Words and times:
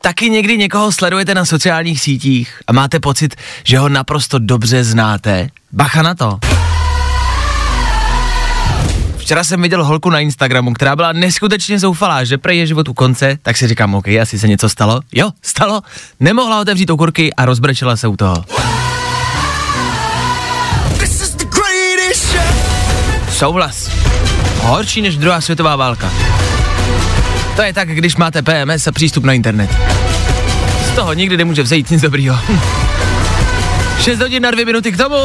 Taky 0.00 0.30
někdy 0.30 0.58
někoho 0.58 0.92
sledujete 0.92 1.34
na 1.34 1.44
sociálních 1.44 2.00
sítích 2.00 2.60
a 2.66 2.72
máte 2.72 3.00
pocit, 3.00 3.34
že 3.64 3.78
ho 3.78 3.88
naprosto 3.88 4.38
dobře 4.38 4.84
znáte? 4.84 5.48
Bacha 5.72 6.02
na 6.02 6.14
to. 6.14 6.38
Včera 9.16 9.44
jsem 9.44 9.62
viděl 9.62 9.84
holku 9.84 10.10
na 10.10 10.20
Instagramu, 10.20 10.72
která 10.74 10.96
byla 10.96 11.12
neskutečně 11.12 11.78
zoufalá, 11.78 12.24
že 12.24 12.38
prej 12.38 12.58
je 12.58 12.66
život 12.66 12.88
u 12.88 12.94
konce, 12.94 13.38
tak 13.42 13.56
si 13.56 13.68
říkám, 13.68 13.94
OK, 13.94 14.08
asi 14.08 14.38
se 14.38 14.48
něco 14.48 14.68
stalo. 14.68 15.00
Jo, 15.12 15.30
stalo. 15.42 15.80
Nemohla 16.20 16.60
otevřít 16.60 16.90
okurky 16.90 17.34
a 17.34 17.44
rozbrečela 17.44 17.96
se 17.96 18.08
u 18.08 18.16
toho. 18.16 18.44
Souhlas. 23.30 23.90
Horší 24.60 25.02
než 25.02 25.16
druhá 25.16 25.40
světová 25.40 25.76
válka. 25.76 26.12
To 27.56 27.62
je 27.62 27.72
tak, 27.72 27.88
když 27.88 28.16
máte 28.16 28.42
PMS 28.42 28.86
a 28.86 28.92
přístup 28.92 29.24
na 29.24 29.32
internet. 29.32 29.70
Toho 30.98 31.12
nikdy 31.12 31.36
nemůže 31.36 31.62
vzejít 31.62 31.90
nic 31.90 32.02
dobrýho. 32.02 32.38
6 34.00 34.20
hodin 34.20 34.42
na 34.42 34.50
dvě 34.50 34.64
minuty 34.64 34.92
k 34.92 34.96
tomu. 34.96 35.16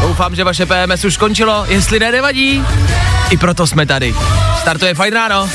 Doufám, 0.00 0.34
že 0.34 0.44
vaše 0.44 0.66
PMS 0.66 1.04
už 1.04 1.14
skončilo, 1.14 1.64
jestli 1.68 2.00
ne, 2.00 2.12
nevadí. 2.12 2.64
I 3.30 3.36
proto 3.36 3.66
jsme 3.66 3.86
tady. 3.86 4.14
Startuje 4.60 4.94
fajn 4.94 5.14
ráno. 5.14 5.48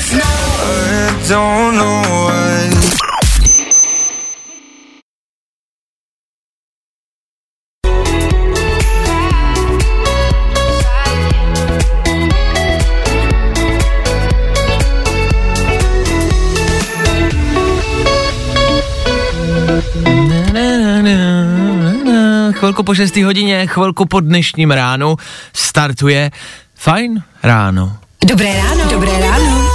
Chvilku 22.60 22.82
po 22.82 22.94
6 22.94 23.16
hodině, 23.16 23.66
chvilku 23.66 24.06
po 24.06 24.20
dnešním 24.20 24.70
ránu 24.70 25.16
startuje 25.52 26.30
fajn 26.74 27.22
ráno. 27.42 27.96
Dobré 28.24 28.56
ráno. 28.56 28.90
Dobré 28.90 29.12
ráno. 29.20 29.68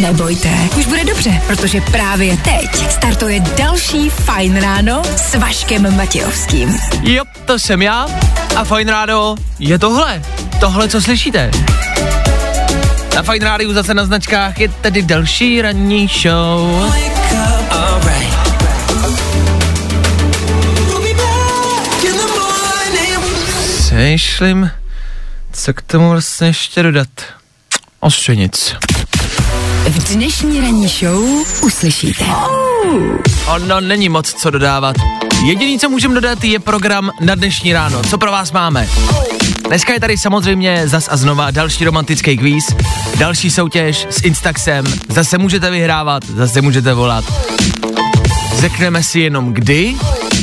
Nebojte, 0.00 0.48
už 0.78 0.86
bude 0.86 1.04
dobře, 1.04 1.42
protože 1.46 1.80
právě 1.80 2.36
teď 2.36 2.90
startuje 2.90 3.40
další 3.40 4.10
Fajn 4.10 4.56
ráno 4.56 5.02
s 5.16 5.34
Vaškem 5.34 5.96
Matějovským. 5.96 6.78
Jo, 7.02 7.24
to 7.44 7.58
jsem 7.58 7.82
já 7.82 8.06
a 8.56 8.64
fajn 8.64 8.88
ráno 8.88 9.34
je 9.58 9.78
tohle. 9.78 10.22
Tohle, 10.60 10.88
co 10.88 11.02
slyšíte. 11.02 11.50
Na 13.14 13.22
Fajn 13.22 13.42
rádiu 13.42 13.72
zase 13.72 13.94
na 13.94 14.06
značkách 14.06 14.60
je 14.60 14.68
tedy 14.68 15.02
další 15.02 15.62
ranní 15.62 16.08
show. 16.22 17.13
Přemýšlím, 23.94 24.70
co 25.52 25.74
k 25.74 25.82
tomu 25.82 26.10
vlastně 26.10 26.46
ještě 26.46 26.82
dodat. 26.82 27.08
Ostře 28.00 28.36
nic. 28.36 28.74
V 29.88 30.14
dnešní 30.14 30.60
ranní 30.60 30.88
show 30.88 31.24
uslyšíte. 31.62 32.24
Ono 33.46 33.80
není 33.80 34.08
moc 34.08 34.32
co 34.32 34.50
dodávat. 34.50 34.96
Jediný, 35.46 35.78
co 35.78 35.88
můžeme 35.88 36.14
dodat, 36.14 36.44
je 36.44 36.58
program 36.58 37.10
na 37.20 37.34
dnešní 37.34 37.72
ráno. 37.72 38.02
Co 38.02 38.18
pro 38.18 38.30
vás 38.32 38.52
máme? 38.52 38.88
Dneska 39.68 39.92
je 39.92 40.00
tady 40.00 40.18
samozřejmě 40.18 40.88
zas 40.88 41.08
a 41.10 41.16
znova 41.16 41.50
další 41.50 41.84
romantický 41.84 42.36
kvíz, 42.36 42.64
další 43.18 43.50
soutěž 43.50 44.06
s 44.10 44.22
Instaxem, 44.22 44.84
zase 45.08 45.38
můžete 45.38 45.70
vyhrávat, 45.70 46.24
zase 46.24 46.62
můžete 46.62 46.94
volat. 46.94 47.24
Řekneme 48.56 49.02
si 49.02 49.20
jenom 49.20 49.52
kdy, 49.52 49.96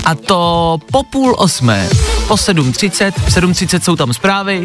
a 0.05 0.15
to 0.15 0.77
po 0.91 1.03
půl 1.03 1.35
osmé, 1.37 1.89
po 2.31 2.35
7.30, 2.35 3.11
v 3.11 3.29
7.30 3.29 3.79
jsou 3.79 3.95
tam 3.95 4.13
zprávy 4.13 4.63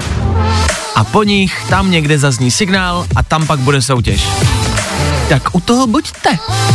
a 0.94 1.04
po 1.04 1.22
nich 1.22 1.64
tam 1.68 1.90
někde 1.90 2.18
zazní 2.18 2.50
signál 2.50 3.06
a 3.16 3.22
tam 3.22 3.46
pak 3.46 3.58
bude 3.58 3.82
soutěž. 3.82 4.28
Tak 5.28 5.54
u 5.54 5.60
toho 5.60 5.86
buďte. 5.86 6.30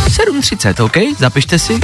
7.30, 0.08 0.84
OK? 0.84 1.18
Zapište 1.18 1.58
si. 1.58 1.80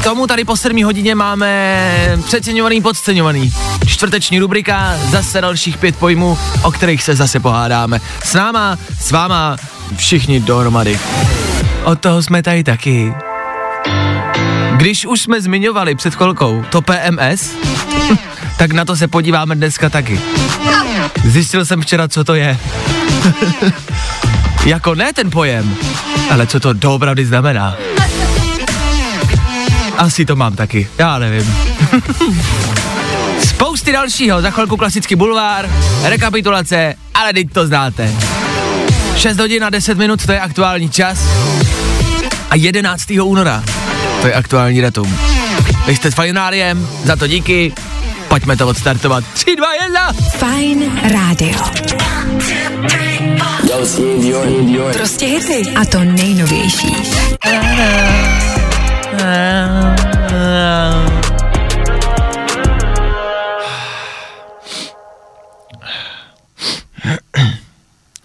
K 0.00 0.04
tomu 0.04 0.26
tady 0.26 0.44
po 0.44 0.56
7 0.56 0.84
hodině 0.84 1.14
máme 1.14 2.18
přeceňovaný, 2.24 2.80
podceňovaný. 2.80 3.52
Čtvrteční 3.86 4.38
rubrika, 4.38 4.96
zase 5.10 5.40
dalších 5.40 5.78
pět 5.78 5.96
pojmů, 5.96 6.38
o 6.62 6.70
kterých 6.70 7.02
se 7.02 7.16
zase 7.16 7.40
pohádáme. 7.40 8.00
S 8.24 8.34
náma, 8.34 8.78
s 9.00 9.10
váma, 9.10 9.56
všichni 9.96 10.40
dohromady. 10.40 10.98
Od 11.84 12.00
toho 12.00 12.22
jsme 12.22 12.42
tady 12.42 12.64
taky. 12.64 13.14
Když 14.76 15.06
už 15.06 15.20
jsme 15.20 15.40
zmiňovali 15.40 15.94
před 15.94 16.14
chvilkou 16.14 16.64
to 16.70 16.82
PMS, 16.82 17.50
tak 18.58 18.72
na 18.72 18.84
to 18.84 18.96
se 18.96 19.08
podíváme 19.08 19.54
dneska 19.54 19.90
taky. 19.90 20.20
Zjistil 21.24 21.64
jsem 21.64 21.82
včera, 21.82 22.08
co 22.08 22.24
to 22.24 22.34
je. 22.34 22.58
jako 24.66 24.94
ne 24.94 25.12
ten 25.12 25.30
pojem, 25.30 25.76
ale 26.30 26.46
co 26.46 26.60
to 26.60 26.72
doopravdy 26.72 27.26
znamená. 27.26 27.76
Asi 29.98 30.24
to 30.24 30.36
mám 30.36 30.56
taky, 30.56 30.88
já 30.98 31.18
nevím. 31.18 31.56
Spousty 33.48 33.92
dalšího, 33.92 34.42
za 34.42 34.50
chvilku 34.50 34.76
klasický 34.76 35.16
bulvár, 35.16 35.70
rekapitulace, 36.02 36.94
ale 37.14 37.32
teď 37.32 37.52
to 37.52 37.66
znáte. 37.66 38.12
6 39.16 39.38
hodin 39.38 39.64
a 39.64 39.70
10 39.70 39.98
minut, 39.98 40.26
to 40.26 40.32
je 40.32 40.40
aktuální 40.40 40.90
čas. 40.90 41.18
A 42.50 42.56
11. 42.56 43.10
února, 43.22 43.64
to 44.20 44.26
je 44.26 44.34
aktuální 44.34 44.80
datum. 44.80 45.18
Vy 45.86 45.96
jste 45.96 46.10
s 46.10 46.14
Fajnáriem, 46.14 46.88
za 47.04 47.16
to 47.16 47.26
díky, 47.26 47.72
pojďme 48.28 48.56
to 48.56 48.68
odstartovat. 48.68 49.24
3, 49.34 49.56
2, 49.56 49.74
1! 49.74 50.12
Fajn 50.12 51.00
rádio. 51.12 51.58
Prostě 54.92 55.26
hity. 55.26 55.62
A 55.76 55.84
to 55.84 56.04
nejnovější. 56.04 56.96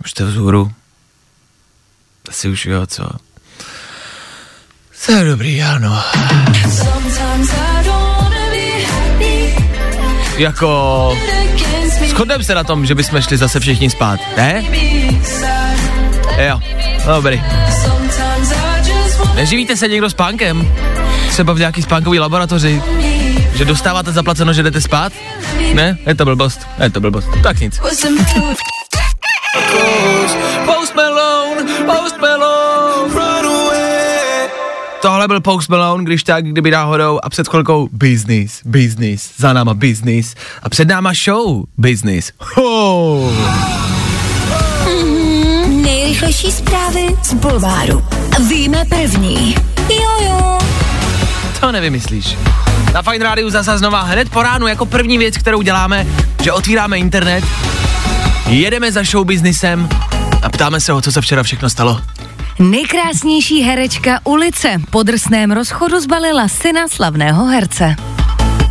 Už 0.03 0.12
jste 0.12 0.25
vzhůru? 0.25 0.72
Asi 2.29 2.50
už 2.50 2.66
jo, 2.66 2.88
co? 2.88 3.03
Je 5.09 5.25
dobrý, 5.25 5.63
ano. 5.63 6.03
Jako... 10.38 11.17
Shodneme 12.07 12.44
se 12.44 12.56
na 12.56 12.63
tom, 12.63 12.85
že 12.85 12.95
bychom 12.95 13.22
šli 13.22 13.38
zase 13.38 13.59
všichni 13.59 13.90
spát, 13.90 14.19
ne? 14.38 14.63
Jo, 16.47 16.59
dobrý. 17.06 17.44
Neživíte 19.35 19.78
se 19.78 19.88
někdo 19.88 20.09
spánkem? 20.09 20.75
Třeba 21.29 21.53
v 21.53 21.59
nějaký 21.59 21.81
spánkový 21.81 22.20
laboratoři? 22.20 22.81
Že 23.55 23.66
dostáváte 23.66 24.11
zaplaceno, 24.11 24.53
že 24.53 24.64
jdete 24.64 24.81
spát? 24.81 25.14
Ne? 25.73 25.97
Je 26.08 26.16
to 26.16 26.26
blbost. 26.26 26.67
Je 26.84 26.90
to 26.90 26.99
blbost. 26.99 27.28
Tak 27.43 27.59
nic. 27.59 27.79
Tohle 35.02 35.28
byl 35.28 35.42
Post 35.42 35.70
Malone, 35.70 36.03
když 36.03 36.24
tak, 36.24 36.46
kdyby 36.46 36.72
náhodou 36.72 37.20
a 37.24 37.30
před 37.30 37.48
chvilkou 37.48 37.90
business, 37.92 38.62
business, 38.66 39.32
za 39.38 39.53
náma 39.53 39.74
business 39.74 40.36
a 40.64 40.70
před 40.70 40.88
náma 40.88 41.12
show 41.26 41.64
business. 41.78 42.32
Ho. 42.40 43.34
Nejrychlejší 45.68 46.52
zprávy 46.52 47.08
z 47.24 47.34
Bulváru. 47.34 48.06
Víme 48.50 48.86
první. 48.90 49.56
Jojo. 49.90 50.58
To 51.59 51.72
nevymyslíš. 51.72 52.38
Na 52.94 53.02
Fine 53.02 53.26
Rádiu 53.26 53.50
zase 53.50 53.78
znova 53.78 54.02
hned 54.02 54.30
po 54.30 54.44
ránu 54.44 54.68
jako 54.68 54.86
první 54.86 55.18
věc, 55.18 55.38
kterou 55.38 55.62
děláme, 55.62 56.08
že 56.44 56.52
otvíráme 56.52 56.98
internet, 56.98 57.44
jedeme 58.48 58.92
za 58.92 59.03
show 59.03 59.26
businessem 59.26 59.90
a 60.42 60.50
ptáme 60.50 60.82
se 60.82 60.92
ho, 60.92 61.02
co 61.02 61.12
se 61.12 61.22
včera 61.22 61.44
všechno 61.44 61.70
stalo. 61.70 62.02
Nejkrásnější 62.61 63.61
herečka 63.61 64.19
ulice 64.23 64.81
po 64.90 65.03
drsném 65.03 65.52
rozchodu 65.52 65.99
zbalila 65.99 66.47
syna 66.47 66.87
slavného 66.87 67.46
herce. 67.46 67.96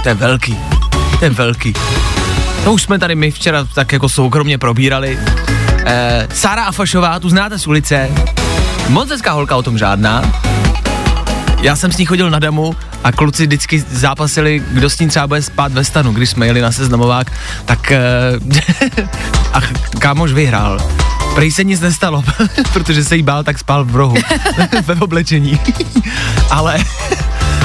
To 0.02 0.08
je 0.08 0.14
velký. 0.14 0.56
To 1.18 1.24
je 1.24 1.30
velký. 1.30 1.72
To 2.64 2.72
už 2.72 2.82
jsme 2.82 2.98
tady 2.98 3.14
my 3.14 3.30
včera 3.30 3.66
tak 3.74 3.92
jako 3.92 4.08
soukromně 4.08 4.58
probírali. 4.58 5.18
Eh, 5.84 6.28
Sára 6.34 6.64
Afašová, 6.64 7.20
tu 7.20 7.28
znáte 7.28 7.58
z 7.58 7.66
ulice. 7.66 8.10
Moc 8.88 9.10
hezká 9.10 9.32
holka, 9.32 9.56
o 9.56 9.62
tom 9.62 9.78
žádná. 9.78 10.42
Já 11.62 11.76
jsem 11.76 11.92
s 11.92 11.96
ní 11.96 12.06
chodil 12.06 12.30
na 12.30 12.38
damu 12.38 12.76
a 13.04 13.12
kluci 13.12 13.46
vždycky 13.46 13.80
zápasili, 13.80 14.62
kdo 14.70 14.90
s 14.90 14.98
ní 14.98 15.08
třeba 15.08 15.26
bude 15.26 15.42
spát 15.42 15.72
ve 15.72 15.84
stanu, 15.84 16.12
když 16.12 16.30
jsme 16.30 16.46
jeli 16.46 16.60
na 16.60 16.72
seznamovák, 16.72 17.32
tak 17.64 17.92
eh, 17.92 18.00
a 19.52 19.60
kámoš 19.98 20.32
vyhrál. 20.32 20.78
Prej 21.40 21.52
se 21.52 21.64
nic 21.64 21.80
nestalo, 21.80 22.24
protože 22.72 23.04
se 23.04 23.16
jí 23.16 23.22
bál, 23.22 23.44
tak 23.44 23.58
spal 23.58 23.84
v 23.84 23.96
rohu, 23.96 24.16
ve 24.86 24.94
oblečení. 24.94 25.60
ale, 26.50 26.78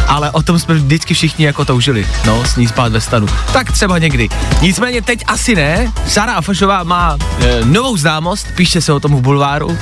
ale 0.07 0.31
o 0.31 0.41
tom 0.41 0.59
jsme 0.59 0.75
vždycky 0.75 1.13
všichni 1.13 1.45
jako 1.45 1.65
toužili, 1.65 2.07
no, 2.25 2.45
s 2.45 2.55
ní 2.55 2.67
spát 2.67 2.91
ve 2.91 3.01
stanu. 3.01 3.27
Tak 3.53 3.71
třeba 3.71 3.97
někdy. 3.97 4.29
Nicméně 4.61 5.01
teď 5.01 5.23
asi 5.27 5.55
ne. 5.55 5.91
Sara 6.07 6.33
Afašová 6.33 6.83
má 6.83 7.17
e, 7.39 7.65
novou 7.65 7.97
známost, 7.97 8.47
píše 8.55 8.81
se 8.81 8.93
o 8.93 8.99
tom 8.99 9.15
v 9.15 9.21
bulváru, 9.21 9.77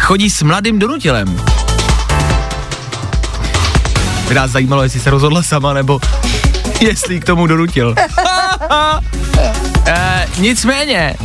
chodí 0.00 0.30
s 0.30 0.42
mladým 0.42 0.78
donutilem. 0.78 1.40
By 4.28 4.34
nás 4.34 4.50
zajímalo, 4.50 4.82
jestli 4.82 5.00
se 5.00 5.10
rozhodla 5.10 5.42
sama, 5.42 5.72
nebo 5.72 6.00
jestli 6.80 7.20
k 7.20 7.24
tomu 7.24 7.46
donutil. 7.46 7.94
e, 9.86 10.26
nicméně, 10.38 11.16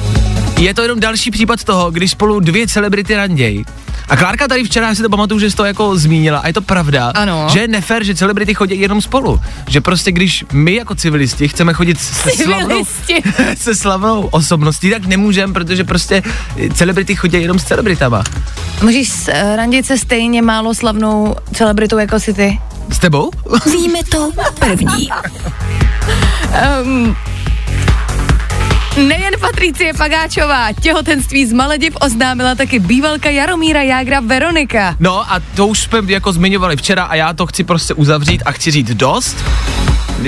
je 0.63 0.73
to 0.73 0.81
jenom 0.81 0.99
další 0.99 1.31
případ 1.31 1.63
toho, 1.63 1.91
když 1.91 2.11
spolu 2.11 2.39
dvě 2.39 2.67
celebrity 2.67 3.15
randěj. 3.15 3.65
A 4.09 4.15
Klárka 4.17 4.47
tady 4.47 4.63
včera 4.63 4.95
si 4.95 5.01
to 5.01 5.09
pamatuju, 5.09 5.39
že 5.39 5.51
jsi 5.51 5.55
to 5.57 5.65
jako 5.65 5.97
zmínila 5.97 6.39
a 6.39 6.47
je 6.47 6.53
to 6.53 6.61
pravda, 6.61 7.11
Ano. 7.15 7.47
že 7.53 7.59
je 7.59 7.67
nefér, 7.67 8.03
že 8.03 8.15
celebrity 8.15 8.53
chodí 8.53 8.79
jenom 8.79 9.01
spolu. 9.01 9.41
Že 9.67 9.81
prostě 9.81 10.11
když 10.11 10.45
my 10.51 10.75
jako 10.75 10.95
civilisti 10.95 11.47
chceme 11.47 11.73
chodit 11.73 11.99
se 11.99 12.29
slavnou, 12.43 12.83
se 13.57 13.75
slavnou 13.75 14.21
osobností, 14.31 14.89
tak 14.91 15.05
nemůžeme, 15.05 15.53
protože 15.53 15.83
prostě 15.83 16.23
celebrity 16.73 17.15
chodí 17.15 17.41
jenom 17.41 17.59
s 17.59 17.63
celebritama. 17.63 18.23
Můžeš 18.83 19.09
uh, 19.09 19.55
randit 19.55 19.85
se 19.85 19.97
stejně 19.97 20.41
málo 20.41 20.73
slavnou 20.73 21.35
celebritou 21.53 21.97
jako 21.97 22.19
si 22.19 22.33
ty? 22.33 22.59
S 22.89 22.99
tebou? 22.99 23.31
Víme 23.71 23.99
to 24.09 24.31
první. 24.59 25.09
Um, 26.83 27.15
Nejen 28.97 29.33
Patricie 29.39 29.93
Pagáčová, 29.93 30.73
těhotenství 30.73 31.45
z 31.45 31.53
Malediv 31.53 31.97
oznámila 32.01 32.55
taky 32.55 32.79
bývalka 32.79 33.29
Jaromíra 33.29 33.81
Jágra 33.81 34.19
Veronika. 34.19 34.95
No 34.99 35.33
a 35.33 35.39
to 35.55 35.67
už 35.67 35.79
jsme 35.79 35.99
jako 36.05 36.33
zmiňovali 36.33 36.75
včera 36.77 37.03
a 37.03 37.15
já 37.15 37.33
to 37.33 37.47
chci 37.47 37.63
prostě 37.63 37.93
uzavřít 37.93 38.43
a 38.45 38.51
chci 38.51 38.71
říct 38.71 38.93
dost. 38.93 39.37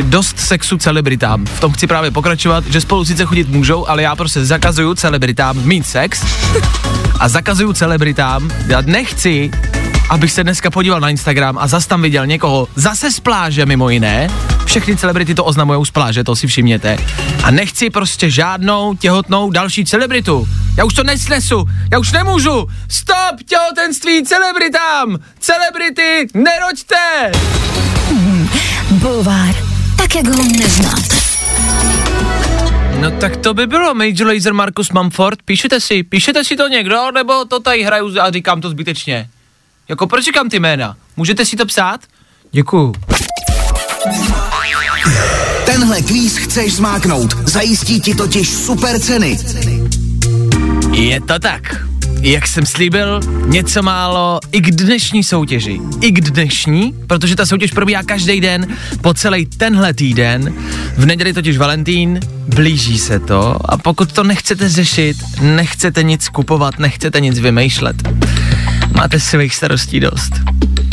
Dost 0.01 0.39
sexu 0.39 0.77
celebritám. 0.77 1.45
V 1.45 1.59
tom 1.59 1.71
chci 1.71 1.87
právě 1.87 2.11
pokračovat, 2.11 2.65
že 2.65 2.81
spolu 2.81 3.05
sice 3.05 3.25
chodit 3.25 3.49
můžou, 3.49 3.89
ale 3.89 4.03
já 4.03 4.15
prostě 4.15 4.45
zakazuju 4.45 4.95
celebritám 4.95 5.63
mít 5.63 5.87
sex 5.87 6.23
a 7.19 7.29
zakazuju 7.29 7.73
celebritám, 7.73 8.51
já 8.67 8.81
nechci, 8.81 9.51
abych 10.13 10.31
se 10.31 10.43
dneska 10.43 10.71
podíval 10.71 10.99
na 10.99 11.09
Instagram 11.09 11.57
a 11.57 11.67
zas 11.67 11.87
tam 11.87 12.01
viděl 12.01 12.27
někoho 12.27 12.67
zase 12.75 13.11
z 13.11 13.19
pláže 13.19 13.65
mimo 13.65 13.89
jiné. 13.89 14.29
Všechny 14.65 14.97
celebrity 14.97 15.35
to 15.35 15.45
oznamují 15.45 15.85
z 15.85 15.91
pláže, 15.91 16.23
to 16.23 16.35
si 16.35 16.47
všimněte. 16.47 16.97
A 17.43 17.51
nechci 17.51 17.89
prostě 17.89 18.29
žádnou 18.29 18.93
těhotnou 18.93 19.51
další 19.51 19.85
celebritu. 19.85 20.47
Já 20.77 20.85
už 20.85 20.93
to 20.93 21.03
nesnesu, 21.03 21.65
já 21.91 21.99
už 21.99 22.11
nemůžu. 22.11 22.67
Stop 22.89 23.43
těhotenství 23.45 24.23
celebritám! 24.23 25.17
Celebrity, 25.39 26.27
neroďte! 26.33 27.31
Bulvár, 28.91 29.55
tak 29.97 30.15
jak 30.15 30.27
ho 30.27 30.43
neznáte. 30.43 31.15
No 32.99 33.11
tak 33.11 33.37
to 33.37 33.53
by 33.53 33.67
bylo, 33.67 33.93
Major 33.93 34.27
Laser 34.27 34.53
Marcus 34.53 34.89
Mumford, 34.91 35.41
píšete 35.45 35.79
si, 35.79 36.03
píšete 36.03 36.43
si 36.43 36.55
to 36.55 36.67
někdo, 36.67 37.11
nebo 37.11 37.45
to 37.45 37.59
tady 37.59 37.83
hraju 37.83 38.21
a 38.21 38.31
říkám 38.31 38.61
to 38.61 38.69
zbytečně? 38.69 39.29
Jako 39.89 40.07
proč 40.07 40.25
říkám 40.25 40.49
ty 40.49 40.59
jména? 40.59 40.95
Můžete 41.17 41.45
si 41.45 41.55
to 41.55 41.65
psát? 41.65 42.01
Děkuju. 42.51 42.93
Tenhle 45.65 46.01
kvíz 46.01 46.37
chceš 46.37 46.73
zmáknout, 46.73 47.49
zajistí 47.49 48.01
ti 48.01 48.15
totiž 48.15 48.49
super 48.49 48.99
ceny. 48.99 49.39
Je 50.91 51.21
to 51.21 51.39
tak. 51.39 51.75
Jak 52.21 52.47
jsem 52.47 52.65
slíbil, 52.65 53.19
něco 53.45 53.83
málo 53.83 54.39
i 54.51 54.61
k 54.61 54.71
dnešní 54.71 55.23
soutěži. 55.23 55.79
I 56.01 56.11
k 56.11 56.21
dnešní, 56.21 56.93
protože 57.07 57.35
ta 57.35 57.45
soutěž 57.45 57.71
probíhá 57.71 58.03
každý 58.03 58.41
den 58.41 58.77
po 59.01 59.13
celý 59.13 59.45
tenhle 59.45 59.93
týden. 59.93 60.53
V 60.97 61.05
neděli 61.05 61.33
totiž 61.33 61.57
Valentín, 61.57 62.19
blíží 62.47 62.97
se 62.97 63.19
to 63.19 63.71
a 63.71 63.77
pokud 63.77 64.11
to 64.11 64.23
nechcete 64.23 64.69
řešit, 64.69 65.17
nechcete 65.41 66.03
nic 66.03 66.29
kupovat, 66.29 66.79
nechcete 66.79 67.21
nic 67.21 67.39
vymýšlet, 67.39 67.95
máte 68.93 69.19
svých 69.19 69.55
starostí 69.55 69.99
dost. 69.99 70.33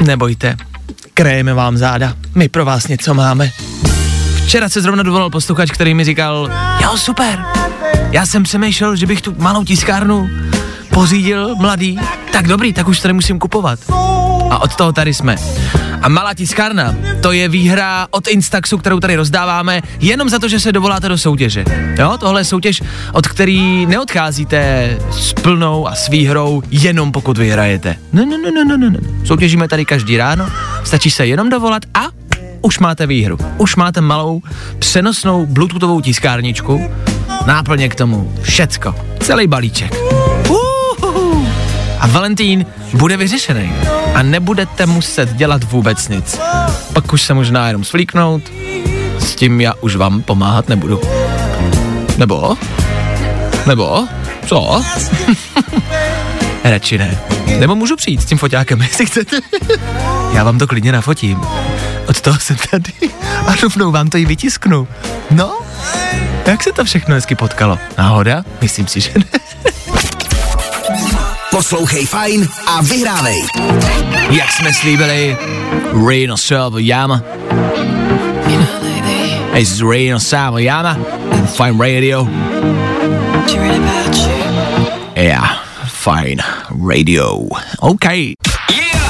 Nebojte, 0.05 0.57
krejeme 1.15 1.55
vám 1.55 1.77
záda, 1.77 2.15
my 2.35 2.49
pro 2.49 2.65
vás 2.65 2.89
něco 2.89 3.15
máme. 3.15 3.51
Včera 4.45 4.69
se 4.69 4.81
zrovna 4.81 5.03
dovolal 5.03 5.31
posluchač, 5.31 5.71
který 5.71 5.95
mi 5.95 6.05
říkal, 6.05 6.51
jo 6.83 6.97
super, 6.97 7.45
já 8.11 8.27
jsem 8.27 8.43
přemýšlel, 8.43 8.97
že 8.97 9.07
bych 9.07 9.23
tu 9.23 9.35
malou 9.39 9.65
tiskárnu 9.65 10.31
pořídil 10.91 11.57
mladý, 11.57 11.99
tak 12.33 12.49
dobrý, 12.49 12.73
tak 12.73 12.89
už 12.89 13.01
to 13.01 13.09
nemusím 13.09 13.39
kupovat. 13.39 13.79
A 14.51 14.63
od 14.63 14.77
toho 14.77 14.93
tady 14.93 15.15
jsme. 15.15 15.37
A 16.03 16.09
malá 16.09 16.35
tiskárna, 16.35 16.95
to 17.21 17.33
je 17.33 17.49
výhra 17.49 18.07
od 18.11 18.29
Instaxu, 18.29 18.79
kterou 18.79 19.01
tady 19.01 19.17
rozdáváme, 19.17 19.83
jenom 20.01 20.29
za 20.29 20.39
to, 20.39 20.49
že 20.49 20.61
se 20.61 20.73
dovoláte 20.73 21.09
do 21.09 21.19
soutěže. 21.19 21.65
Jo, 21.99 22.19
tohle 22.21 22.41
je 22.41 22.45
soutěž, 22.45 22.83
od 23.13 23.29
který 23.29 23.87
neodcházíte 23.87 24.91
s 25.11 25.33
plnou 25.33 25.89
a 25.89 25.95
s 25.95 26.09
výhrou, 26.09 26.63
jenom 26.71 27.13
pokud 27.13 27.39
vyhrajete. 27.39 27.97
No, 28.13 28.25
no, 28.27 28.39
no, 28.39 28.65
no, 28.65 28.77
no, 28.77 28.91
no. 28.91 28.99
Soutěžíme 29.25 29.69
tady 29.69 29.85
každý 29.85 30.17
ráno, 30.17 30.49
stačí 30.85 31.11
se 31.11 31.27
jenom 31.27 31.49
dovolat 31.49 31.83
a 31.95 32.01
už 32.63 32.79
máte 32.79 33.07
výhru. 33.07 33.39
Už 33.59 33.77
máte 33.77 34.01
malou 34.01 34.43
přenosnou 34.79 35.47
bluetoothovou 35.47 36.01
tiskárničku, 36.01 36.91
náplně 37.47 37.89
k 37.89 37.95
tomu, 37.95 38.33
všecko, 38.43 38.95
celý 39.21 39.47
balíček. 39.47 40.00
A 42.01 42.07
Valentín 42.07 42.67
bude 42.95 43.17
vyřešený 43.17 43.73
a 44.15 44.23
nebudete 44.23 44.87
muset 44.87 45.33
dělat 45.33 45.65
vůbec 45.65 46.09
nic. 46.09 46.41
Pak 46.93 47.13
už 47.13 47.23
se 47.23 47.35
možná 47.35 47.67
jenom 47.67 47.85
svlíknout, 47.85 48.43
s 49.19 49.35
tím 49.35 49.61
já 49.61 49.75
už 49.81 49.97
vám 49.97 50.23
pomáhat 50.23 50.69
nebudu. 50.69 51.01
Nebo? 52.17 52.57
Nebo? 53.67 54.09
Co? 54.47 54.85
Radši 56.65 56.99
ne. 56.99 57.19
Nebo 57.59 57.75
můžu 57.75 57.97
přijít 57.97 58.23
s 58.23 58.25
tím 58.25 58.39
foťákem, 58.39 58.83
jestli 58.83 59.07
chcete. 59.07 59.41
Já 60.35 60.45
vám 60.45 60.59
to 60.59 60.67
klidně 60.67 60.93
nafotím. 60.93 61.41
Od 62.09 62.21
toho 62.21 62.39
jsem 62.39 62.57
tady 62.71 62.93
a 63.47 63.55
rovnou 63.63 63.93
vám 63.93 64.09
to 64.09 64.19
i 64.19 64.25
vytisknu. 64.25 64.89
No, 65.31 65.61
jak 66.47 66.63
se 66.63 66.73
to 66.73 66.85
všechno 66.85 67.15
hezky 67.15 67.35
potkalo? 67.35 67.79
Náhoda? 67.99 68.45
Myslím 68.61 68.87
si, 68.87 69.01
že 69.01 69.11
ne. 69.17 69.40
Poslouchej 71.61 72.07
Fajn 72.07 72.49
a 72.67 72.83
vyhrávej. 72.83 73.47
Jak 74.31 74.53
jsme 74.53 74.73
slíbili, 74.73 75.37
Reno 76.09 76.37
Yama. 76.79 77.23
Hey, 79.53 79.61
this 79.61 79.73
is 79.73 79.83
Reno 79.83 80.59
Yama. 80.59 80.97
Fine 81.57 81.79
Radio. 81.79 82.29
Yeah, 85.17 85.65
fine 85.87 86.43
radio. 86.89 87.39
OK. 87.81 88.05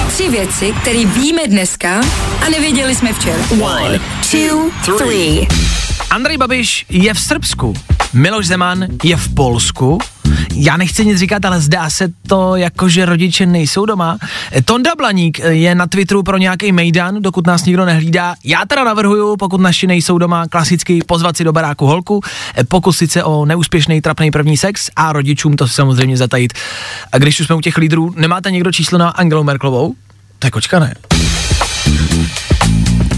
Tři 0.08 0.28
věci, 0.28 0.74
které 0.80 1.04
víme 1.04 1.42
dneska 1.46 2.00
a 2.46 2.48
nevěděli 2.48 2.94
jsme 2.94 3.12
včera. 3.12 3.42
One, 3.62 4.00
two, 4.30 4.70
three. 4.98 5.46
Andrej 6.10 6.38
Babiš 6.38 6.86
je 6.88 7.14
v 7.14 7.20
Srbsku, 7.20 7.74
Miloš 8.12 8.46
Zeman 8.46 8.86
je 9.02 9.16
v 9.16 9.34
Polsku. 9.34 9.98
Já 10.54 10.76
nechci 10.76 11.06
nic 11.06 11.18
říkat, 11.18 11.44
ale 11.44 11.60
zdá 11.60 11.90
se 11.90 12.08
to 12.26 12.56
jako, 12.56 12.88
že 12.88 13.06
rodiče 13.06 13.46
nejsou 13.46 13.86
doma. 13.86 14.18
Tonda 14.64 14.90
Blaník 14.98 15.38
je 15.38 15.74
na 15.74 15.86
Twitteru 15.86 16.22
pro 16.22 16.38
nějaký 16.38 16.72
mejdan, 16.72 17.22
dokud 17.22 17.46
nás 17.46 17.64
nikdo 17.64 17.84
nehlídá. 17.84 18.34
Já 18.44 18.64
teda 18.66 18.84
navrhuju, 18.84 19.36
pokud 19.36 19.60
naši 19.60 19.86
nejsou 19.86 20.18
doma, 20.18 20.48
klasicky 20.48 21.00
pozvat 21.06 21.36
si 21.36 21.44
do 21.44 21.52
baráku 21.52 21.86
holku, 21.86 22.20
pokusit 22.68 23.12
se 23.12 23.24
o 23.24 23.44
neúspěšný 23.44 24.00
trapný 24.00 24.30
první 24.30 24.56
sex 24.56 24.90
a 24.96 25.12
rodičům 25.12 25.56
to 25.56 25.68
samozřejmě 25.68 26.16
zatajit. 26.16 26.52
A 27.12 27.18
když 27.18 27.40
už 27.40 27.46
jsme 27.46 27.56
u 27.56 27.60
těch 27.60 27.76
lídrů, 27.76 28.14
nemáte 28.16 28.50
někdo 28.50 28.72
číslo 28.72 28.98
na 28.98 29.08
Angelu 29.08 29.44
Merklovou? 29.44 29.94
To 30.38 30.46
je 30.46 30.50
kočka, 30.50 30.78
ne? 30.78 30.94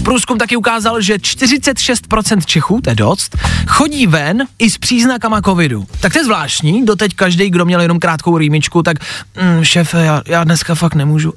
Průzkum 0.03 0.37
taky 0.37 0.55
ukázal, 0.55 1.01
že 1.01 1.15
46% 1.15 2.41
Čechů, 2.45 2.81
to 2.83 2.89
je 2.89 2.95
dost, 2.95 3.37
chodí 3.67 4.07
ven 4.07 4.43
i 4.59 4.69
s 4.69 4.77
příznakama 4.77 5.41
covidu. 5.41 5.85
Tak 5.99 6.13
to 6.13 6.19
je 6.19 6.25
zvláštní, 6.25 6.85
doteď 6.85 7.15
každý, 7.15 7.49
kdo 7.49 7.65
měl 7.65 7.81
jenom 7.81 7.99
krátkou 7.99 8.37
rýmičku, 8.37 8.83
tak 8.83 8.97
mm, 9.41 9.63
šéfe, 9.63 10.05
já, 10.05 10.21
já 10.27 10.43
dneska 10.43 10.75
fakt 10.75 10.95
nemůžu. 10.95 11.33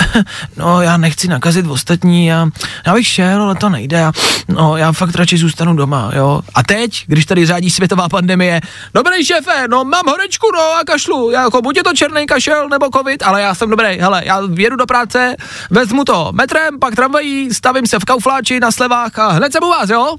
no, 0.56 0.82
já 0.82 0.96
nechci 0.96 1.28
nakazit 1.28 1.66
ostatní, 1.66 2.26
já, 2.26 2.48
já 2.86 2.94
bych 2.94 3.06
šel, 3.06 3.42
ale 3.42 3.54
to 3.54 3.68
nejde. 3.68 3.96
Já, 3.96 4.12
no, 4.48 4.76
já 4.76 4.92
fakt 4.92 5.14
radši 5.14 5.38
zůstanu 5.38 5.76
doma, 5.76 6.10
jo. 6.14 6.42
A 6.54 6.62
teď, 6.62 7.04
když 7.06 7.26
tady 7.26 7.46
řádí 7.46 7.70
světová 7.70 8.08
pandemie, 8.08 8.60
dobrý 8.94 9.24
šéfe, 9.24 9.68
no 9.70 9.84
mám 9.84 10.06
horečku, 10.06 10.46
no 10.54 10.60
a 10.80 10.84
kašlu, 10.84 11.30
já, 11.30 11.42
jako 11.42 11.62
buď 11.62 11.76
je 11.76 11.82
to 11.82 11.92
černý 11.92 12.26
kašel 12.26 12.68
nebo 12.68 12.88
covid, 12.94 13.22
ale 13.22 13.42
já 13.42 13.54
jsem 13.54 13.70
dobrý, 13.70 13.98
hele, 13.98 14.22
já 14.24 14.40
jedu 14.56 14.76
do 14.76 14.86
práce, 14.86 15.36
vezmu 15.70 16.04
to 16.04 16.30
metrem, 16.32 16.78
pak 16.78 16.94
tramvají, 16.94 17.54
stavím 17.54 17.86
se 17.86 18.01
v 18.02 18.04
kaufláči 18.04 18.60
na 18.60 18.70
slevách 18.70 19.18
a 19.18 19.32
hned 19.32 19.52
jsem 19.52 19.62
u 19.62 19.68
vás, 19.68 19.90
jo? 19.90 20.16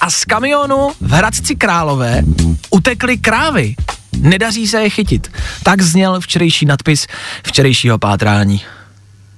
A 0.00 0.10
z 0.10 0.24
kamionu 0.24 0.90
v 1.00 1.10
Hradci 1.12 1.56
Králové 1.56 2.22
utekly 2.70 3.18
krávy. 3.18 3.74
Nedaří 4.20 4.66
se 4.66 4.82
je 4.82 4.90
chytit. 4.90 5.30
Tak 5.62 5.82
zněl 5.82 6.20
včerejší 6.20 6.66
nadpis 6.66 7.06
včerejšího 7.46 7.98
pátrání. 7.98 8.60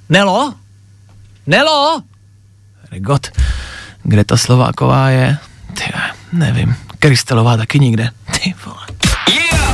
Nelo? 0.08 0.54
Nelo? 1.46 2.02
Regot, 2.92 3.26
kde 4.02 4.24
ta 4.24 4.36
Slováková 4.36 5.08
je? 5.08 5.38
Ty, 5.74 5.84
nevím. 6.32 6.76
Krystelová 6.98 7.56
taky 7.56 7.78
nikde. 7.78 8.10
Ty 8.42 8.54
vole. 8.64 8.86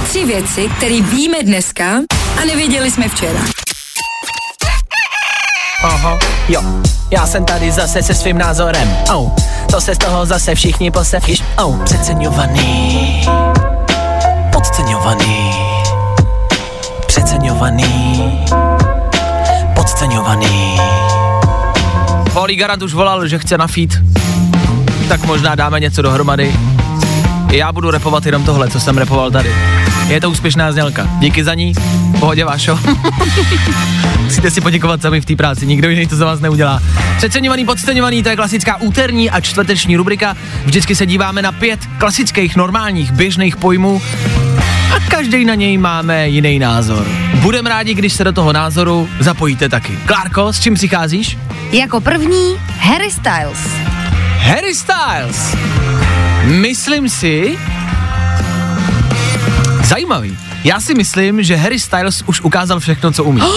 Tři 0.09 0.25
věci, 0.25 0.69
které 0.77 1.03
víme 1.03 1.43
dneska 1.43 1.97
a 2.43 2.45
nevěděli 2.45 2.91
jsme 2.91 3.09
včera. 3.09 3.64
Aha, 5.85 6.19
jo. 6.49 6.63
Já 7.11 7.27
jsem 7.27 7.45
tady 7.45 7.73
zase 7.73 8.03
se 8.03 8.15
svým 8.15 8.39
názorem. 8.39 8.97
Oh, 9.15 9.31
to 9.71 9.81
se 9.81 9.95
z 9.95 9.99
toho 9.99 10.27
zase 10.27 10.55
všichni 10.55 10.91
posefíš. 10.91 11.43
Oh, 11.65 11.83
přeceňovaný. 11.85 13.23
Podceňovaný. 14.53 15.51
Přeceňovaný. 17.07 18.45
Podceňovaný. 19.75 20.81
Volý 22.33 22.57
Garant 22.57 22.83
už 22.83 22.95
volal, 22.95 23.29
že 23.29 23.39
chce 23.39 23.59
na 23.59 23.67
feed. 23.67 23.91
Tak 25.09 25.25
možná 25.25 25.55
dáme 25.55 25.81
něco 25.81 26.03
dohromady. 26.03 26.55
Já 27.53 27.73
budu 27.73 27.91
repovat 27.91 28.27
jenom 28.27 28.45
tohle, 28.45 28.71
co 28.71 28.81
jsem 28.81 28.99
repoval 28.99 29.31
tady. 29.31 29.55
Je 30.09 30.21
to 30.21 30.31
úspěšná 30.31 30.73
znělka. 30.73 31.09
Díky 31.19 31.45
za 31.45 31.55
ní. 31.55 31.73
Pohodě, 32.21 32.45
Vášo. 32.45 32.79
Musíte 34.25 34.51
si 34.51 34.61
poděkovat 34.61 35.03
sami 35.03 35.21
v 35.21 35.25
té 35.25 35.37
práci, 35.37 35.67
nikdo 35.67 35.89
jiný 35.89 36.07
to 36.07 36.17
za 36.17 36.25
vás 36.25 36.41
neudělá. 36.41 36.83
Přeceňovaný, 37.17 37.65
podceňovaný, 37.65 38.23
to 38.23 38.29
je 38.29 38.37
klasická 38.37 38.77
úterní 38.77 39.31
a 39.31 39.41
čtvrteční 39.41 39.97
rubrika. 39.97 40.37
Vždycky 40.65 40.95
se 40.95 41.07
díváme 41.07 41.43
na 41.43 41.53
pět 41.53 41.81
klasických, 41.99 42.57
normálních, 42.57 43.13
běžných 43.13 43.57
pojmů 43.57 44.03
a 44.97 45.01
každý 45.09 45.45
na 45.45 45.55
něj 45.55 45.79
máme 45.79 46.29
jiný 46.29 46.59
názor. 46.59 47.07
Budeme 47.35 47.71
rádi, 47.71 47.95
když 47.95 48.13
se 48.13 48.25
do 48.25 48.33
toho 48.33 48.53
názoru 48.53 49.09
zapojíte 49.21 49.69
taky. 49.69 49.99
Klárko, 50.07 50.53
s 50.53 50.61
čím 50.61 50.75
přicházíš? 50.75 51.39
Jako 51.73 52.01
první 52.01 52.57
Harry 52.79 53.11
Styles. 53.11 53.69
Harry 54.39 54.75
Styles. 54.75 55.57
Myslím 56.45 57.09
si... 57.09 57.59
Zajímavý. 59.95 60.39
Já 60.65 60.81
si 60.81 60.95
myslím, 60.95 61.43
že 61.43 61.57
Harry 61.57 61.81
Styles 61.81 62.23
už 62.27 62.41
ukázal 62.41 62.81
všechno, 62.81 63.13
co 63.13 63.25
umí. 63.25 63.41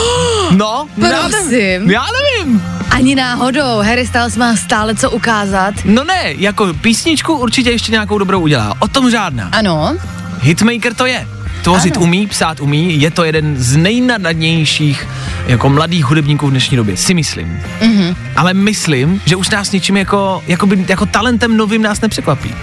No, 0.52 0.88
já 0.98 1.30
Prosím. 1.30 1.50
nevím. 1.52 1.92
Já 1.92 2.06
nevím. 2.18 2.64
Ani 2.92 3.16
náhodou, 3.16 3.82
Harry 3.82 4.08
Styles 4.08 4.38
má 4.38 4.56
stále 4.56 4.96
co 4.96 5.12
ukázat. 5.12 5.74
No 5.86 6.04
ne, 6.04 6.34
jako 6.38 6.74
písničku 6.74 7.34
určitě 7.34 7.72
ještě 7.72 7.92
nějakou 7.92 8.18
dobrou 8.18 8.40
udělá. 8.40 8.74
O 8.80 8.88
tom 8.88 9.12
žádná. 9.12 9.50
Ano, 9.52 9.98
Hitmaker 10.42 10.94
to 10.94 11.06
je. 11.06 11.28
Tvořit 11.64 11.98
Ano. 11.98 12.04
umí, 12.06 12.28
psát 12.28 12.60
umí, 12.60 13.02
je 13.02 13.12
to 13.12 13.24
jeden 13.24 13.58
z 13.58 13.76
nejnadnějších 13.78 15.08
jako 15.48 15.70
mladých 15.70 16.06
hudebníků 16.06 16.48
v 16.48 16.52
dnešní 16.52 16.78
době, 16.78 16.98
si 16.98 17.14
myslím. 17.14 17.60
Mm-hmm. 17.82 18.16
Ale 18.36 18.54
myslím, 18.54 19.22
že 19.26 19.36
už 19.36 19.50
nás 19.50 19.72
ničím 19.72 19.98
jako, 19.98 20.44
jako, 20.48 20.66
by, 20.66 20.86
jako 20.88 21.06
talentem 21.06 21.58
novým 21.58 21.82
nás 21.82 22.02
nepřekvapí. 22.02 22.56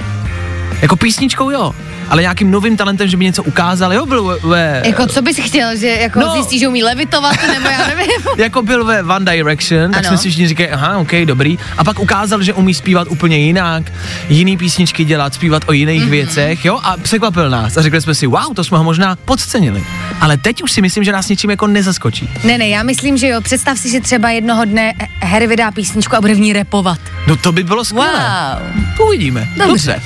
Jako 0.84 0.96
písničkou 0.96 1.50
jo, 1.50 1.72
ale 2.10 2.22
nějakým 2.22 2.50
novým 2.50 2.76
talentem, 2.76 3.08
že 3.08 3.16
by 3.16 3.24
něco 3.24 3.42
ukázal, 3.42 3.92
jo, 3.94 4.06
byl 4.06 4.38
ve, 4.44 4.82
jako 4.86 5.06
co 5.06 5.22
bys 5.22 5.36
chtěl, 5.38 5.76
že 5.76 5.86
jako 5.88 6.18
No. 6.20 6.32
zjistíš, 6.32 6.60
že 6.60 6.68
umí 6.68 6.82
levitovat, 6.84 7.36
nebo 7.52 7.68
já 7.68 7.86
nevím. 7.86 8.06
jako 8.36 8.62
byl 8.62 8.84
ve 8.84 9.02
One 9.02 9.32
Direction, 9.32 9.90
tak 9.90 9.98
Ano. 9.98 10.08
jsme 10.08 10.18
si 10.18 10.28
všichni 10.28 10.48
říkali, 10.48 10.70
aha, 10.70 10.98
ok, 10.98 11.12
dobrý. 11.24 11.58
A 11.78 11.84
pak 11.84 11.98
ukázal, 11.98 12.42
že 12.42 12.52
umí 12.52 12.74
zpívat 12.74 13.08
úplně 13.10 13.38
jinak, 13.38 13.92
jiný 14.28 14.56
písničky 14.56 15.04
dělat, 15.04 15.34
zpívat 15.34 15.62
o 15.66 15.72
jiných 15.72 16.00
Mhm. 16.00 16.06
mm-hmm. 16.08 16.10
věcech, 16.10 16.64
jo, 16.64 16.80
a 16.82 16.96
překvapil 17.02 17.50
nás. 17.50 17.76
A 17.76 17.82
řekli 17.82 18.00
jsme 18.00 18.14
si, 18.14 18.26
wow, 18.26 18.54
to 18.54 18.64
jsme 18.64 18.78
ho 18.78 18.84
možná 18.84 19.16
podcenili. 19.24 19.84
Ale 20.20 20.36
teď 20.36 20.62
už 20.62 20.72
si 20.72 20.80
myslím, 20.82 21.04
že 21.04 21.12
nás 21.12 21.28
ničím 21.28 21.50
jako 21.50 21.66
nezaskočí. 21.66 22.28
Ne, 22.44 22.58
ne, 22.58 22.68
já 22.68 22.82
myslím, 22.82 23.16
že 23.16 23.28
jo, 23.28 23.40
představ 23.40 23.78
si, 23.78 23.90
že 23.90 24.00
třeba 24.00 24.30
jednoho 24.30 24.64
dne 24.64 24.92
Harry 25.22 25.46
vydá 25.46 25.70
písničku 25.70 26.16
a 26.16 26.20
bude 26.20 26.34
v 26.34 26.40
ní 26.40 26.52
repovat. 26.52 26.98
No 27.26 27.36
to 27.36 27.52
by 27.52 27.62
bylo 27.64 27.84
skvělé. 27.84 28.58
Wow. 28.98 29.06
Uvidíme. 29.08 29.48
Dobře. 29.56 29.66
Dobře. 29.66 30.00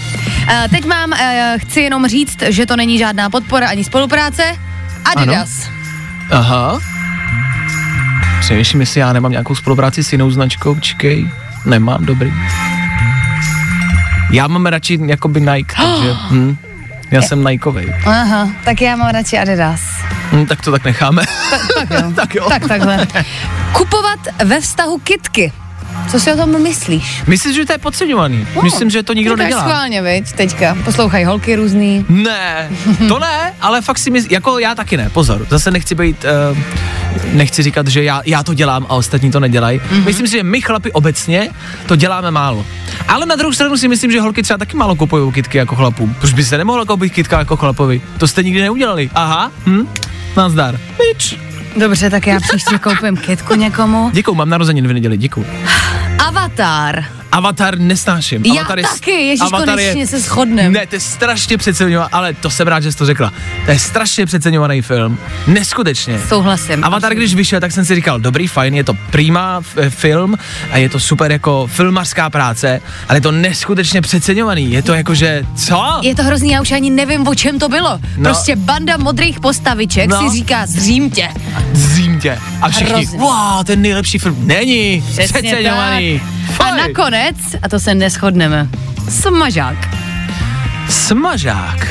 Uh, 0.49 0.69
teď 0.71 0.85
mám, 0.85 1.11
uh, 1.11 1.19
chci 1.57 1.81
jenom 1.81 2.07
říct, 2.07 2.43
že 2.43 2.67
to 2.67 2.77
není 2.77 2.99
žádná 2.99 3.31
podpora 3.31 3.69
ani 3.69 3.85
spolupráce. 3.85 4.57
Adidas. 5.05 5.69
Aha. 6.31 6.79
Přemýšlím, 8.41 8.81
jestli 8.81 9.01
já 9.01 9.13
nemám 9.13 9.31
nějakou 9.33 9.55
spolupráci 9.55 10.05
s 10.05 10.13
jinou 10.13 10.31
značkou, 10.31 10.75
čekej. 10.81 11.31
Nemám, 11.65 12.07
dobrý. 12.07 12.33
Já 14.31 14.47
mám 14.47 14.67
radši 14.67 14.99
jakoby 15.07 15.41
Nike, 15.41 15.75
takže 15.83 16.15
hm, 16.31 16.57
já 17.11 17.23
jsem 17.23 17.45
Nikeovej. 17.45 17.95
Aha, 18.07 18.49
tak 18.65 18.81
já 18.81 18.97
mám 18.97 19.09
radši 19.09 19.39
Adidas. 19.39 19.81
Hm, 20.33 20.47
tak 20.47 20.61
to 20.61 20.71
tak 20.73 20.85
necháme. 20.85 21.23
Tak 21.75 21.91
jo. 21.91 22.13
tak 22.17 22.35
jo. 22.35 22.49
tak 22.49 22.69
takhle. 22.69 23.07
Kupovat 23.73 24.21
ve 24.45 24.61
vztahu 24.61 24.99
kitky. 24.99 25.53
Co 26.11 26.21
si 26.21 26.33
o 26.33 26.37
tom 26.37 26.63
myslíš? 26.63 27.23
Myslím, 27.27 27.55
že 27.55 27.65
to 27.65 27.73
je 27.73 27.79
podceňovaný. 27.79 28.47
Myslím, 28.63 28.91
že 28.91 29.03
to 29.03 29.13
nikdo 29.13 29.31
no, 29.31 29.37
tak 29.37 29.45
nedělá. 29.45 29.63
schválně, 29.63 30.03
viď, 30.03 30.33
teďka. 30.33 30.77
Poslouchají 30.85 31.25
holky 31.25 31.57
různý. 31.57 32.05
Ne, 32.09 32.71
to 33.09 33.19
ne, 33.19 33.55
ale 33.61 33.83
fakt 33.83 33.99
si 33.99 34.11
myslím, 34.11 34.33
jako 34.33 34.59
já 34.59 34.75
taky 34.75 34.97
ne, 34.97 35.11
pozor, 35.11 35.47
zase 35.51 35.71
nechci 35.71 35.95
být, 35.95 36.25
uh, 36.53 36.59
nechci 37.33 37.63
říkat, 37.63 37.89
že 37.89 38.05
já, 38.05 38.23
já 38.27 38.43
to 38.43 38.55
dělám 38.55 38.87
a 38.89 38.95
ostatní 38.95 39.31
to 39.31 39.41
nedělají. 39.41 39.81
Mm-hmm. 39.81 40.05
Myslím 40.05 40.27
si, 40.27 40.33
že 40.33 40.43
my 40.43 40.61
chlapi 40.61 40.93
obecně 40.93 41.51
to 41.87 41.97
děláme 41.97 42.31
málo. 42.31 42.67
Ale 43.09 43.27
na 43.27 43.37
druhou 43.37 43.53
stranu 43.53 43.77
si 43.77 43.89
myslím, 43.89 44.13
že 44.13 44.21
holky 44.21 44.43
třeba 44.43 44.59
taky 44.59 44.77
málo 44.77 44.97
kupují 44.97 45.33
kitky 45.33 45.59
jako 45.59 45.77
chlapům. 45.77 46.17
Proč 46.21 46.33
by 46.33 46.45
se 46.45 46.59
nemohla 46.59 46.85
koupit 46.85 47.13
kitka 47.13 47.39
jako 47.39 47.57
chlapovi? 47.57 48.01
To 48.19 48.29
jste 48.29 48.43
nikdy 48.43 48.63
neudělali. 48.63 49.11
Aha, 49.15 49.53
hm, 49.67 49.89
nazdar. 50.37 50.79
Bitch. 50.99 51.58
Dobře, 51.77 52.11
tak 52.11 52.27
já 52.27 52.41
příště 52.41 52.79
koupím 52.79 53.17
kitku 53.17 53.55
někomu. 53.55 54.11
Děkuju, 54.13 54.35
mám 54.35 54.49
narozeniny 54.51 54.89
v 54.89 54.93
neděli, 54.93 55.17
děkuju. 55.17 55.47
Avatar. 56.19 57.05
Avatar 57.33 57.79
nesnáším. 57.79 58.45
Já 58.45 58.53
Avatar 58.53 58.81
taky, 58.83 59.11
ježiš, 59.11 59.41
Avatar 59.41 59.69
konečně 59.69 60.07
se 60.07 60.21
shodnem. 60.21 60.73
Ne, 60.73 60.87
to 60.87 60.95
je 60.97 61.01
strašně 61.01 61.59
přeceňovaný, 61.59 62.11
ale 62.13 62.35
to 62.35 62.51
jsem 62.51 62.69
rád, 62.69 62.81
že 62.83 62.93
jsi 62.93 62.99
to 62.99 63.07
řekla. 63.07 63.33
To 63.65 63.71
je 63.71 63.79
strašně 63.79 64.27
přeceňovaný 64.27 64.83
film. 64.83 65.19
Neskutečně. 65.47 66.21
Souhlasím. 66.29 66.85
Avatar, 66.85 67.15
když 67.15 67.35
vyšel, 67.35 67.61
tak 67.61 67.73
jsem 67.73 67.85
si 67.85 67.95
říkal, 67.95 68.21
dobrý, 68.21 68.47
fajn, 68.47 68.75
je 68.75 68.85
to 68.85 68.95
prima 69.11 69.57
f- 69.61 69.95
film 69.95 70.37
a 70.71 70.77
je 70.79 70.89
to 70.89 71.01
super 71.01 71.33
jako 71.33 71.67
filmařská 71.67 72.31
práce, 72.31 72.81
ale 73.09 73.17
je 73.17 73.21
to 73.21 73.33
neskutečně 73.33 74.01
přeceňovaný. 74.01 74.73
Je 74.73 74.83
to 74.83 74.95
jako, 74.95 75.15
že 75.15 75.43
co? 75.67 75.85
Je 76.03 76.15
to 76.15 76.23
hrozný, 76.23 76.51
já 76.51 76.61
už 76.61 76.73
ani 76.73 76.91
nevím, 76.91 77.29
o 77.29 77.35
čem 77.35 77.59
to 77.59 77.69
bylo. 77.69 78.01
No. 78.17 78.25
Prostě 78.25 78.57
banda 78.57 78.97
modrých 78.97 79.41
postaviček 79.41 80.09
No. 80.11 80.31
si 80.31 80.37
říká 80.39 80.67
zřím 80.67 81.11
tě. 81.11 81.29
Zím 81.73 82.21
tě. 82.21 82.39
A 82.63 82.69
všichni, 82.69 82.93
Hrozný. 82.95 83.19
wow, 83.19 83.65
ten 83.65 83.83
nejlepší 83.83 84.19
film. 84.19 84.37
Není, 84.47 85.05
Přesně 85.13 85.43
přeceňovaný. 85.43 86.21
tak. 86.21 86.38
A 86.61 86.77
nakonec, 86.77 87.37
a 87.63 87.69
to 87.69 87.81
se 87.81 87.95
neschodneme, 87.95 88.69
smažák. 89.09 89.77
Smažák. 90.89 91.87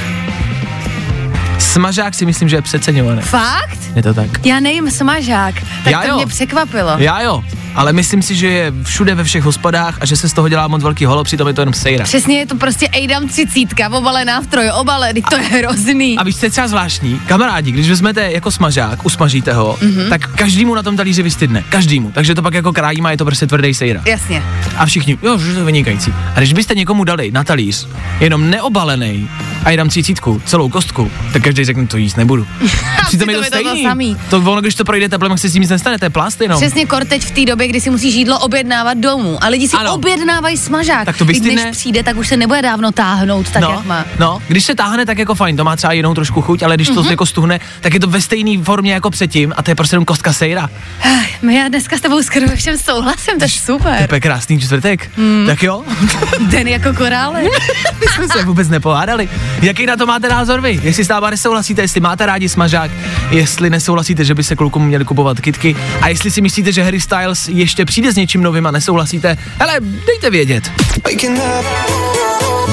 Smažák 1.59 2.13
si 2.13 2.25
myslím, 2.25 2.49
že 2.49 2.55
je 2.55 2.61
přeceňovaný. 2.61 3.21
Fakt? 3.21 3.77
Je 3.95 4.03
to 4.03 4.13
tak. 4.13 4.45
Já 4.45 4.59
nejím 4.59 4.91
smažák, 4.91 5.55
tak 5.83 5.91
Já 5.93 6.01
to 6.01 6.07
jo. 6.07 6.15
mě 6.15 6.25
překvapilo. 6.25 6.91
Já 6.97 7.21
jo, 7.21 7.43
ale 7.77 7.93
myslím 7.93 8.22
si, 8.22 8.36
že 8.36 8.48
je 8.48 8.74
všude 8.84 9.15
ve 9.15 9.24
všech 9.24 9.43
hospodách 9.43 9.98
a 10.01 10.05
že 10.05 10.15
se 10.15 10.29
z 10.29 10.34
toho 10.34 10.50
dělá 10.50 10.67
moc 10.67 10.84
velký 10.84 11.05
holo, 11.05 11.24
přitom 11.24 11.48
je 11.48 11.53
to 11.53 11.62
jenom 11.62 11.74
sejra. 11.74 12.03
Přesně 12.03 12.38
je 12.39 12.46
to 12.46 12.55
prostě 12.55 12.88
Ejdam 12.91 13.27
třicítka, 13.27 13.89
obalená 13.89 14.41
v 14.41 14.48
troj 14.48 14.69
obale, 14.79 15.13
to 15.29 15.36
je 15.38 15.43
hrozný. 15.43 16.17
A 16.17 16.24
víš, 16.24 16.38
co 16.38 16.46
je 16.46 16.50
třeba 16.50 16.67
zvláštní? 16.67 17.19
Kamarádi, 17.27 17.72
když 17.72 17.89
vezmete 17.89 18.31
jako 18.31 18.51
smažák, 18.51 19.05
usmažíte 19.05 19.53
ho, 19.53 19.77
Mhm. 19.81 19.91
mm-hmm. 19.91 20.10
tak 20.10 20.36
každému 20.36 20.75
na 20.75 20.84
tom 20.84 20.98
talíři 20.98 21.24
vystydne. 21.24 21.63
Každému. 21.69 22.12
Takže 22.12 22.36
to 22.36 22.41
pak 22.41 22.53
jako 22.53 22.74
krájím 22.74 23.05
a 23.05 23.12
je 23.12 23.17
to 23.17 23.25
prostě 23.25 23.48
tvrdý 23.48 23.74
sejra. 23.74 24.01
Jasně. 24.05 24.43
A 24.77 24.86
všichni, 24.86 25.17
jo, 25.24 25.38
že 25.38 25.53
to 25.53 25.60
je 25.60 25.65
vynikající. 25.65 26.13
A 26.36 26.39
když 26.39 26.53
byste 26.53 26.75
někomu 26.75 27.03
dali 27.03 27.31
na 27.31 27.43
talíř 27.43 27.88
jenom 28.19 28.50
neobalený 28.50 29.29
a 29.65 29.75
tam 29.77 29.89
třicítku, 29.89 30.41
celou 30.46 30.69
kostku, 30.69 31.12
tak 31.34 31.43
každý 31.43 31.65
řekne, 31.65 31.88
to 31.88 31.98
jíst 31.98 32.17
nebudu. 32.17 32.48
Přitom 33.07 33.29
je 33.29 33.36
to 33.36 33.43
to 33.43 33.50
to 33.50 33.57
stejný. 33.60 33.84
samý. 33.84 34.17
To 34.29 34.38
ono, 34.38 34.62
když 34.62 34.75
to 34.75 34.84
projde 34.86 35.10
tak 35.10 35.22
se 35.36 35.50
s 35.50 35.53
tím 35.53 35.62
nic 35.62 35.69
nestane, 35.69 36.00
to 36.00 36.05
je 36.05 36.10
plast 36.10 36.41
jenom. 36.41 36.62
Přesně 36.62 36.86
kor 36.86 37.05
teď 37.05 37.22
v 37.24 37.31
té 37.31 37.46
době, 37.46 37.66
kdy 37.67 37.81
si 37.81 37.89
musíš 37.89 38.15
jídlo 38.15 38.39
objednávat 38.39 38.97
domů 38.97 39.38
a 39.43 39.47
lidi 39.47 39.67
si 39.67 39.77
Ano. 39.77 39.93
objednávají 39.93 40.57
smažák. 40.57 41.05
Tak 41.05 41.17
to 41.17 41.25
vystydne. 41.25 41.62
když 41.63 41.77
přijde, 41.77 42.03
tak 42.03 42.17
už 42.17 42.27
se 42.27 42.38
nebude 42.38 42.62
dávno 42.62 42.91
táhnout 42.91 43.50
tak, 43.50 43.62
no, 43.62 43.69
jak 43.71 43.86
má. 43.86 44.05
no, 44.19 44.39
když 44.47 44.63
se 44.63 44.75
táhne, 44.75 45.05
tak 45.05 45.17
jako 45.17 45.36
fajn, 45.36 45.57
to 45.57 45.63
má 45.63 45.75
třeba 45.75 45.93
jinou 45.93 46.13
trošku 46.13 46.41
chuť, 46.41 46.63
ale 46.63 46.75
když 46.75 46.89
Mhm. 46.89 47.03
to 47.03 47.09
jako 47.12 47.25
stuhne, 47.25 47.59
tak 47.81 47.93
je 47.93 48.00
to 48.00 48.07
ve 48.07 48.21
stejné 48.21 48.63
formě 48.63 48.93
jako 48.93 49.09
předtím 49.09 49.53
a 49.57 49.63
to 49.63 49.71
je 49.71 49.75
prostě 49.75 49.93
jenom 49.95 50.05
kostka 50.05 50.33
sejra. 50.33 50.69
Ach, 51.03 51.43
Já 51.43 51.67
dneska 51.67 51.97
s 51.97 52.01
tebou 52.01 52.21
skoro 52.21 52.45
všem 52.55 52.77
souhlasím, 52.77 53.38
to 53.38 53.43
je 53.45 53.50
super. 53.50 54.07
To 54.07 54.15
je 54.15 54.21
krásný 54.21 54.59
čtvrtek. 54.59 55.09
Mhm. 55.17 55.43
Tak 55.47 55.63
jo, 55.63 55.83
Den 56.50 56.67
jako 56.67 56.93
korále. 56.93 57.43
my 58.00 58.05
jsme 58.15 58.27
se 58.27 58.45
vůbec 58.45 58.69
nepohádali. 58.69 59.29
Jaký 59.62 59.86
na 59.86 59.95
to 59.95 60.05
máte 60.05 60.29
názor 60.29 60.62
vy? 60.62 60.79
Jestli 60.83 61.05
s 61.05 61.07
náma 61.07 61.29
nesouhlasíte, 61.29 61.81
jestli 61.81 62.00
máte 62.01 62.25
rádi 62.25 62.50
smažák, 62.50 62.91
jestli 63.31 63.69
nesouhlasíte, 63.69 64.25
že 64.25 64.36
by 64.36 64.43
se 64.43 64.55
klukům 64.55 64.86
měli 64.86 65.05
kupovat 65.05 65.41
kitky 65.41 65.75
a 66.01 66.07
jestli 66.09 66.31
si 66.31 66.41
myslíte, 66.41 66.71
že 66.71 66.83
Harry 66.83 67.01
Styles 67.01 67.47
ještě 67.59 67.85
přijde 67.85 68.11
s 68.11 68.15
něčím 68.15 68.43
novým 68.43 68.67
a 68.67 68.71
nesouhlasíte, 68.71 69.37
hele, 69.59 69.79
dejte 69.79 70.29
vědět. 70.29 70.71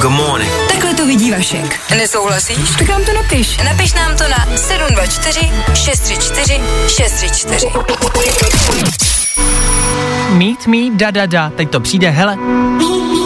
Good 0.02 0.12
morning. 0.12 0.50
Takhle 0.72 0.94
to 0.94 1.06
vidí 1.06 1.30
Vašek. 1.30 1.80
Nesouhlasíš? 1.96 2.70
Tak 2.78 2.88
nám 2.88 3.04
to 3.04 3.12
napiš. 3.12 3.56
Napiš 3.64 3.92
nám 3.92 4.16
to 4.16 4.24
na 4.28 4.56
724 4.56 5.40
634 5.74 6.60
634. 6.88 7.66
Meet 10.30 10.66
me, 10.66 10.90
da 10.92 11.10
da 11.10 11.26
da, 11.26 11.50
teď 11.50 11.70
to 11.70 11.80
přijde, 11.80 12.10
hele. 12.10 12.34
A 12.34 13.23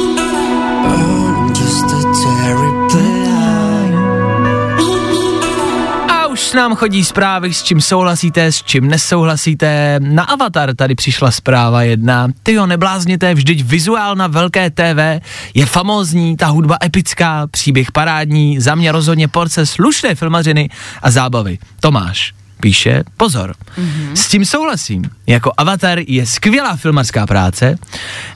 už 6.48 6.52
nám 6.52 6.76
chodí 6.76 7.04
zprávy, 7.04 7.54
s 7.54 7.62
čím 7.62 7.80
souhlasíte, 7.80 8.52
s 8.52 8.62
čím 8.62 8.88
nesouhlasíte. 8.88 10.00
Na 10.00 10.22
Avatar 10.22 10.74
tady 10.74 10.94
přišla 10.94 11.30
zpráva 11.30 11.82
jedna. 11.82 12.28
Ty 12.42 12.52
jo, 12.52 12.66
neblázněte, 12.66 13.34
vždyť 13.34 13.64
vizuál 13.64 14.16
na 14.16 14.26
velké 14.26 14.70
TV 14.70 15.24
je 15.54 15.66
famózní, 15.66 16.36
ta 16.36 16.46
hudba 16.46 16.76
epická, 16.84 17.46
příběh 17.46 17.92
parádní, 17.92 18.60
za 18.60 18.74
mě 18.74 18.92
rozhodně 18.92 19.28
porce 19.28 19.66
slušné 19.66 20.14
filmařiny 20.14 20.68
a 21.02 21.10
zábavy. 21.10 21.58
Tomáš 21.80 22.37
píše, 22.60 23.02
pozor, 23.16 23.54
mm-hmm. 23.78 24.12
s 24.14 24.28
tím 24.28 24.44
souhlasím. 24.44 25.10
Jako 25.26 25.52
Avatar 25.56 25.98
je 26.06 26.26
skvělá 26.26 26.76
filmařská 26.76 27.26
práce, 27.26 27.78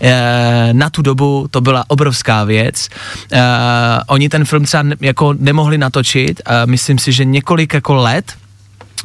e, 0.00 0.68
na 0.72 0.90
tu 0.90 1.02
dobu 1.02 1.46
to 1.50 1.60
byla 1.60 1.84
obrovská 1.88 2.44
věc. 2.44 2.88
E, 3.32 3.40
oni 4.06 4.28
ten 4.28 4.44
film 4.44 4.64
třeba 4.64 4.82
ne, 4.82 4.96
jako 5.00 5.34
nemohli 5.38 5.78
natočit, 5.78 6.40
e, 6.46 6.66
myslím 6.66 6.98
si, 6.98 7.12
že 7.12 7.24
několik 7.24 7.74
jako 7.74 7.94
let 7.94 8.32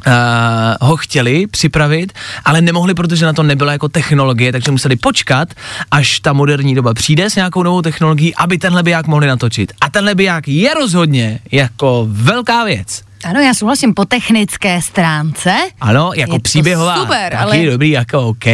Uh, 0.06 0.88
ho 0.88 0.96
chtěli 0.96 1.46
připravit, 1.46 2.12
ale 2.44 2.60
nemohli, 2.60 2.94
protože 2.94 3.26
na 3.26 3.32
to 3.32 3.42
nebyla 3.42 3.72
jako 3.72 3.88
technologie, 3.88 4.52
takže 4.52 4.70
museli 4.70 4.96
počkat, 4.96 5.48
až 5.90 6.20
ta 6.20 6.32
moderní 6.32 6.74
doba 6.74 6.94
přijde 6.94 7.30
s 7.30 7.36
nějakou 7.36 7.62
novou 7.62 7.82
technologií, 7.82 8.34
aby 8.34 8.58
tenhle 8.58 8.82
biják 8.82 9.06
mohli 9.06 9.26
natočit. 9.26 9.72
A 9.80 9.90
tenhle 9.90 10.14
biják 10.14 10.48
je 10.48 10.74
rozhodně 10.74 11.40
jako 11.52 12.06
velká 12.10 12.64
věc. 12.64 13.07
Ano, 13.24 13.40
já 13.40 13.54
souhlasím 13.54 13.94
po 13.94 14.04
technické 14.04 14.82
stránce. 14.82 15.54
Ano, 15.80 16.10
jako 16.16 16.32
Je 16.32 16.38
to 16.38 16.42
příběhová, 16.42 16.96
super, 16.96 17.32
taky 17.32 17.36
ale- 17.44 17.70
dobrý, 17.70 17.90
jako 17.90 18.20
OK, 18.20 18.44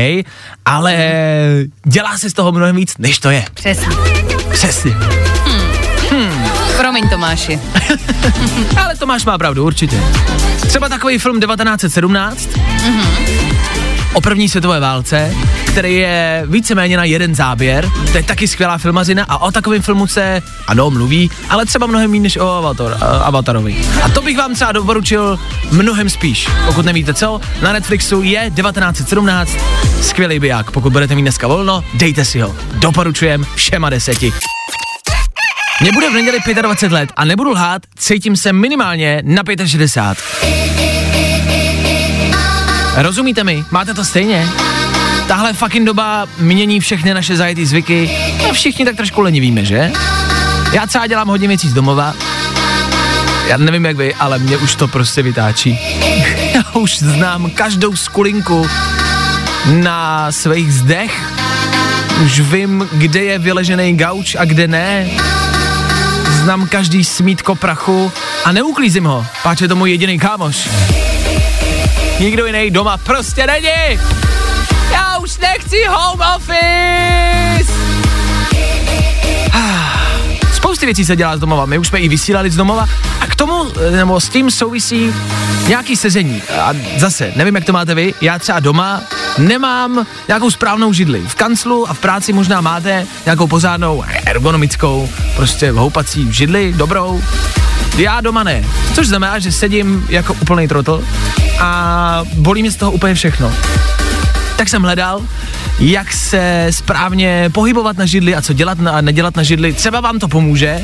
ale 0.65 1.13
dělá 1.87 2.19
se 2.19 2.31
z 2.31 2.33
toho 2.33 2.53
mnohem 2.53 2.77
víc, 2.77 2.99
než 2.99 3.19
to 3.19 3.31
je. 3.31 3.45
Přesně. 3.55 3.87
Přesně. 4.53 4.93
Promiň 6.77 7.09
Tomáši. 7.09 7.61
Ale 8.85 8.97
Tomáš 8.97 9.25
má 9.25 9.39
pravdu, 9.39 9.65
určitě. 9.65 10.01
Třeba 10.67 10.89
takový 10.89 11.19
film 11.19 11.41
1917 11.41 12.49
o 14.15 14.21
první 14.21 14.49
světové 14.49 14.81
válce, 14.81 15.35
který 15.67 15.95
je 15.97 16.43
víceméně 16.47 16.97
na 16.97 17.05
jeden 17.05 17.35
záběr. 17.35 17.91
To 18.13 18.17
je 18.17 18.23
taky 18.23 18.49
skvělá 18.49 18.79
filmazina 18.79 19.25
a 19.29 19.39
o 19.39 19.51
takovém 19.51 19.83
filmu 19.83 20.07
se, 20.07 20.43
ano, 20.67 20.91
mluví, 20.91 21.31
ale 21.51 21.67
třeba 21.67 21.87
mnohem 21.87 22.11
méně 22.11 22.23
než 22.23 22.37
o 22.37 22.51
Avatar, 22.51 22.93
a- 23.01 23.07
Avatarovi. 23.07 23.77
A 24.03 24.09
to 24.09 24.23
bych 24.23 24.37
vám 24.39 24.55
třeba 24.55 24.73
doporučil 24.73 25.39
mnohem 25.71 26.11
spíš. 26.11 26.49
Pokud 26.67 26.85
nevíte 26.85 27.15
co, 27.15 27.41
na 27.63 27.73
Netflixu 27.73 28.23
je 28.23 28.51
1917 28.57 29.51
skvělý 30.03 30.39
biják. 30.41 30.71
Pokud 30.71 30.93
budete 30.93 31.15
mít 31.15 31.23
dneska 31.23 31.47
volno, 31.47 31.85
dejte 31.95 32.25
si 32.25 32.41
ho. 32.41 32.55
Doporučujem 32.75 33.47
všema 33.55 33.91
deseti. 33.91 34.33
Mně 35.81 35.93
bude 35.93 36.11
v 36.11 36.13
neděli 36.13 36.39
25 36.63 36.95
let 36.95 37.13
a 37.17 37.25
nebudu 37.25 37.51
lhát, 37.51 37.83
cítím 37.99 38.37
se 38.37 38.53
minimálně 38.53 39.23
na 39.25 39.43
65. 39.67 40.84
Rozumíte 42.97 43.45
mi? 43.45 43.65
Máte 43.71 43.95
to 43.95 44.05
stejně? 44.05 44.49
Tahle 45.29 45.53
fucking 45.53 45.87
doba 45.87 46.27
mění 46.39 46.81
všechny 46.81 47.15
naše 47.15 47.37
zajetý 47.37 47.67
zvyky 47.67 48.11
a 48.51 48.53
všichni 48.53 48.85
tak 48.85 48.97
trošku 48.97 49.21
lenivíme, 49.21 49.65
že? 49.65 49.93
Já 50.73 50.87
třeba 50.87 51.07
dělám 51.07 51.29
hodně 51.29 51.49
věcí 51.49 51.69
z 51.69 51.75
domova. 51.75 52.15
Já 53.49 53.57
nevím 53.57 53.85
jak 53.85 53.97
vy, 53.97 54.15
ale 54.15 54.39
mě 54.39 54.57
už 54.57 54.75
to 54.75 54.89
prostě 54.89 55.23
vytáčí. 55.23 55.79
Já 56.55 56.63
už 56.73 56.99
znám 56.99 57.51
každou 57.51 57.97
skulinku 57.97 58.67
na 59.67 60.33
svých 60.33 60.75
zdech. 60.75 61.35
Už 62.25 62.41
vím, 62.41 62.89
kde 62.93 63.25
je 63.25 63.39
vyležený 63.39 63.97
gauč 63.97 64.35
a 64.39 64.45
kde 64.45 64.69
ne. 64.69 65.11
Znám 66.43 66.69
každý 66.69 67.05
smítko 67.05 67.55
prachu 67.55 68.13
a 68.45 68.53
neuklízím 68.53 69.05
ho, 69.05 69.27
páč 69.43 69.61
je 69.61 69.69
to 69.69 69.77
můj 69.77 69.91
jediný 69.91 70.19
kámoš. 70.19 70.69
Nikdo 72.19 72.47
jiný 72.47 72.71
doma 72.71 72.97
prostě 72.97 73.47
není. 73.47 74.01
Já 74.93 75.19
už 75.19 75.39
nechci 75.39 75.85
home 75.89 76.21
office. 76.37 77.74
Spousty 80.65 80.87
věcí 80.87 81.05
se 81.05 81.17
dělá 81.17 81.37
z 81.37 81.41
domova, 81.41 81.67
my 81.67 81.79
už 81.79 81.89
jsme 81.89 81.99
i 81.99 82.09
vysílali 82.09 82.51
z 82.51 82.57
domova 82.57 82.89
a 83.21 83.27
k 83.27 83.35
tomu, 83.35 83.67
eh, 83.77 83.91
nebo 83.91 84.21
s 84.21 84.29
tím 84.29 84.51
souvisí 84.51 85.15
nějaký 85.69 85.97
sezení. 85.97 86.43
A 86.43 86.73
zase, 86.97 87.33
nevím, 87.37 87.55
jak 87.55 87.65
to 87.65 87.73
máte 87.73 87.95
vy, 87.95 88.15
já 88.21 88.39
třeba 88.39 88.61
doma 88.61 89.03
nemám 89.39 90.07
nějakou 90.29 90.51
správnou 90.51 90.93
židli. 90.93 91.23
V 91.27 91.35
kanclu 91.35 91.91
a 91.91 91.95
v 91.95 91.99
práci 91.99 92.33
možná 92.33 92.61
máte 92.61 93.07
nějakou 93.25 93.47
pořádnou 93.47 94.05
ergonomickou, 94.27 95.09
prostě 95.37 95.71
houpací 95.71 96.33
židli, 96.33 96.73
dobrou. 96.77 97.23
Já 97.97 98.21
doma 98.21 98.43
ne, 98.43 98.65
což 98.95 99.09
znamená, 99.09 99.39
že 99.39 99.53
sedím 99.53 100.07
jako 100.09 100.35
úplný 100.35 100.69
trotl 100.69 101.05
a 101.61 102.23
bolí 102.35 102.63
mě 102.63 102.71
z 102.71 102.77
toho 102.77 102.93
úplně 102.93 103.15
všechno 103.15 103.53
tak 104.57 104.69
jsem 104.69 104.83
hledal, 104.83 105.23
jak 105.79 106.13
se 106.13 106.67
správně 106.71 107.51
pohybovat 107.53 107.99
na 107.99 108.07
židli 108.07 108.35
a 108.35 108.43
co 108.43 108.53
dělat 108.53 108.79
a 108.91 109.01
nedělat 109.01 109.37
na 109.37 109.43
židli. 109.43 109.73
Třeba 109.73 110.01
vám 110.01 110.19
to 110.19 110.29
pomůže. 110.29 110.81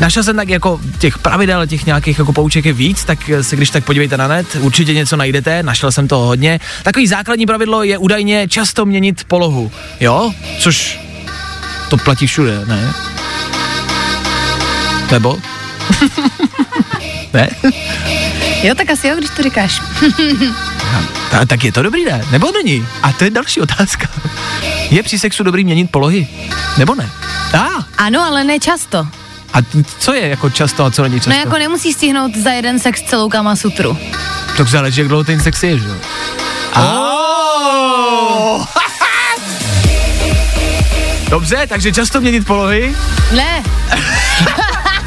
Našel 0.00 0.22
jsem 0.22 0.36
tak 0.36 0.48
jako 0.48 0.80
těch 0.98 1.18
pravidel, 1.18 1.66
těch 1.66 1.86
nějakých 1.86 2.18
jako 2.18 2.32
pouček 2.32 2.64
je 2.64 2.72
víc, 2.72 3.04
tak 3.04 3.18
se 3.40 3.56
když 3.56 3.70
tak 3.70 3.84
podívejte 3.84 4.16
na 4.16 4.28
net, 4.28 4.46
určitě 4.60 4.94
něco 4.94 5.16
najdete, 5.16 5.62
našel 5.62 5.92
jsem 5.92 6.08
toho 6.08 6.26
hodně. 6.26 6.60
Takový 6.82 7.06
základní 7.06 7.46
pravidlo 7.46 7.82
je 7.82 7.98
údajně 7.98 8.48
často 8.48 8.86
měnit 8.86 9.24
polohu, 9.24 9.72
jo? 10.00 10.32
Což 10.58 11.00
to 11.88 11.96
platí 11.96 12.26
všude, 12.26 12.62
ne? 12.66 12.92
Nebo? 15.10 15.38
ne? 17.32 17.50
Jo, 18.62 18.74
tak 18.74 18.90
asi 18.90 19.08
jo, 19.08 19.16
když 19.18 19.30
to 19.30 19.42
říkáš. 19.42 19.82
Ta, 21.30 21.44
tak 21.44 21.64
je 21.64 21.72
to 21.72 21.82
dobrý, 21.82 22.04
ne? 22.04 22.24
Nebo 22.30 22.52
není? 22.52 22.86
A 23.02 23.12
to 23.12 23.24
je 23.24 23.30
další 23.30 23.60
otázka. 23.60 24.08
Je 24.90 25.02
při 25.02 25.18
sexu 25.18 25.42
dobrý 25.42 25.64
měnit 25.64 25.90
polohy? 25.90 26.28
Nebo 26.78 26.94
ne? 26.94 27.10
A, 27.58 27.68
Ano, 27.98 28.20
ale 28.22 28.44
ne 28.44 28.58
často. 28.60 28.98
a 29.52 29.58
co 29.98 30.12
je 30.14 30.28
jako 30.28 30.50
často 30.50 30.84
a 30.84 30.90
co 30.90 31.02
není 31.02 31.14
často? 31.20 31.30
No 31.30 31.36
jako 31.36 31.58
nemusíš 31.58 31.94
stihnout 31.94 32.36
za 32.36 32.50
jeden 32.50 32.78
sex 32.78 33.02
celou 33.02 33.28
kama 33.28 33.56
sutru. 33.56 33.98
Tak 34.56 34.68
záleží, 34.68 35.00
jak 35.00 35.08
dlouho 35.08 35.24
ten 35.24 35.40
sex 35.40 35.62
je, 35.62 35.78
že 35.78 35.88
jo? 35.88 35.94
Oh! 36.76 38.66
Dobře, 41.28 41.66
takže 41.68 41.92
často 41.92 42.20
měnit 42.20 42.46
polohy 42.46 42.96
Ne, 43.32 43.62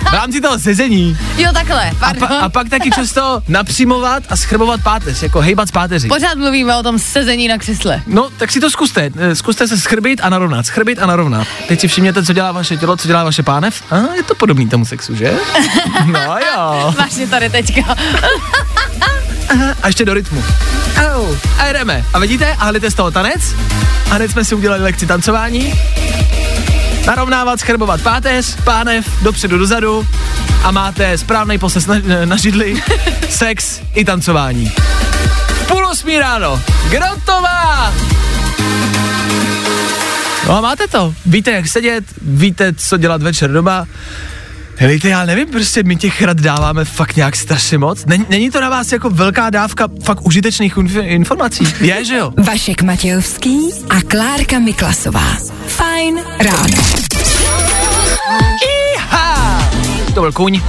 v 0.10 0.14
rámci 0.14 0.42
toho 0.42 0.60
sezení. 0.60 1.18
jo 1.38 1.50
takhle, 1.54 1.92
A, 2.02 2.14
pa, 2.14 2.26
a 2.26 2.50
pak 2.50 2.70
taky 2.70 2.92
často 2.92 3.42
napřimovat 3.48 4.24
a 4.30 4.36
schrbovat 4.36 4.82
páteř, 4.84 5.24
jako 5.24 5.42
hejbat 5.42 5.68
z 5.68 5.72
páteří. 5.72 6.08
Pořád 6.08 6.36
mluvíme 6.38 6.76
o 6.78 6.84
tom 6.84 7.00
sezení 7.00 7.48
na 7.48 7.58
křesle. 7.58 8.02
No, 8.08 8.30
tak 8.38 8.52
si 8.52 8.60
to 8.60 8.70
zkuste. 8.70 9.10
Eh, 9.18 9.36
Zkuste 9.36 9.68
se 9.68 9.78
schrbit 9.78 10.20
a 10.24 10.30
narovnat, 10.30 10.66
schrbit 10.66 11.00
a 11.00 11.06
narovnat. 11.06 11.48
Teď 11.68 11.80
si 11.80 11.88
všimněte, 11.88 12.24
co 12.26 12.34
dělá 12.34 12.52
vaše 12.52 12.78
tělo, 12.78 12.98
co 12.98 13.08
dělá 13.08 13.24
vaše 13.24 13.44
pánev. 13.44 13.84
A 13.92 13.96
je 14.16 14.24
to 14.24 14.36
podobný 14.36 14.70
tomu 14.70 14.86
sexu, 14.86 15.16
že? 15.16 15.34
No 16.06 16.20
jo. 16.54 16.94
Máš 16.98 17.16
mě 17.16 17.28
tady 17.28 17.50
teďka. 17.50 17.96
A 19.84 19.88
ještě 19.88 20.06
do 20.06 20.14
rytmu. 20.14 20.44
Au. 21.14 21.36
A 21.58 21.66
jedeme. 21.66 22.06
A 22.14 22.20
vidíte, 22.20 22.54
a 22.60 22.66
hlíte 22.66 22.92
z 22.92 22.94
toho 22.94 23.12
tanec. 23.12 23.42
A 24.12 24.16
hned 24.16 24.32
jsme 24.32 24.46
si 24.46 24.56
udělali 24.56 24.82
lekci 24.84 25.06
tancování. 25.08 25.74
Narovnávat, 27.08 27.60
schrbovat 27.60 28.02
páteř, 28.02 28.56
pánev, 28.64 29.24
dopředu, 29.24 29.58
dozadu 29.58 30.08
a 30.64 30.72
máte 30.72 31.18
správný 31.18 31.58
poses 31.58 31.86
na, 31.86 31.96
na 32.26 32.38
židli, 32.38 32.84
sex 33.30 33.82
i 33.96 34.06
tancování. 34.06 34.72
Půl 35.68 35.88
osmí 35.88 36.20
ráno. 36.20 36.62
Kdo 36.90 37.06
to 37.26 37.42
má? 37.42 37.94
No 40.48 40.58
a 40.58 40.62
máte 40.62 40.88
to. 40.88 41.14
Víte, 41.26 41.52
jak 41.52 41.68
sedět, 41.68 42.04
víte, 42.22 42.74
co 42.74 42.98
dělat 42.98 43.22
večer 43.22 43.52
doma. 43.52 43.88
Helejte, 44.82 45.10
já 45.10 45.26
nevím, 45.26 45.48
prostě 45.48 45.84
my 45.84 45.96
těch 45.96 46.22
rad 46.22 46.38
dáváme 46.42 46.86
fakt 46.86 47.16
nějak 47.16 47.36
strašně 47.36 47.78
moc. 47.78 48.06
Není, 48.06 48.26
není 48.30 48.52
to 48.52 48.62
na 48.62 48.70
vás 48.70 48.92
jako 48.92 49.10
velká 49.10 49.50
dávka 49.50 49.88
fakt 50.04 50.22
užitečných 50.22 50.78
inf- 50.78 51.08
informací? 51.08 51.64
Je, 51.82 52.06
že 52.06 52.16
jo? 52.18 52.34
Vašek 52.38 52.82
Matějovský 52.82 53.60
a 53.90 54.02
Klárka 54.02 54.60
Miklasová. 54.60 55.38
Fajn 55.68 56.20
ráno. 56.40 56.84
Iha! 58.96 59.70
To 60.14 60.22
byl 60.22 60.32
kuň. 60.32 60.62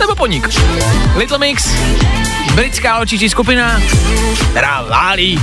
Nebo 0.00 0.14
poník. 0.14 0.48
Little 1.16 1.38
Mix, 1.38 1.68
britská 2.54 2.98
očičí 2.98 3.28
skupina, 3.28 3.80
která 4.50 4.82
válí. 4.82 5.40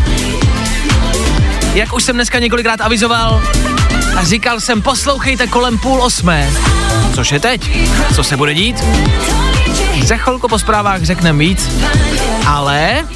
Jak 1.74 1.94
už 1.94 2.04
jsem 2.04 2.16
dneska 2.16 2.40
několikrát 2.40 2.82
avizoval 2.82 3.44
a 4.16 4.24
říkal 4.24 4.60
jsem, 4.60 4.82
poslouchejte 4.82 5.48
kolem 5.48 5.78
půl 5.78 6.04
osmé. 6.04 6.50
Což 7.16 7.32
je 7.32 7.40
teď? 7.40 7.72
Co 8.16 8.24
se 8.24 8.38
bude 8.38 8.54
dít? 8.54 8.84
Za 10.04 10.18
chvilku 10.18 10.48
po 10.48 10.60
zprávách 10.60 11.04
řekneme 11.04 11.40
víc, 11.40 11.70
ale... 12.48 13.08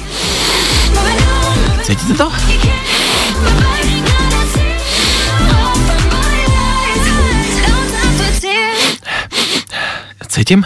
Cítíte 1.82 2.14
to? 2.14 2.32
Cítím? 10.28 10.64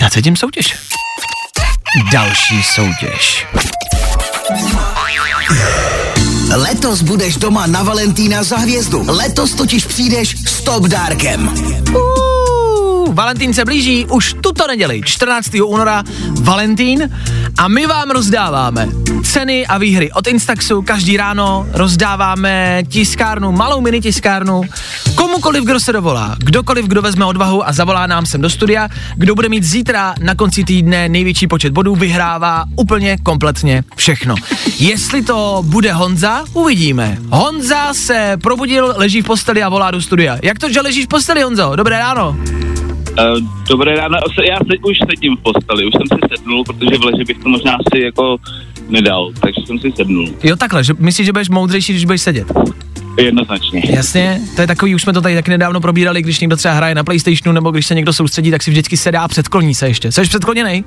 Já 0.00 0.10
cítím 0.10 0.36
soutěž. 0.36 0.76
Další 2.12 2.62
soutěž. 2.62 3.46
Letos 6.56 7.02
budeš 7.02 7.36
doma 7.36 7.66
na 7.66 7.82
Valentína 7.82 8.42
za 8.42 8.56
hvězdu. 8.56 9.04
Letos 9.08 9.54
totiž 9.54 9.86
přijdeš 9.86 10.36
s 10.46 10.60
top 10.60 10.84
dárkem. 10.84 11.54
Uh, 11.94 12.31
Valentín 13.12 13.54
se 13.54 13.64
blíží 13.64 14.06
už 14.06 14.34
tuto 14.40 14.66
neděli, 14.66 15.00
14. 15.04 15.50
února, 15.64 16.02
Valentín 16.40 17.10
a 17.58 17.68
my 17.68 17.86
vám 17.86 18.10
rozdáváme 18.10 18.88
ceny 19.22 19.66
a 19.66 19.78
výhry 19.78 20.12
od 20.12 20.26
Instaxu. 20.26 20.82
Každý 20.82 21.16
ráno 21.16 21.66
rozdáváme 21.72 22.82
tiskárnu, 22.88 23.52
malou 23.52 23.80
mini 23.80 24.00
tiskárnu, 24.00 24.62
komukoliv, 25.14 25.64
kdo 25.64 25.80
se 25.80 25.92
dovolá, 25.92 26.36
kdokoliv, 26.38 26.86
kdo 26.86 27.02
vezme 27.02 27.24
odvahu 27.24 27.68
a 27.68 27.72
zavolá 27.72 28.06
nám 28.06 28.26
sem 28.26 28.40
do 28.40 28.50
studia, 28.50 28.88
kdo 29.16 29.34
bude 29.34 29.48
mít 29.48 29.64
zítra 29.64 30.14
na 30.20 30.34
konci 30.34 30.64
týdne 30.64 31.08
největší 31.08 31.46
počet 31.46 31.72
bodů, 31.72 31.94
vyhrává 31.94 32.64
úplně 32.76 33.18
kompletně 33.22 33.84
všechno. 33.96 34.34
Jestli 34.78 35.22
to 35.22 35.62
bude 35.66 35.92
Honza, 35.92 36.44
uvidíme. 36.52 37.18
Honza 37.30 37.94
se 37.94 38.36
probudil, 38.42 38.94
leží 38.96 39.22
v 39.22 39.24
posteli 39.24 39.62
a 39.62 39.68
volá 39.68 39.90
do 39.90 40.02
studia. 40.02 40.38
Jak 40.42 40.58
to, 40.58 40.72
že 40.72 40.80
ležíš 40.80 41.04
v 41.04 41.08
posteli, 41.08 41.42
Honzo? 41.42 41.76
Dobré 41.76 41.98
ráno. 41.98 42.36
Uh, 43.12 43.48
dobré 43.68 43.96
ráno, 43.96 44.18
já 44.48 44.58
se, 44.58 44.78
už 44.82 44.98
sedím 45.10 45.36
v 45.36 45.40
posteli, 45.40 45.86
už 45.86 45.92
jsem 45.92 46.18
si 46.18 46.36
sednul, 46.36 46.64
protože 46.64 46.98
v 46.98 47.04
leže 47.04 47.24
bych 47.24 47.38
to 47.38 47.48
možná 47.48 47.72
asi 47.72 48.02
jako 48.02 48.36
nedal, 48.88 49.32
takže 49.40 49.60
jsem 49.66 49.78
si 49.78 49.92
sednul. 49.96 50.28
Jo, 50.42 50.56
takhle, 50.56 50.84
že 50.84 50.94
myslíš, 50.98 51.26
že 51.26 51.32
budeš 51.32 51.48
moudřejší, 51.48 51.92
když 51.92 52.04
budeš 52.04 52.22
sedět. 52.22 52.46
Jednoznačně. 53.18 53.82
Jasně, 53.90 54.40
to 54.56 54.60
je 54.60 54.66
takový, 54.66 54.94
už 54.94 55.02
jsme 55.02 55.12
to 55.12 55.20
tady 55.20 55.34
taky 55.34 55.50
nedávno 55.50 55.80
probírali, 55.80 56.22
když 56.22 56.40
někdo 56.40 56.56
třeba 56.56 56.74
hraje 56.74 56.94
na 56.94 57.04
PlayStationu 57.04 57.52
nebo 57.52 57.70
když 57.70 57.86
se 57.86 57.94
někdo 57.94 58.12
soustředí, 58.12 58.50
tak 58.50 58.62
si 58.62 58.70
vždycky 58.70 58.96
sedá 58.96 59.22
a 59.22 59.28
předkloní 59.28 59.74
se 59.74 59.88
ještě. 59.88 60.12
Jsi 60.12 60.22
předkloněný? 60.22 60.84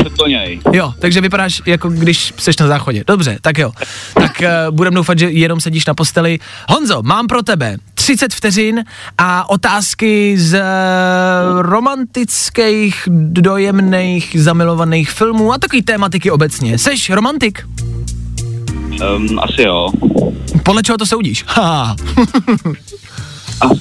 Předkloněj. 0.00 0.60
Jo, 0.72 0.94
takže 0.98 1.20
vypadáš 1.20 1.62
jako 1.66 1.88
když 1.88 2.32
jsi 2.38 2.50
na 2.60 2.66
záchodě. 2.66 3.04
Dobře, 3.06 3.38
tak 3.40 3.58
jo. 3.58 3.72
Tak 4.14 4.42
uh, 4.42 4.74
budem 4.74 4.94
doufat, 4.94 5.18
že 5.18 5.30
jenom 5.30 5.60
sedíš 5.60 5.86
na 5.86 5.94
posteli. 5.94 6.38
Honzo, 6.68 7.02
mám 7.02 7.26
pro 7.26 7.42
tebe 7.42 7.76
30 7.94 8.34
vteřin 8.34 8.84
a 9.18 9.50
otázky 9.50 10.38
z 10.38 10.54
uh, 10.54 11.60
romantických, 11.60 13.08
dojemných, 13.30 14.36
zamilovaných 14.38 15.10
filmů 15.10 15.52
a 15.52 15.58
takový 15.58 15.82
tématiky 15.82 16.30
obecně. 16.30 16.78
Seš 16.78 17.10
romantik? 17.10 17.66
Um, 19.16 19.38
asi 19.38 19.62
jo. 19.62 19.88
Podle 20.62 20.82
čeho 20.82 20.98
to 20.98 21.06
soudíš? 21.06 21.44
Ha. 21.62 21.96
As, 23.60 23.78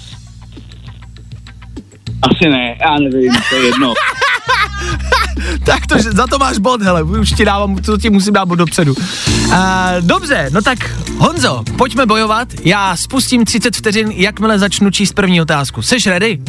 asi 2.21 2.49
ne, 2.49 2.77
já 2.81 2.97
nevím, 2.99 3.33
to 3.49 3.55
je 3.55 3.65
jedno. 3.65 3.93
tak 5.65 5.87
to, 5.87 5.95
za 5.99 6.27
to 6.27 6.39
máš 6.39 6.57
bod, 6.57 6.81
hele, 6.81 7.03
už 7.03 7.31
ti 7.31 7.45
dávám, 7.45 7.75
to 7.75 7.97
ti 7.97 8.09
musím 8.09 8.33
dát 8.33 8.45
bod 8.45 8.55
dopředu. 8.55 8.93
Uh, 8.93 9.55
dobře, 9.99 10.49
no 10.51 10.61
tak 10.61 10.77
Honzo, 11.17 11.63
pojďme 11.77 12.05
bojovat, 12.05 12.47
já 12.63 12.95
spustím 12.95 13.45
30 13.45 13.75
vteřin, 13.75 14.11
jakmile 14.11 14.59
začnu 14.59 14.91
číst 14.91 15.13
první 15.13 15.41
otázku. 15.41 15.81
Seš 15.81 16.07
ready? 16.07 16.39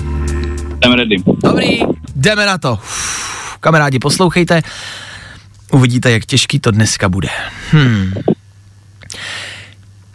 Jsem 0.84 0.92
ready. 0.92 1.16
Dobrý, 1.44 1.80
jdeme 2.16 2.46
na 2.46 2.58
to. 2.58 2.72
Uf, 2.72 3.56
kamarádi, 3.60 3.98
poslouchejte, 3.98 4.62
uvidíte, 5.72 6.10
jak 6.10 6.24
těžký 6.24 6.60
to 6.60 6.70
dneska 6.70 7.08
bude. 7.08 7.28
Hmm. 7.70 8.12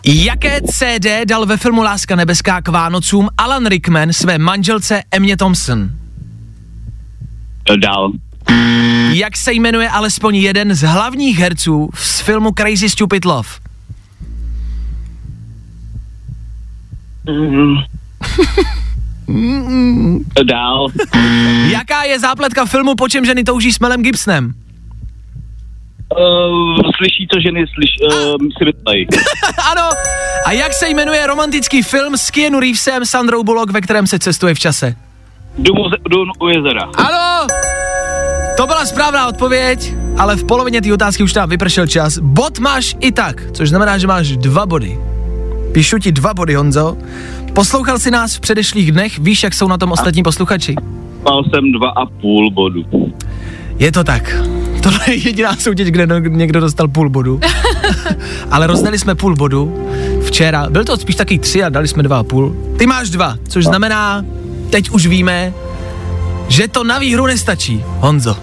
Jaké 0.06 0.62
CD 0.62 1.06
dal 1.26 1.46
ve 1.46 1.58
filmu 1.58 1.82
Láska 1.82 2.16
nebeská 2.16 2.62
k 2.62 2.68
Vánocům 2.68 3.30
Alan 3.38 3.66
Rickman 3.66 4.14
své 4.14 4.38
manželce 4.38 5.04
Emě 5.12 5.38
Thompson? 5.38 5.90
Dál. 7.76 8.12
Jak 9.14 9.38
se 9.38 9.54
jmenuje 9.54 9.90
alespoň 9.90 10.36
jeden 10.36 10.76
z 10.76 10.82
hlavních 10.82 11.40
herců 11.40 11.90
z 11.94 12.20
filmu 12.20 12.52
Crazy 12.58 12.90
Stupid 12.90 13.26
Love? 13.26 13.50
Dál. 20.44 20.88
Jaká 21.72 22.04
je 22.04 22.20
zápletka 22.20 22.66
filmu 22.66 22.96
Po 22.96 23.10
čem 23.10 23.26
ženy 23.26 23.44
touží 23.44 23.74
s 23.74 23.80
Melem 23.80 24.04
Gibsonem? 24.04 24.54
Uh, 26.18 26.92
slyší 26.98 27.28
to 27.28 27.40
ženy, 27.40 27.66
slyš, 27.74 27.90
uh, 28.02 28.36
si 28.58 28.66
myslej. 28.66 29.08
ano. 29.72 29.90
A 30.46 30.52
jak 30.52 30.74
se 30.74 30.90
jmenuje 30.90 31.28
romantický 31.28 31.82
film 31.82 32.18
s 32.18 32.32
Keanu 32.32 32.60
Reevesem, 32.60 33.06
Sandrou 33.06 33.44
Bullock, 33.44 33.72
ve 33.72 33.82
kterém 33.82 34.08
se 34.08 34.20
cestuje 34.20 34.56
v 34.56 34.60
čase? 34.60 34.96
Dům, 35.58 35.78
dům 36.10 36.32
u 36.40 36.48
jezera. 36.48 36.82
Ano! 36.96 37.48
To 38.58 38.68
byla 38.68 38.86
správná 38.86 39.28
odpověď, 39.28 39.94
ale 40.18 40.36
v 40.36 40.44
polovině 40.44 40.82
té 40.82 40.94
otázky 40.94 41.24
už 41.24 41.34
nám 41.34 41.50
vypršel 41.50 41.88
čas. 41.88 42.18
Bod 42.18 42.60
máš 42.60 42.96
i 43.00 43.12
tak, 43.12 43.44
což 43.52 43.70
znamená, 43.70 43.98
že 43.98 44.08
máš 44.08 44.38
dva 44.38 44.66
body. 44.66 45.00
Píšu 45.72 46.00
ti 46.00 46.12
dva 46.12 46.34
body, 46.34 46.56
Honzo. 46.56 46.98
Poslouchal 47.54 48.00
si 48.00 48.12
nás 48.12 48.36
v 48.36 48.40
předešlých 48.40 48.92
dnech, 48.92 49.20
víš, 49.20 49.44
jak 49.44 49.54
jsou 49.54 49.68
na 49.68 49.78
tom 49.78 49.92
ostatní 49.92 50.24
posluchači? 50.24 50.76
Mal 51.24 51.44
jsem 51.44 51.72
dva 51.72 51.90
a 51.90 52.06
půl 52.06 52.52
bodu. 52.52 52.84
Je 53.80 53.92
to 53.92 54.04
tak. 54.04 54.36
Tohle 54.84 55.00
je 55.08 55.16
jediná 55.16 55.56
soutěž, 55.56 55.92
kde 55.92 56.08
no- 56.08 56.20
někdo 56.20 56.60
dostal 56.60 56.88
půl 56.88 57.10
bodu. 57.10 57.40
Ale 58.52 58.68
rozdali 58.68 59.00
jsme 59.00 59.16
půl 59.16 59.36
bodu 59.36 59.88
včera. 60.24 60.70
Byl 60.70 60.84
to 60.84 60.98
spíš 60.98 61.16
taky 61.16 61.40
tři 61.40 61.64
a 61.64 61.70
dali 61.70 61.88
jsme 61.88 62.04
dva 62.04 62.18
a 62.20 62.24
půl. 62.24 62.56
Ty 62.78 62.88
máš 62.88 63.10
dva, 63.10 63.36
což 63.48 63.66
znamená, 63.66 64.26
teď 64.70 64.90
už 64.90 65.08
víme, 65.08 65.54
že 66.48 66.68
to 66.68 66.84
na 66.84 67.00
výhru 67.00 67.26
nestačí, 67.26 67.84
Honzo. 67.86 68.38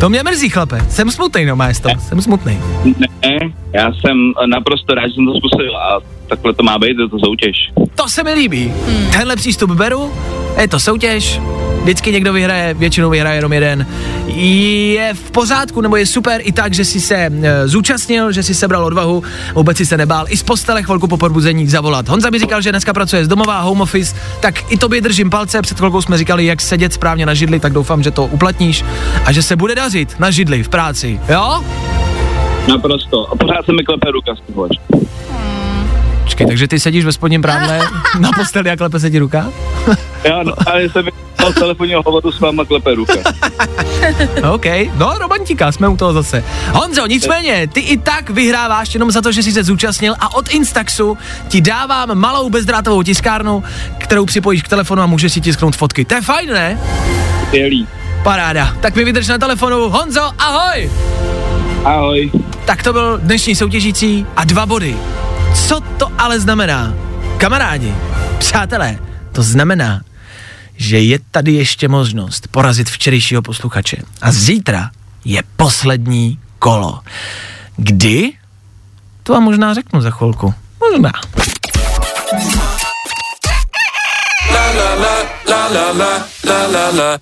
To 0.00 0.08
mě 0.08 0.22
mrzí, 0.22 0.48
chlape. 0.48 0.80
Jsem 0.88 1.10
smutný, 1.10 1.44
no, 1.44 1.56
maestro. 1.56 1.90
Jsem 2.00 2.22
smutný. 2.22 2.58
Ne, 2.84 3.38
já 3.72 3.92
jsem 3.92 4.16
naprosto 4.46 4.94
rád, 4.94 5.08
že 5.08 5.14
jsem 5.14 5.26
to 5.26 5.32
zkusil 5.34 5.76
a 5.76 6.00
takhle 6.30 6.54
to 6.54 6.62
má 6.62 6.78
být, 6.78 6.98
je 6.98 7.08
to 7.08 7.18
soutěž. 7.18 7.56
To 7.94 8.08
se 8.08 8.22
mi 8.24 8.32
líbí. 8.32 8.72
Hmm. 8.86 9.10
Tenhle 9.10 9.36
přístup 9.36 9.70
beru, 9.70 10.12
je 10.60 10.68
to 10.68 10.80
soutěž, 10.80 11.40
vždycky 11.82 12.12
někdo 12.12 12.32
vyhraje, 12.32 12.74
většinou 12.74 13.10
vyhraje 13.10 13.38
jenom 13.38 13.52
jeden. 13.52 13.86
Je 14.34 15.14
v 15.14 15.30
pořádku, 15.30 15.80
nebo 15.80 15.96
je 15.96 16.06
super 16.06 16.40
i 16.44 16.52
tak, 16.52 16.74
že 16.74 16.84
si 16.84 17.00
se 17.00 17.14
e, 17.14 17.68
zúčastnil, 17.68 18.32
že 18.32 18.42
si 18.42 18.54
sebral 18.54 18.84
odvahu, 18.84 19.22
vůbec 19.54 19.76
si 19.76 19.86
se 19.86 19.96
nebál 19.96 20.26
i 20.28 20.36
z 20.36 20.42
postele 20.42 20.82
chvilku 20.82 21.08
po 21.08 21.16
probuzení 21.16 21.68
zavolat. 21.68 22.08
Honza 22.08 22.30
mi 22.30 22.38
říkal, 22.38 22.62
že 22.62 22.70
dneska 22.70 22.92
pracuje 22.92 23.24
z 23.24 23.28
domova, 23.28 23.60
home 23.60 23.80
office, 23.80 24.16
tak 24.40 24.72
i 24.72 24.76
tobě 24.76 25.00
držím 25.00 25.30
palce. 25.30 25.62
Před 25.62 25.78
chvilkou 25.78 26.02
jsme 26.02 26.18
říkali, 26.18 26.46
jak 26.46 26.60
sedět 26.60 26.92
správně 26.92 27.26
na 27.26 27.34
židli, 27.34 27.60
tak 27.60 27.72
doufám, 27.72 28.02
že 28.02 28.10
to 28.10 28.26
uplatníš 28.26 28.84
a 29.24 29.32
že 29.32 29.42
se 29.42 29.56
bude 29.56 29.74
dařit 29.74 30.16
na 30.18 30.30
židli 30.30 30.62
v 30.62 30.68
práci. 30.68 31.20
Jo? 31.28 31.64
Naprosto. 32.68 33.32
A 33.32 33.36
pořád 33.36 33.64
se 33.66 33.72
mi 33.72 33.84
klepe 33.84 34.10
ruka 34.10 34.34
z 34.34 34.52
toho. 34.52 34.68
Počkej, 36.30 36.46
takže 36.46 36.68
ty 36.68 36.80
sedíš 36.80 37.04
ve 37.04 37.12
spodním 37.12 37.42
prádle 37.42 37.80
na 38.18 38.30
posteli 38.36 38.70
a 38.70 38.76
klepe 38.76 39.00
se 39.00 39.10
ti 39.10 39.18
ruka? 39.18 39.48
Já, 40.24 40.42
no, 40.42 40.52
ale 40.66 40.88
jsem 40.88 41.04
měl 41.38 41.52
telefonního 41.52 42.02
hovoru 42.06 42.32
s 42.32 42.40
váma 42.40 42.64
klepe 42.64 42.94
ruka. 42.94 43.14
OK, 44.52 44.66
no 44.96 45.18
romantika, 45.18 45.72
jsme 45.72 45.88
u 45.88 45.96
toho 45.96 46.12
zase. 46.12 46.44
Honzo, 46.72 47.06
nicméně, 47.06 47.66
ty 47.66 47.80
i 47.80 47.98
tak 47.98 48.30
vyhráváš 48.30 48.94
jenom 48.94 49.10
za 49.10 49.20
to, 49.20 49.32
že 49.32 49.42
jsi 49.42 49.52
se 49.52 49.64
zúčastnil 49.64 50.14
a 50.20 50.34
od 50.34 50.48
Instaxu 50.48 51.18
ti 51.48 51.60
dávám 51.60 52.14
malou 52.14 52.50
bezdrátovou 52.50 53.02
tiskárnu, 53.02 53.62
kterou 53.98 54.26
připojíš 54.26 54.62
k 54.62 54.68
telefonu 54.68 55.02
a 55.02 55.06
můžeš 55.06 55.32
si 55.32 55.40
tisknout 55.40 55.76
fotky. 55.76 56.04
To 56.04 56.14
je 56.14 56.22
fajn, 56.22 56.48
ne? 56.48 56.80
Skvělý. 57.46 57.86
Paráda. 58.22 58.76
Tak 58.80 58.96
mi 58.96 59.04
vydrž 59.04 59.28
na 59.28 59.38
telefonu. 59.38 59.88
Honzo, 59.88 60.30
ahoj! 60.38 60.90
Ahoj. 61.84 62.30
Tak 62.64 62.82
to 62.82 62.92
byl 62.92 63.18
dnešní 63.22 63.54
soutěžící 63.54 64.26
a 64.36 64.44
dva 64.44 64.66
body. 64.66 64.96
Co 65.54 65.80
to 65.80 66.12
ale 66.18 66.40
znamená? 66.40 66.94
Kamarádi, 67.38 67.94
přátelé, 68.38 68.98
to 69.32 69.42
znamená, 69.42 70.00
že 70.76 70.98
je 70.98 71.18
tady 71.30 71.52
ještě 71.52 71.88
možnost 71.88 72.48
porazit 72.50 72.90
včerejšího 72.90 73.42
posluchače. 73.42 73.96
A 74.22 74.32
zítra 74.32 74.90
je 75.24 75.42
poslední 75.56 76.38
kolo. 76.58 77.00
Kdy? 77.76 78.32
To 79.22 79.32
vám 79.32 79.42
možná 79.42 79.74
řeknu 79.74 80.00
za 80.00 80.10
chvilku. 80.10 80.54
Možná. 80.80 81.12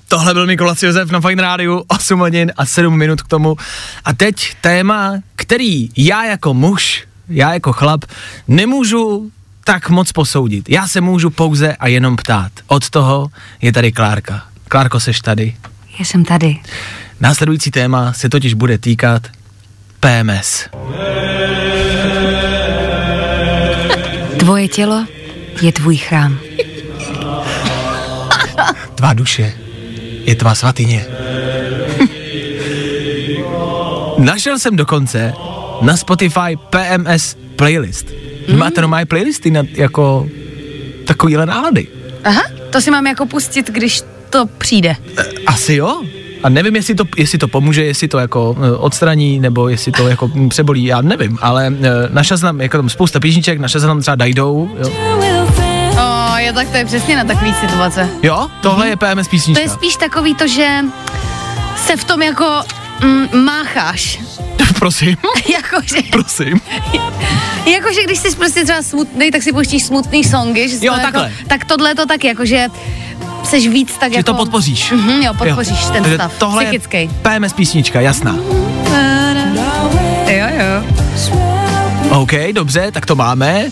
Tohle 0.08 0.34
byl 0.34 0.46
Mikolac 0.46 0.82
Josef 0.82 1.10
na 1.10 1.20
Fine 1.20 1.42
Rádiu, 1.42 1.84
8 1.88 2.18
hodin 2.18 2.52
a 2.56 2.66
7 2.66 2.98
minut 2.98 3.22
k 3.22 3.28
tomu. 3.28 3.56
A 4.04 4.12
teď 4.12 4.54
téma, 4.60 5.12
který 5.36 5.88
já 5.96 6.24
jako 6.24 6.54
muž, 6.54 7.07
já 7.28 7.52
jako 7.52 7.72
chlap, 7.72 8.04
nemůžu 8.48 9.30
tak 9.64 9.90
moc 9.90 10.12
posoudit. 10.12 10.68
Já 10.68 10.88
se 10.88 11.00
můžu 11.00 11.30
pouze 11.30 11.76
a 11.76 11.88
jenom 11.88 12.16
ptát. 12.16 12.52
Od 12.66 12.90
toho 12.90 13.28
je 13.62 13.72
tady 13.72 13.92
Klárka. 13.92 14.42
Klárko, 14.68 15.00
seš 15.00 15.20
tady? 15.20 15.56
Já 15.98 16.04
jsem 16.04 16.24
tady. 16.24 16.56
Následující 17.20 17.70
téma 17.70 18.12
se 18.12 18.28
totiž 18.28 18.54
bude 18.54 18.78
týkat 18.78 19.22
PMS. 20.00 20.68
Tvoje 24.38 24.68
tělo 24.68 25.06
je 25.62 25.72
tvůj 25.72 25.96
chrám. 25.96 26.38
Tvá 28.94 29.12
duše 29.12 29.52
je 30.24 30.34
tvá 30.34 30.54
svatyně. 30.54 31.06
Našel 34.18 34.58
jsem 34.58 34.76
dokonce 34.76 35.32
na 35.82 35.96
Spotify 35.96 36.56
PMS 36.70 37.36
playlist. 37.56 38.06
Mm. 38.48 38.58
Máte 38.58 38.80
normální 38.80 39.06
playlisty 39.06 39.50
na, 39.50 39.62
jako 39.72 40.26
takovýhle 41.06 41.46
nálady. 41.46 41.86
Aha, 42.24 42.42
to 42.70 42.80
si 42.80 42.90
mám 42.90 43.06
jako 43.06 43.26
pustit, 43.26 43.70
když 43.70 44.02
to 44.30 44.46
přijde. 44.58 44.96
Asi 45.46 45.74
jo. 45.74 46.02
A 46.42 46.48
nevím, 46.48 46.76
jestli 46.76 46.94
to, 46.94 47.04
jestli 47.16 47.38
to 47.38 47.48
pomůže, 47.48 47.84
jestli 47.84 48.08
to 48.08 48.18
jako 48.18 48.56
eh, 48.62 48.72
odstraní, 48.72 49.40
nebo 49.40 49.68
jestli 49.68 49.92
to 49.92 50.08
jako 50.08 50.30
přebolí, 50.48 50.84
já 50.84 51.00
nevím, 51.00 51.38
ale 51.40 51.70
uh, 51.70 51.86
našel 52.10 52.38
jsem 52.38 52.46
tam 52.46 52.60
jako 52.60 52.76
tam 52.76 52.88
spousta 52.88 53.20
písniček, 53.20 53.58
našel 53.58 53.80
jsem 53.80 53.88
tam 53.88 54.00
třeba 54.00 54.14
Dajdou, 54.14 54.70
jo. 54.80 54.88
O, 55.98 56.38
jo, 56.38 56.52
tak 56.52 56.68
to 56.68 56.76
je 56.76 56.84
přesně 56.84 57.16
na 57.16 57.24
takový 57.24 57.54
situace. 57.54 58.08
Jo, 58.22 58.48
tohle 58.62 58.86
mm-hmm. 58.86 58.88
je 58.88 59.14
PMS 59.14 59.26
To 59.26 59.30
písnička. 59.30 59.62
je 59.62 59.68
spíš 59.68 59.96
takový 59.96 60.34
to, 60.34 60.46
že 60.48 60.78
se 61.76 61.96
v 61.96 62.04
tom 62.04 62.22
jako 62.22 62.60
mm, 63.02 63.44
mácháš. 63.44 64.20
Prosím, 64.74 65.16
Jakože, 65.52 65.96
prosím. 66.10 66.60
jakože 67.66 68.04
když 68.04 68.18
jsi 68.18 68.36
prostě 68.36 68.64
třeba 68.64 68.82
smutný, 68.82 69.30
tak 69.30 69.42
si 69.42 69.52
pouštíš 69.52 69.82
smutný 69.84 70.24
songy. 70.24 70.68
Že 70.68 70.86
Jo, 70.86 70.94
to 70.94 71.00
takhle. 71.00 71.22
Jako, 71.22 71.34
tak 71.48 71.64
tohle 71.64 71.94
to 71.94 72.06
taky, 72.06 72.26
jakože 72.26 72.66
seš 73.44 73.68
víc 73.68 73.96
tak 74.00 74.12
Že 74.12 74.16
jako... 74.18 74.32
to 74.32 74.34
podpoříš. 74.38 74.90
Mhm, 74.90 75.22
jo, 75.22 75.34
podpoříš 75.34 75.84
ten 75.84 76.02
Takže 76.02 76.14
stav. 76.14 76.32
Tohle 76.38 76.64
Psychický. 76.64 76.96
je 76.98 77.08
PMS 77.22 77.52
písnička, 77.52 78.00
jasná. 78.00 78.36
Jo, 80.28 80.46
jo. 80.58 80.84
OK, 82.10 82.32
dobře, 82.52 82.90
tak 82.92 83.06
to 83.06 83.16
máme. 83.16 83.64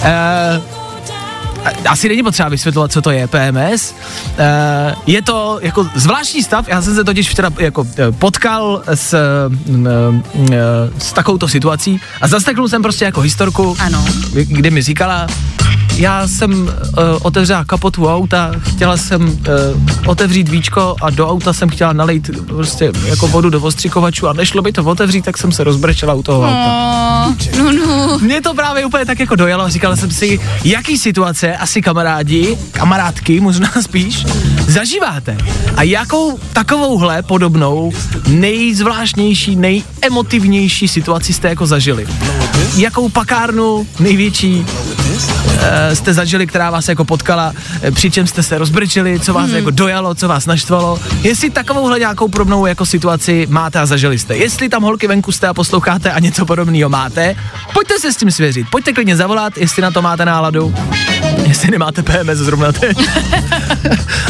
Uh, 0.00 0.83
asi 1.88 2.08
není 2.08 2.22
potřeba 2.22 2.48
vysvětlovat, 2.48 2.92
co 2.92 3.02
to 3.02 3.10
je 3.10 3.28
PMS. 3.28 3.94
Uh, 3.94 5.02
je 5.06 5.22
to 5.22 5.58
jako 5.62 5.88
zvláštní 5.94 6.42
stav, 6.42 6.68
já 6.68 6.82
jsem 6.82 6.94
se 6.94 7.04
totiž 7.04 7.30
včera 7.30 7.50
jako 7.58 7.86
eh, 7.98 8.12
potkal 8.12 8.82
s, 8.94 9.16
uh, 9.66 9.76
uh, 9.76 9.88
s 10.98 11.12
takovouto 11.12 11.48
situací 11.48 12.00
a 12.20 12.28
zasteknul 12.28 12.68
jsem 12.68 12.82
prostě 12.82 13.04
jako 13.04 13.20
historku, 13.20 13.76
Ano. 13.78 14.04
kdy 14.32 14.70
mi 14.70 14.82
říkala, 14.82 15.26
já 15.96 16.28
jsem 16.28 16.52
uh, 16.52 16.70
otevřela 17.22 17.64
kapotu 17.64 18.08
auta, 18.08 18.52
chtěla 18.60 18.96
jsem 18.96 19.28
uh, 19.28 19.36
otevřít 20.06 20.48
víčko 20.48 20.96
a 21.02 21.10
do 21.10 21.28
auta 21.28 21.52
jsem 21.52 21.68
chtěla 21.68 21.92
nalejt 21.92 22.30
prostě 22.46 22.92
jako 23.06 23.28
vodu 23.28 23.50
do 23.50 23.60
ostřikovačů 23.60 24.28
a 24.28 24.32
nešlo 24.32 24.62
by 24.62 24.72
to 24.72 24.84
otevřít, 24.84 25.24
tak 25.24 25.38
jsem 25.38 25.52
se 25.52 25.64
rozbrečela 25.64 26.14
u 26.14 26.22
toho 26.22 26.42
auta. 26.42 27.34
No, 27.58 27.72
no. 27.72 28.18
Mě 28.18 28.40
to 28.40 28.54
právě 28.54 28.86
úplně 28.86 29.06
tak 29.06 29.20
jako 29.20 29.36
dojalo 29.36 29.64
a 29.64 29.68
říkal 29.68 29.96
jsem 29.96 30.10
si, 30.10 30.40
jaký 30.64 30.98
situace 30.98 31.56
asi 31.56 31.82
kamarádi, 31.82 32.58
kamarádky 32.72 33.40
možná 33.40 33.70
spíš, 33.82 34.26
zažíváte. 34.66 35.36
A 35.76 35.82
jakou 35.82 36.38
takovouhle 36.52 37.22
podobnou 37.22 37.92
nejzvláštnější, 38.26 39.56
nejemotivnější 39.56 40.88
situaci 40.88 41.32
jste 41.32 41.48
jako 41.48 41.66
zažili. 41.66 42.06
Jakou 42.76 43.08
pakárnu 43.08 43.86
největší 44.00 44.66
jste 45.94 46.14
zažili, 46.14 46.46
která 46.46 46.70
vás 46.70 46.88
jako 46.88 47.04
potkala, 47.04 47.52
eh, 47.82 47.90
přičem 47.90 48.26
jste 48.26 48.42
se 48.42 48.58
rozbrčili, 48.58 49.20
co 49.20 49.34
vás 49.34 49.50
jako 49.50 49.70
dojalo, 49.70 50.14
co 50.14 50.28
vás 50.28 50.46
naštvalo. 50.46 51.00
Jestli 51.22 51.50
takovouhle 51.50 51.98
nějakou 51.98 52.28
podobnou 52.28 52.66
jako 52.66 52.86
situaci 52.86 53.46
máte 53.50 53.80
a 53.80 53.86
zažili 53.86 54.18
jste. 54.18 54.36
Jestli 54.36 54.68
tam 54.68 54.82
holky 54.82 55.06
venku 55.06 55.32
jste 55.32 55.48
a 55.48 55.54
posloucháte 55.54 56.12
a 56.12 56.18
něco 56.18 56.46
podobného 56.46 56.90
máte, 56.90 57.36
pojďte 57.72 57.98
se 58.00 58.12
s 58.12 58.16
tím 58.16 58.30
svěřit. 58.30 58.66
Pojďte 58.70 58.92
klidně 58.92 59.16
zavolat, 59.16 59.58
jestli 59.58 59.82
na 59.82 59.90
to 59.90 60.02
máte 60.02 60.24
náladu. 60.24 60.74
Jestli 61.54 61.70
nemáte 61.70 62.02
PMS 62.02 62.38
zrovna 62.38 62.72
teď. 62.72 62.96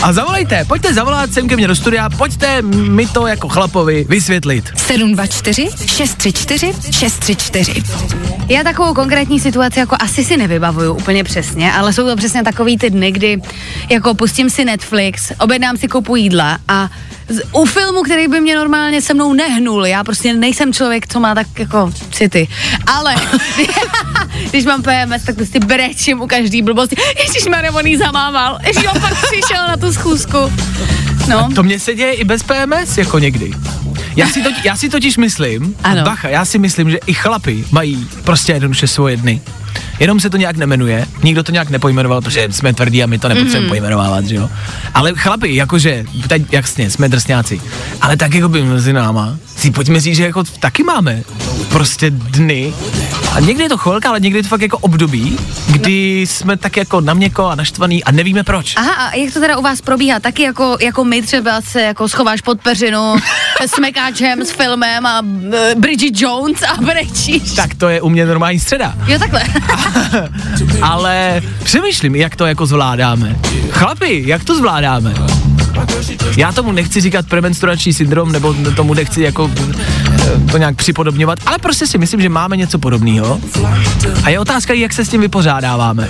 a 0.03 0.13
zavolejte, 0.13 0.65
pojďte 0.65 0.95
zavolat 0.95 1.33
sem 1.33 1.49
ke 1.49 1.57
mně 1.57 1.69
do 1.69 1.75
studia, 1.75 2.11
pojďte 2.11 2.63
mi 2.63 3.07
to 3.07 3.27
jako 3.27 3.49
chlapovi 3.49 4.07
vysvětlit. 4.09 4.73
724 4.77 5.69
634 5.87 6.73
634. 6.91 7.83
Já 8.49 8.63
takovou 8.63 8.95
konkrétní 8.95 9.41
situaci 9.41 9.79
jako 9.79 9.97
asi 10.01 10.25
si 10.25 10.37
nevybavuju 10.37 10.95
úplně 10.95 11.25
přesně, 11.25 11.73
ale 11.73 11.93
jsou 11.93 12.07
to 12.07 12.17
přesně 12.17 12.43
takový 12.43 12.79
ty 12.79 12.91
dny, 12.91 13.13
kdy 13.13 13.43
jako 13.91 14.15
pustím 14.15 14.51
si 14.51 14.65
Netflix, 14.65 15.33
objednám 15.41 15.77
si 15.77 15.89
kopu 15.89 16.17
jídla 16.17 16.59
a 16.69 16.89
u 17.53 17.65
filmu, 17.65 18.03
který 18.03 18.29
by 18.29 18.41
mě 18.41 18.57
normálně 18.57 19.03
se 19.03 19.15
mnou 19.15 19.33
nehnul, 19.33 19.87
já 19.87 20.05
prostě 20.05 20.35
nejsem 20.35 20.73
člověk, 20.73 21.07
co 21.07 21.21
má 21.21 21.35
tak 21.35 21.47
jako 21.59 21.93
city, 22.13 22.49
ale 22.87 23.15
když 24.51 24.65
mám 24.65 24.83
PMS, 24.83 25.25
tak 25.27 25.35
prostě 25.35 25.61
brečím 25.61 26.21
u 26.21 26.27
každý 26.27 26.63
blbosti. 26.63 26.97
Ježíš 27.19 27.47
on 27.75 27.87
jí 27.87 27.97
zamával, 27.97 28.59
ježíš 28.67 28.85
on 28.95 29.01
pak 29.01 29.13
přišel 29.15 29.69
na 29.69 29.77
tu 29.77 29.93
schůzku. 29.93 30.39
No, 31.29 31.49
To 31.55 31.63
mně 31.63 31.81
se 31.81 31.95
děje 31.95 32.13
i 32.15 32.25
bez 32.25 32.43
PMS, 32.43 32.99
jako 32.99 33.19
někdy. 33.19 33.53
Já 34.17 34.29
si, 34.29 34.43
totiž, 34.43 34.65
já 34.65 34.77
si 34.77 34.89
totiž 34.89 35.17
myslím, 35.17 35.75
Ano. 35.85 36.05
bacha, 36.05 36.29
já 36.29 36.45
si 36.45 36.59
myslím, 36.59 36.91
že 36.91 36.99
i 37.07 37.15
chlapi 37.15 37.65
mají 37.71 38.09
prostě 38.25 38.53
jednoduše 38.53 38.87
svoje 38.87 39.17
dny. 39.17 39.41
Jenom 40.01 40.21
se 40.21 40.31
to 40.31 40.37
nějak 40.37 40.57
nemenuje, 40.57 41.07
nikdo 41.23 41.43
to 41.43 41.53
nějak 41.53 41.71
nepojmenoval, 41.71 42.21
protože 42.21 42.49
jsme 42.51 42.75
tvrdí 42.75 43.03
a 43.03 43.07
my 43.07 43.19
to 43.19 43.29
nepotřebujeme 43.29 43.65
mm. 43.67 43.69
pojmenovávat, 43.69 44.25
že 44.25 44.35
jo. 44.35 44.51
Ale 44.95 45.13
chlapi, 45.17 45.55
jakože, 45.55 46.05
teď 46.29 46.43
jasně, 46.53 46.91
jsme 46.91 47.09
drsňáci, 47.09 47.61
ale 48.01 48.17
tak 48.17 48.35
jako 48.35 48.49
by 48.49 48.63
mezi 48.63 48.93
náma, 48.93 49.37
si 49.57 49.71
pojďme 49.71 50.01
říct, 50.01 50.17
že 50.17 50.25
jako 50.25 50.45
taky 50.61 50.83
máme 50.83 51.23
prostě 51.69 52.11
dny, 52.11 52.75
a 53.35 53.41
někdy 53.41 53.63
je 53.63 53.69
to 53.69 53.79
chvilka, 53.79 54.09
ale 54.09 54.21
někdy 54.21 54.39
je 54.39 54.43
to 54.43 54.49
fakt 54.49 54.61
jako 54.61 54.79
období, 54.79 55.39
kdy 55.71 56.21
jsme 56.21 56.57
tak 56.57 56.77
jako 56.77 57.01
na 57.01 57.15
měko 57.15 57.47
a 57.47 57.55
naštvaný 57.55 58.05
a 58.05 58.13
nevíme 58.13 58.45
proč. 58.45 58.75
Aha, 58.77 58.93
a 58.93 59.17
jak 59.17 59.35
to 59.35 59.41
teda 59.41 59.59
u 59.59 59.63
vás 59.63 59.81
probíhá? 59.81 60.21
Taky 60.21 60.43
jako, 60.43 60.77
jako 60.81 61.05
my 61.05 61.23
třeba 61.23 61.61
se 61.61 61.83
jako 61.83 62.09
schováš 62.09 62.41
pod 62.41 62.61
peřinu 62.61 63.15
s 63.67 63.79
mekáčem, 63.79 64.45
s 64.45 64.51
filmem 64.51 65.07
a 65.07 65.21
uh, 65.21 65.31
Bridget 65.77 66.21
Jones 66.21 66.63
a 66.63 66.83
brečíš. 66.83 67.53
Tak 67.53 67.75
to 67.75 67.89
je 67.89 68.01
u 68.01 68.09
mě 68.09 68.27
normální 68.27 68.59
středa. 68.59 68.95
Jo, 69.07 69.19
takhle. 69.19 69.43
ale 70.83 71.43
přemýšlím, 71.65 72.15
jak 72.15 72.37
to 72.37 72.47
jako 72.47 72.67
zvládáme. 72.67 73.37
Chlapi, 73.71 74.23
jak 74.27 74.45
to 74.45 74.57
zvládáme? 74.57 75.15
Já 76.37 76.53
tomu 76.53 76.73
nechci 76.73 77.01
říkat 77.01 77.27
premenstruační 77.27 77.93
syndrom, 77.93 78.33
nebo 78.33 78.55
tomu 78.77 78.95
nechci 78.95 79.23
jako 79.23 79.51
to 80.51 80.59
nějak 80.59 80.77
připodobňovat, 80.77 81.39
ale 81.47 81.59
prostě 81.59 81.87
si 81.87 81.99
myslím, 81.99 82.21
že 82.21 82.29
máme 82.29 82.57
něco 82.57 82.79
podobného. 82.79 83.41
A 84.25 84.31
je 84.31 84.41
otázka, 84.41 84.75
jak 84.75 84.93
se 84.93 85.05
s 85.05 85.09
tím 85.09 85.21
vypořádáváme. 85.21 86.09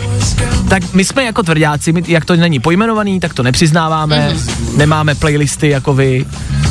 Tak 0.69 0.95
my 0.95 1.05
jsme 1.05 1.25
jako 1.25 1.43
tvrdáci, 1.43 1.93
my, 1.93 2.03
jak 2.07 2.25
to 2.25 2.37
není 2.37 2.61
pojmenovaný, 2.61 3.21
tak 3.21 3.35
to 3.35 3.43
nepřiznáváme, 3.43 4.31
mm. 4.35 4.79
nemáme 4.79 5.15
playlisty 5.15 5.69
jako 5.69 5.95
vy, 5.95 6.27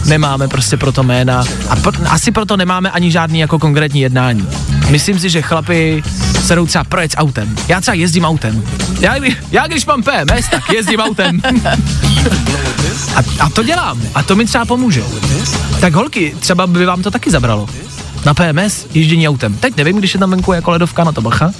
nemáme 0.05 0.47
prostě 0.47 0.77
proto 0.77 1.03
jména 1.03 1.43
a 1.69 1.75
pr- 1.75 2.07
asi 2.09 2.31
proto 2.31 2.57
nemáme 2.57 2.91
ani 2.91 3.11
žádný 3.11 3.39
jako 3.39 3.59
konkrétní 3.59 4.01
jednání. 4.01 4.47
Myslím 4.89 5.19
si, 5.19 5.29
že 5.29 5.41
chlapi 5.41 6.03
se 6.43 6.55
jdou 6.55 6.65
třeba 6.65 6.83
projet 6.83 7.11
s 7.11 7.17
autem. 7.17 7.55
Já 7.67 7.81
třeba 7.81 7.95
jezdím 7.95 8.25
autem. 8.25 8.63
Já, 8.99 9.15
já 9.51 9.67
když 9.67 9.85
mám 9.85 10.03
PMS, 10.03 10.49
tak 10.51 10.69
jezdím 10.73 10.99
autem. 10.99 11.41
A, 13.15 13.19
a 13.39 13.49
to 13.49 13.63
dělám. 13.63 14.01
A 14.15 14.23
to 14.23 14.35
mi 14.35 14.45
třeba 14.45 14.65
pomůže. 14.65 15.03
Tak 15.79 15.93
holky, 15.93 16.35
třeba 16.39 16.67
by 16.67 16.85
vám 16.85 17.01
to 17.01 17.11
taky 17.11 17.31
zabralo. 17.33 17.65
Na 18.25 18.33
PMS 18.33 18.85
ježdění 18.93 19.27
autem. 19.29 19.53
Teď 19.55 19.77
nevím, 19.77 19.97
když 19.97 20.13
je 20.13 20.19
tam 20.19 20.31
venku 20.31 20.53
jako 20.53 20.71
ledovka 20.71 21.03
na 21.03 21.11
to 21.11 21.21
bacha, 21.21 21.51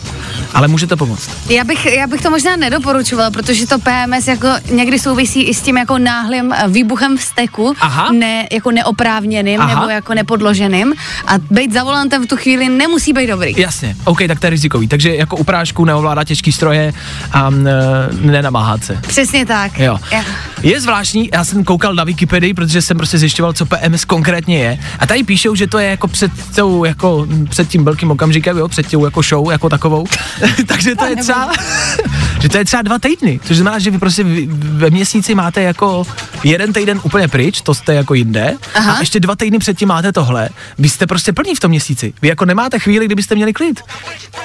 ale 0.54 0.67
můžete 0.67 0.95
pomoct. 0.95 1.30
Já 1.49 1.63
bych, 1.63 1.86
já 1.86 2.08
bych 2.08 2.21
to 2.21 2.30
možná 2.30 2.56
nedoporučovala, 2.56 3.32
protože 3.32 3.67
to 3.67 3.80
PMS 3.80 4.28
jako 4.28 4.47
někdy 4.71 4.99
souvisí 4.99 5.43
i 5.43 5.54
s 5.54 5.62
tím 5.62 5.78
jako 5.78 5.97
náhlým 5.97 6.54
výbuchem 6.67 7.17
vzteku, 7.17 7.73
Aha. 7.82 8.12
ne, 8.12 8.47
jako 8.52 8.71
neoprávněným 8.71 9.62
Aha. 9.62 9.80
nebo 9.80 9.89
jako 9.91 10.13
nepodloženým 10.13 10.93
a 11.28 11.34
být 11.52 11.73
za 11.73 11.84
volantem 11.84 12.23
v 12.23 12.28
tu 12.28 12.38
chvíli 12.38 12.69
nemusí 12.69 13.13
být 13.13 13.28
dobrý. 13.28 13.54
Jasně, 13.58 13.95
OK, 14.04 14.19
tak 14.28 14.39
to 14.39 14.45
je 14.45 14.49
rizikový. 14.49 14.88
Takže 14.88 15.15
jako 15.15 15.36
u 15.38 15.43
prášku 15.43 15.86
neovládá 15.86 16.23
těžký 16.23 16.52
stroje 16.52 16.93
a 17.32 17.52
e, 17.52 18.32
nenamáhat 18.32 18.84
se. 18.84 18.99
Přesně 19.08 19.45
tak. 19.45 19.80
Jo. 19.80 19.99
Já- 20.12 20.23
Je 20.63 20.82
zvláštní, 20.82 21.30
já 21.34 21.43
jsem 21.45 21.63
koukal 21.63 21.95
na 21.95 22.04
Wikipedii, 22.04 22.54
protože 22.54 22.82
jsem 22.82 22.97
prostě 22.97 23.17
zjišťoval, 23.17 23.54
co 23.54 23.65
PMS 23.65 24.06
konkrétně 24.06 24.58
je. 24.60 24.80
A 24.99 25.08
tady 25.08 25.23
píšou, 25.23 25.56
že 25.56 25.67
to 25.67 25.80
je 25.80 25.89
jako 25.89 26.08
před, 26.08 26.32
tou, 26.55 26.83
jako 26.83 27.27
před 27.49 27.69
tím 27.69 27.85
velkým 27.85 28.11
okamžikem, 28.11 28.57
jo, 28.57 28.67
před 28.67 28.91
tou 28.91 29.05
jako 29.05 29.21
show 29.21 29.51
jako 29.51 29.69
takovou. 29.69 30.05
Takže 30.65 30.95
to 30.95 31.05
je 31.05 31.15
třeba, 31.15 31.51
že 32.41 32.49
to 32.49 32.57
je 32.57 32.65
třeba 32.65 32.81
dva 32.81 32.99
týdny. 32.99 33.39
Což 33.43 33.57
znamená, 33.57 33.79
že 33.79 33.91
vy 33.91 33.97
prostě 33.97 34.25
ve 34.47 34.89
měsíci 34.89 35.35
máte 35.35 35.61
jako 35.61 36.05
jeden 36.43 36.73
týden 36.73 36.99
úplně 37.03 37.27
pryč, 37.27 37.61
to 37.61 37.73
jste 37.73 37.93
jako 37.93 38.13
jinde. 38.13 38.53
Aha. 38.75 38.93
A 38.93 38.99
ještě 38.99 39.19
dva 39.19 39.35
týdny 39.35 39.59
předtím 39.59 39.87
máte 39.87 40.11
tohle. 40.11 40.49
Vy 40.79 40.89
jste 40.89 41.07
prostě 41.07 41.33
plní 41.33 41.55
v 41.55 41.59
tom 41.59 41.69
měsíci. 41.69 42.13
Vy 42.21 42.27
jako 42.27 42.45
nemáte 42.45 42.79
chvíli, 42.79 43.05
kdybyste 43.05 43.35
měli 43.35 43.53
klid. 43.53 43.81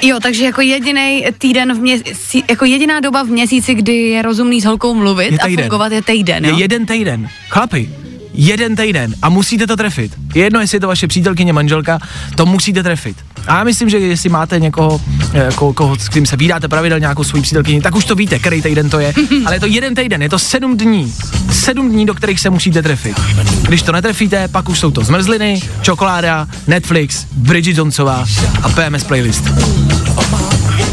Jo, 0.02 0.18
takže 0.22 0.44
jako 0.44 0.60
jediný 0.60 1.24
týden 1.38 1.74
v 1.74 1.80
měsíci, 1.80 2.42
jako 2.50 2.64
jediná 2.64 3.00
doba 3.00 3.22
v 3.22 3.26
měsíci, 3.26 3.74
kdy 3.74 3.96
je 3.96 4.22
rozumný 4.22 4.60
s 4.60 4.64
holkou 4.64 4.94
mluvit 4.94 5.38
a 5.38 5.48
fungovat 5.60 5.92
je 5.92 6.02
týden, 6.02 6.44
jo? 6.44 6.56
Je 6.56 6.62
jeden 6.62 6.86
týden. 6.86 7.28
Chlapi, 7.48 7.90
jeden 8.38 8.76
týden 8.76 9.14
a 9.22 9.28
musíte 9.28 9.66
to 9.66 9.76
trefit. 9.76 10.12
Je 10.34 10.44
jedno, 10.44 10.60
jestli 10.60 10.76
je 10.76 10.80
to 10.80 10.86
vaše 10.86 11.06
přítelkyně, 11.06 11.52
manželka, 11.52 11.98
to 12.34 12.46
musíte 12.46 12.82
trefit. 12.82 13.16
A 13.46 13.56
já 13.56 13.64
myslím, 13.64 13.88
že 13.88 13.98
jestli 13.98 14.28
máte 14.28 14.60
někoho, 14.60 15.00
eh, 15.34 15.48
ko, 15.54 15.72
koho, 15.72 15.96
s 15.96 16.08
kým 16.08 16.26
se 16.26 16.36
vídáte 16.36 16.68
pravidelně 16.68 17.00
nějakou 17.00 17.24
svou 17.24 17.42
přítelkyni, 17.42 17.80
tak 17.80 17.94
už 17.94 18.04
to 18.04 18.14
víte, 18.14 18.38
který 18.38 18.62
týden 18.62 18.90
to 18.90 19.00
je. 19.00 19.14
Ale 19.46 19.56
je 19.56 19.60
to 19.60 19.66
jeden 19.66 19.94
týden, 19.94 20.22
je 20.22 20.28
to 20.28 20.38
sedm 20.38 20.76
dní. 20.76 21.14
Sedm 21.50 21.90
dní, 21.90 22.06
do 22.06 22.14
kterých 22.14 22.40
se 22.40 22.50
musíte 22.50 22.82
trefit. 22.82 23.20
Když 23.62 23.82
to 23.82 23.92
netrefíte, 23.92 24.48
pak 24.48 24.68
už 24.68 24.78
jsou 24.78 24.90
to 24.90 25.04
zmrzliny, 25.04 25.60
čokoláda, 25.82 26.48
Netflix, 26.66 27.26
Bridget 27.32 27.78
Jonesová 27.78 28.24
a 28.62 28.68
PMS 28.68 29.04
playlist. 29.04 29.44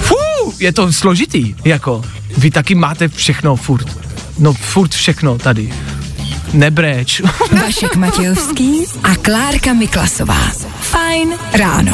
Fú, 0.02 0.54
je 0.60 0.74
to 0.74 0.94
složitý, 0.94 1.56
jako. 1.66 2.02
Vy 2.38 2.52
taky 2.52 2.76
máte 2.76 3.08
všechno 3.08 3.56
furt. 3.56 3.88
No 4.40 4.54
furt 4.54 4.92
všechno 4.92 5.38
tady. 5.38 5.74
Nebreč. 6.54 7.22
Vašek 7.62 7.96
Matějovský 7.96 8.86
a 9.04 9.16
Klárka 9.16 9.74
Miklasová. 9.74 10.52
Fajn 10.80 11.34
ráno. 11.54 11.92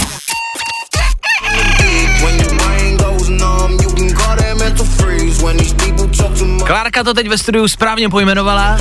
Klárka 6.66 7.04
to 7.04 7.14
teď 7.14 7.30
ve 7.30 7.38
studiu 7.38 7.68
správně 7.68 8.10
pojmenovala. 8.10 8.78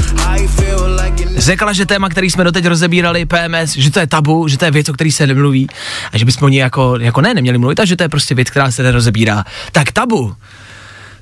Řekla, 1.37 1.73
že 1.73 1.87
téma, 1.87 2.09
který 2.09 2.31
jsme 2.31 2.45
doteď 2.45 2.67
rozebírali, 2.67 3.27
PMS, 3.27 3.77
že 3.77 3.91
to 3.91 4.01
je 4.01 4.07
tabu, 4.07 4.49
že 4.49 4.59
to 4.59 4.65
je 4.65 4.71
věc, 4.71 4.89
o 4.89 4.93
který 4.93 5.13
se 5.13 5.27
nemluví 5.27 5.69
a 6.13 6.19
že 6.19 6.25
bychom 6.25 6.47
o 6.47 6.49
ní 6.49 6.57
jako, 6.57 6.97
jako 7.01 7.21
ne, 7.21 7.35
neměli 7.35 7.59
mluvit 7.59 7.81
a 7.81 7.85
že 7.85 7.97
to 7.97 8.03
je 8.03 8.09
prostě 8.09 8.35
věc, 8.35 8.51
která 8.51 8.71
se 8.71 8.83
nerozebírá. 8.83 9.45
Tak 9.73 9.93
tabu, 9.93 10.35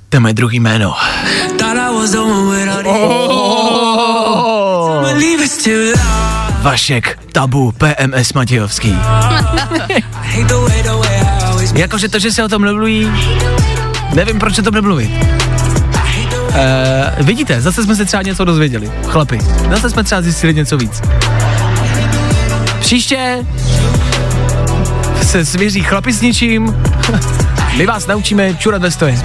to 0.09 0.17
je 0.17 0.21
moje 0.21 0.35
druhý 0.35 0.61
jméno. 0.61 0.95
Vašek, 6.63 7.19
tabu, 7.33 7.73
PMS 7.73 8.33
Matějovský. 8.33 8.99
Jakože 11.75 12.09
to, 12.09 12.19
že 12.19 12.33
se 12.33 12.45
o 12.45 12.49
tom 12.49 12.63
nemluví, 12.63 13.13
nevím, 14.15 14.39
proč 14.39 14.59
o 14.59 14.63
tom 14.63 14.75
nemluvit. 14.75 15.11
Uh, 16.49 17.27
vidíte, 17.27 17.61
zase 17.61 17.83
jsme 17.83 17.97
se 17.97 18.05
třeba 18.05 18.23
něco 18.23 18.45
dozvěděli, 18.45 18.93
chlapi. 19.07 19.39
Zase 19.71 19.91
jsme 19.91 20.05
třeba 20.05 20.23
zjistili 20.23 20.55
něco 20.55 20.77
víc. 20.77 21.03
Příště 22.81 23.47
se 25.23 25.45
svěří 25.45 25.83
chlapi 25.83 26.13
s 26.13 26.21
ničím. 26.21 26.77
My 27.77 27.87
vás 27.87 28.07
naučíme 28.07 28.55
čurat 28.55 28.83
ve 28.83 28.91
stoje. 28.91 29.23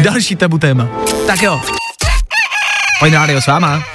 Další 0.00 0.36
tabu 0.36 0.58
téma. 0.58 0.88
Tak 1.26 1.42
jo. 1.42 1.60
Pojď 3.00 3.12
rádio 3.14 3.40
s 3.40 3.46
váma. 3.46 3.93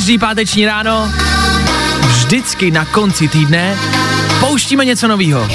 Každý 0.00 0.18
páteční 0.18 0.66
ráno, 0.66 1.12
vždycky 2.06 2.70
na 2.70 2.84
konci 2.84 3.28
týdne, 3.28 3.76
pouštíme 4.40 4.84
něco 4.84 5.08
novýho. 5.08 5.48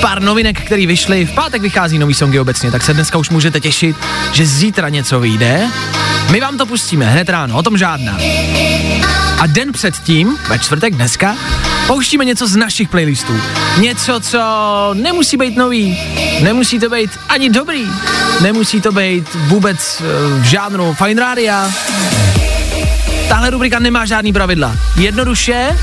Pár 0.00 0.22
novinek, 0.22 0.60
které 0.60 0.86
vyšly, 0.86 1.26
v 1.26 1.32
pátek 1.32 1.62
vychází 1.62 1.98
nový 1.98 2.14
songy 2.14 2.40
obecně, 2.40 2.70
tak 2.70 2.82
se 2.82 2.94
dneska 2.94 3.18
už 3.18 3.30
můžete 3.30 3.60
těšit, 3.60 3.96
že 4.32 4.46
zítra 4.46 4.88
něco 4.88 5.20
vyjde. 5.20 5.68
My 6.30 6.40
vám 6.40 6.58
to 6.58 6.66
pustíme 6.66 7.06
hned 7.06 7.28
ráno, 7.28 7.56
o 7.56 7.62
tom 7.62 7.78
žádná. 7.78 8.18
A 9.40 9.46
den 9.46 9.72
předtím, 9.72 10.38
ve 10.48 10.58
čtvrtek 10.58 10.94
dneska, 10.94 11.36
pouštíme 11.86 12.24
něco 12.24 12.46
z 12.46 12.56
našich 12.56 12.88
playlistů. 12.88 13.40
Něco, 13.78 14.20
co 14.20 14.40
nemusí 14.94 15.36
být 15.36 15.56
nový, 15.56 15.98
nemusí 16.42 16.78
to 16.78 16.90
být 16.90 17.10
ani 17.28 17.50
dobrý, 17.50 17.86
nemusí 18.40 18.80
to 18.80 18.92
být 18.92 19.34
vůbec 19.34 20.00
eh, 20.00 20.40
v 20.40 20.42
žánru 20.42 20.94
Fine 20.94 21.20
Rádia. 21.20 21.70
Tahle 23.32 23.50
rubrika 23.50 23.78
nemá 23.78 24.04
žádný 24.04 24.32
pravidla. 24.32 24.76
Jednoduše 24.96 25.76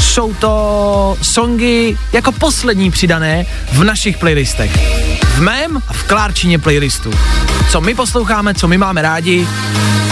jsou 0.00 0.34
to 0.34 1.16
songy 1.22 1.96
jako 2.12 2.32
poslední 2.32 2.90
přidané 2.90 3.46
v 3.72 3.84
našich 3.84 4.18
playlistech. 4.18 5.15
V 5.36 5.40
mém 5.40 5.82
a 5.88 5.92
v 5.92 6.02
Klárčině 6.02 6.58
playlistu. 6.58 7.10
Co 7.70 7.80
my 7.80 7.94
posloucháme, 7.94 8.54
co 8.54 8.68
my 8.68 8.78
máme 8.78 9.02
rádi. 9.02 9.48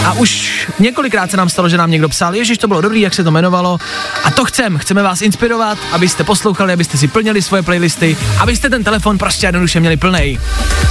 A 0.05 0.13
už 0.13 0.51
několikrát 0.79 1.31
se 1.31 1.37
nám 1.37 1.49
stalo, 1.49 1.69
že 1.69 1.77
nám 1.77 1.91
někdo 1.91 2.09
psal, 2.09 2.35
ježiš, 2.35 2.57
to 2.57 2.67
bylo 2.67 2.81
dobrý, 2.81 3.01
jak 3.01 3.13
se 3.13 3.23
to 3.23 3.29
jmenovalo. 3.29 3.77
A 4.23 4.31
to 4.31 4.45
chcem, 4.45 4.77
chceme 4.77 5.03
vás 5.03 5.21
inspirovat, 5.21 5.77
abyste 5.91 6.23
poslouchali, 6.23 6.73
abyste 6.73 6.97
si 6.97 7.07
plnili 7.07 7.41
svoje 7.41 7.63
playlisty, 7.63 8.17
abyste 8.39 8.69
ten 8.69 8.83
telefon 8.83 9.17
prostě 9.17 9.45
jednoduše 9.45 9.79
měli 9.79 9.97
plnej. 9.97 10.39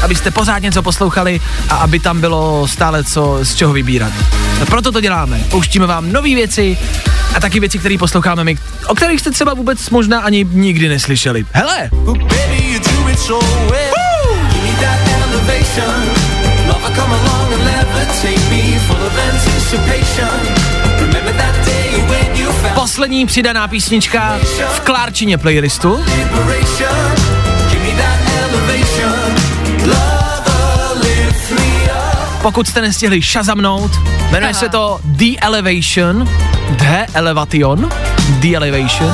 Abyste 0.03 0.31
pořád 0.31 0.59
něco 0.59 0.83
poslouchali 0.83 1.40
a 1.68 1.75
aby 1.75 1.99
tam 1.99 2.20
bylo 2.20 2.68
stále 2.68 3.05
co 3.05 3.38
z 3.42 3.55
čeho 3.55 3.73
vybírat. 3.73 4.12
A 4.62 4.66
proto 4.66 4.92
to 4.92 5.01
děláme. 5.01 5.40
Pouštíme 5.51 5.87
vám 5.87 6.12
nové 6.12 6.35
věci 6.35 6.79
a 7.35 7.40
taky 7.40 7.61
věci, 7.61 7.79
které 7.79 7.99
posloucháme 7.99 8.44
my, 8.44 8.59
o 8.87 8.94
kterých 8.94 9.20
jste 9.20 9.31
třeba 9.31 9.55
vůbec 9.55 9.90
možná 9.90 10.20
ani 10.20 10.47
nikdy 10.51 10.88
neslyšeli. 10.88 11.47
Hele! 11.53 11.90
Baby, 11.92 12.81
that 15.46 15.54
elevation. 15.54 15.94
Lover, 16.68 16.94
come 16.94 17.12
along 17.12 17.52
and 17.52 17.62
levitate 17.62 18.50
me, 18.50 18.78
full 18.78 18.96
of 19.07 19.18
anticipation. 19.18 20.28
Remember 21.00 21.33
that 21.33 21.54
day 21.64 21.90
when 22.09 22.37
you 22.37 22.52
found 22.52 22.74
Poslední 22.74 23.26
přidaná 23.26 23.68
písnička 23.68 24.38
v 24.74 24.80
Klárčině 24.80 25.38
playlistu. 25.38 25.98
Pokud 32.42 32.68
jste 32.68 32.80
nestihli 32.80 33.22
šazamnout, 33.22 33.90
jmenuje 34.30 34.54
se 34.54 34.68
to 34.68 34.98
The 35.04 35.40
Elevation, 35.40 36.28
The 36.78 37.07
Elevation, 37.14 37.88
The 38.40 38.57
Elevation, 38.57 39.12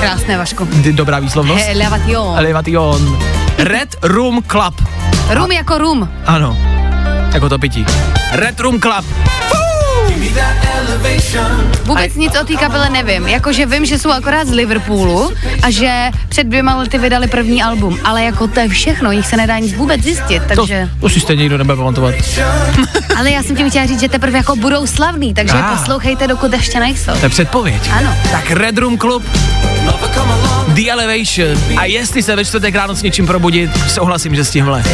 Krásné, 0.00 0.38
Vašku. 0.38 0.64
D- 0.64 0.92
dobrá 0.92 1.18
výslovnost. 1.18 1.64
Elevation. 1.68 2.38
Elevation. 2.38 3.18
Red 3.58 3.96
Room 4.02 4.42
Club. 4.46 4.74
Rum 5.30 5.50
jako 5.52 5.78
rum. 5.78 6.08
Ano, 6.26 6.56
jako 7.34 7.48
to 7.48 7.58
pití. 7.58 7.86
Red 8.32 8.60
Room 8.60 8.80
Club. 8.80 9.04
Vůbec 11.84 12.14
nic 12.14 12.36
o 12.40 12.44
té 12.44 12.54
kapele 12.56 12.90
nevím. 12.90 13.28
Jakože 13.28 13.66
vím, 13.66 13.86
že 13.86 13.98
jsou 13.98 14.10
akorát 14.10 14.46
z 14.46 14.50
Liverpoolu 14.50 15.32
a 15.62 15.70
že 15.70 16.10
před 16.28 16.44
dvěma 16.46 16.74
lety 16.76 16.98
vydali 16.98 17.26
první 17.28 17.62
album, 17.62 17.98
ale 18.04 18.22
jako 18.24 18.46
to 18.48 18.60
je 18.60 18.68
všechno, 18.68 19.12
jich 19.12 19.26
se 19.26 19.36
nedá 19.36 19.58
nic 19.58 19.72
vůbec 19.74 20.02
zjistit, 20.02 20.42
To, 20.42 20.56
takže... 20.56 20.88
to 21.00 21.08
si 21.08 21.20
stejně 21.20 21.40
nikdo 21.42 21.58
nebude 21.58 21.76
pamatovat. 21.76 22.14
Ale 23.18 23.30
já 23.30 23.42
jsem 23.42 23.56
tím 23.56 23.70
chtěla 23.70 23.86
říct, 23.86 24.00
že 24.00 24.08
teprve 24.08 24.38
jako 24.38 24.56
budou 24.56 24.86
slavný, 24.86 25.34
takže 25.34 25.54
Ah. 25.56 25.76
poslouchejte, 25.78 26.26
dokud 26.26 26.52
ještě 26.52 26.80
nejsou. 26.80 27.12
To 27.12 27.26
je 27.26 27.28
předpověď. 27.28 27.90
Ano. 27.92 28.14
Tak 28.30 28.50
Red 28.50 28.78
Room 28.78 28.98
Club, 28.98 29.22
along 29.88 29.97
The 30.78 30.90
Elevation. 30.90 31.58
A 31.76 31.84
jestli 31.84 32.22
se 32.22 32.36
ve 32.36 32.44
čtvrtek 32.44 32.74
ráno 32.74 32.96
s 32.96 33.02
něčím 33.02 33.26
probudit, 33.26 33.70
souhlasím, 33.88 34.34
že 34.34 34.44
s 34.44 34.50
tímhle. 34.50 34.84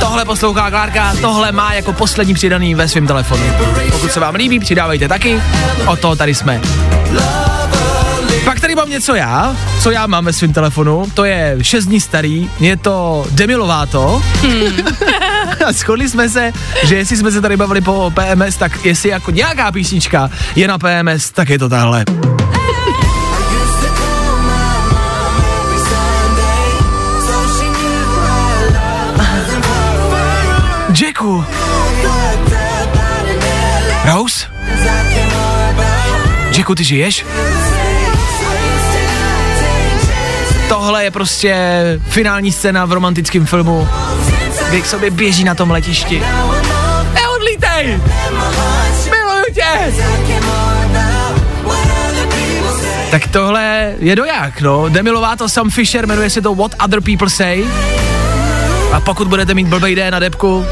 Tohle 0.00 0.24
poslouchá 0.24 0.70
Klárka, 0.70 1.14
tohle 1.20 1.52
má 1.52 1.74
jako 1.74 1.92
poslední 1.92 2.34
přidaný 2.34 2.74
ve 2.74 2.88
svém 2.88 3.06
telefonu. 3.06 3.42
Pokud 3.90 4.12
se 4.12 4.20
vám 4.20 4.34
líbí, 4.34 4.58
přidávejte 4.58 5.08
taky, 5.08 5.42
o 5.86 5.96
to 5.96 6.16
tady 6.16 6.34
jsme. 6.34 6.60
Pak 8.44 8.60
tady 8.60 8.74
mám 8.74 8.90
něco 8.90 9.14
já, 9.14 9.56
co 9.82 9.90
já 9.90 10.06
mám 10.06 10.24
ve 10.24 10.32
svém 10.32 10.52
telefonu, 10.52 11.06
to 11.14 11.24
je 11.24 11.56
6 11.62 11.86
dní 11.86 12.00
starý, 12.00 12.50
je 12.60 12.76
to 12.76 13.26
Demi 13.30 13.54
Lovato. 13.54 14.22
A 15.66 15.72
shodli 15.72 16.08
jsme 16.08 16.28
se, 16.28 16.52
že 16.84 16.96
jestli 16.96 17.16
jsme 17.16 17.32
se 17.32 17.40
tady 17.40 17.56
bavili 17.56 17.80
po 17.80 18.12
PMS, 18.14 18.56
tak 18.56 18.84
jestli 18.84 19.08
jako 19.08 19.30
nějaká 19.30 19.72
písnička 19.72 20.30
je 20.56 20.68
na 20.68 20.78
PMS, 20.78 21.30
tak 21.30 21.48
je 21.48 21.58
to 21.58 21.68
tahle. 21.68 22.04
Jacku. 31.00 31.44
Rose? 34.04 34.46
Jacku, 36.56 36.74
ty 36.74 36.84
žiješ? 36.84 37.26
Tohle 40.68 41.04
je 41.04 41.10
prostě 41.10 41.54
finální 42.08 42.52
scéna 42.52 42.84
v 42.84 42.92
romantickém 42.92 43.46
filmu, 43.46 43.88
kdy 44.68 44.82
k 44.82 44.86
sobě 44.86 45.10
běží 45.10 45.44
na 45.44 45.54
tom 45.54 45.70
letišti. 45.70 46.22
Neodlítej! 47.14 48.00
Miluju 49.10 49.44
tě! 49.54 49.92
Tak 53.10 53.26
tohle 53.26 53.94
je 53.98 54.16
doják, 54.16 54.60
no. 54.60 54.88
Demi 54.88 55.10
Lovato, 55.10 55.48
Sam 55.48 55.70
Fisher, 55.70 56.06
jmenuje 56.06 56.30
se 56.30 56.42
to 56.42 56.54
What 56.54 56.74
Other 56.84 57.00
People 57.00 57.30
Say. 57.30 57.64
A 58.92 59.00
pokud 59.00 59.28
budete 59.28 59.54
mít 59.54 59.68
blbej 59.68 59.94
den 59.94 60.12
na 60.12 60.18
depku, 60.18 60.64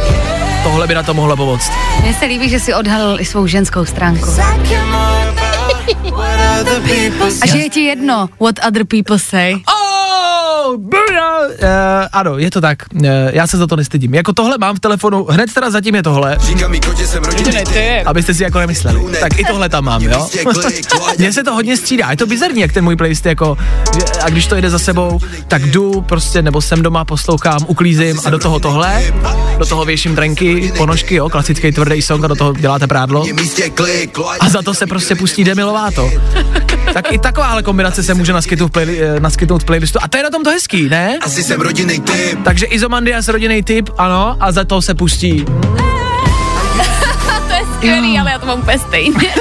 tohle 0.63 0.87
by 0.87 0.95
na 0.95 1.03
to 1.03 1.15
mohlo 1.15 1.37
pomoct. 1.37 1.73
Mně 2.03 2.15
se 2.15 2.25
líbí, 2.25 2.49
že 2.49 2.61
si 2.61 2.75
odhalil 2.75 3.21
i 3.21 3.25
svou 3.25 3.47
ženskou 3.47 3.85
stránku. 3.85 4.27
A 7.43 7.47
že 7.47 7.59
je 7.59 7.71
ti 7.71 7.81
jedno, 7.85 8.29
what 8.41 8.59
other 8.69 8.85
people 8.85 9.19
say. 9.19 9.55
Oh, 9.69 10.77
uh, 11.63 11.69
ano, 12.13 12.39
je 12.39 12.51
to 12.51 12.61
tak. 12.61 12.79
Uh, 12.95 13.07
já 13.33 13.47
se 13.47 13.57
za 13.57 13.67
to 13.67 13.77
nestydím. 13.77 14.15
Jako 14.15 14.33
tohle 14.33 14.59
mám 14.59 14.77
v 14.77 14.81
telefonu, 14.81 15.25
hned 15.31 15.55
teda 15.55 15.71
zatím 15.71 15.95
je 15.95 16.03
tohle. 16.03 16.37
Abyste 18.07 18.35
si 18.35 18.43
jako 18.43 18.59
nemysleli. 18.59 19.01
Tak 19.21 19.39
i 19.41 19.45
tohle 19.45 19.69
tam 19.69 19.85
mám, 19.85 20.03
jo. 20.03 20.27
Mně 21.19 21.33
se 21.33 21.43
to 21.43 21.55
hodně 21.55 21.77
střídá. 21.77 22.11
Je 22.11 22.17
to 22.17 22.27
bizarní, 22.27 22.61
jak 22.61 22.73
ten 22.73 22.85
můj 22.85 22.97
playlist 22.97 23.27
jako, 23.27 23.57
a 24.23 24.31
když 24.31 24.47
to 24.47 24.57
jde 24.57 24.71
za 24.71 24.79
sebou, 24.79 25.21
tak 25.49 25.67
jdu 25.67 26.01
prostě, 26.01 26.43
nebo 26.43 26.63
jsem 26.63 26.83
doma, 26.83 27.05
poslouchám, 27.05 27.59
uklízím 27.67 28.21
a 28.25 28.31
do 28.31 28.39
toho 28.39 28.61
tohle, 28.61 29.03
do 29.59 29.67
toho 29.67 29.85
věším 29.85 30.15
drenky, 30.15 30.73
ponožky, 30.77 31.15
jo, 31.15 31.29
klasický 31.29 31.73
tvrdý 31.73 32.03
song 32.03 32.25
a 32.25 32.29
do 32.29 32.35
toho 32.35 32.53
děláte 32.53 32.87
prádlo. 32.87 33.27
A 34.41 34.49
za 34.49 34.63
to 34.63 34.75
se 34.75 34.87
prostě 34.87 35.15
pustí 35.15 35.45
Demi 35.45 35.63
Lovato. 35.63 36.11
Tak 36.95 37.13
i 37.13 37.19
takováhle 37.19 37.63
kombinace 37.63 38.03
se 38.03 38.15
může 38.15 38.33
naskytnout 38.33 38.69
v, 38.69 38.71
playli, 38.71 39.03
eh, 39.03 39.21
naskytnout 39.21 39.63
v 39.63 39.65
playlistu. 39.65 39.99
A 40.03 40.09
to 40.09 40.17
je 40.17 40.23
na 40.23 40.31
tom 40.31 40.43
to 40.43 40.51
hezký, 40.51 40.89
ne? 40.89 41.19
Asi 41.23 41.43
jsem 41.43 41.61
rodinný 41.61 42.01
typ. 42.01 42.39
Takže 42.45 42.67
Izomandias 42.67 43.29
rodinný 43.29 43.63
typ, 43.63 43.91
ano, 43.99 44.37
a 44.41 44.53
za 44.53 44.65
to 44.65 44.83
se 44.83 44.95
pustí. 44.95 45.45
To 47.49 47.53
je 47.53 47.67
skvělý, 47.75 48.19
ale 48.19 48.31
já 48.31 48.39
to 48.39 48.47
mám 48.47 48.61
úplně 48.61 48.79
stejně. 48.79 49.15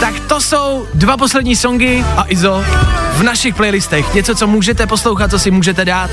Tak 0.00 0.20
to 0.20 0.40
jsou 0.40 0.86
dva 0.94 1.16
poslední 1.16 1.56
songy 1.56 2.04
a 2.16 2.24
Izo 2.28 2.64
v 3.12 3.22
našich 3.22 3.54
playlistech. 3.54 4.14
Něco, 4.14 4.34
co 4.34 4.46
můžete 4.46 4.86
poslouchat, 4.86 5.30
co 5.30 5.38
si 5.38 5.50
můžete 5.50 5.84
dát. 5.84 6.10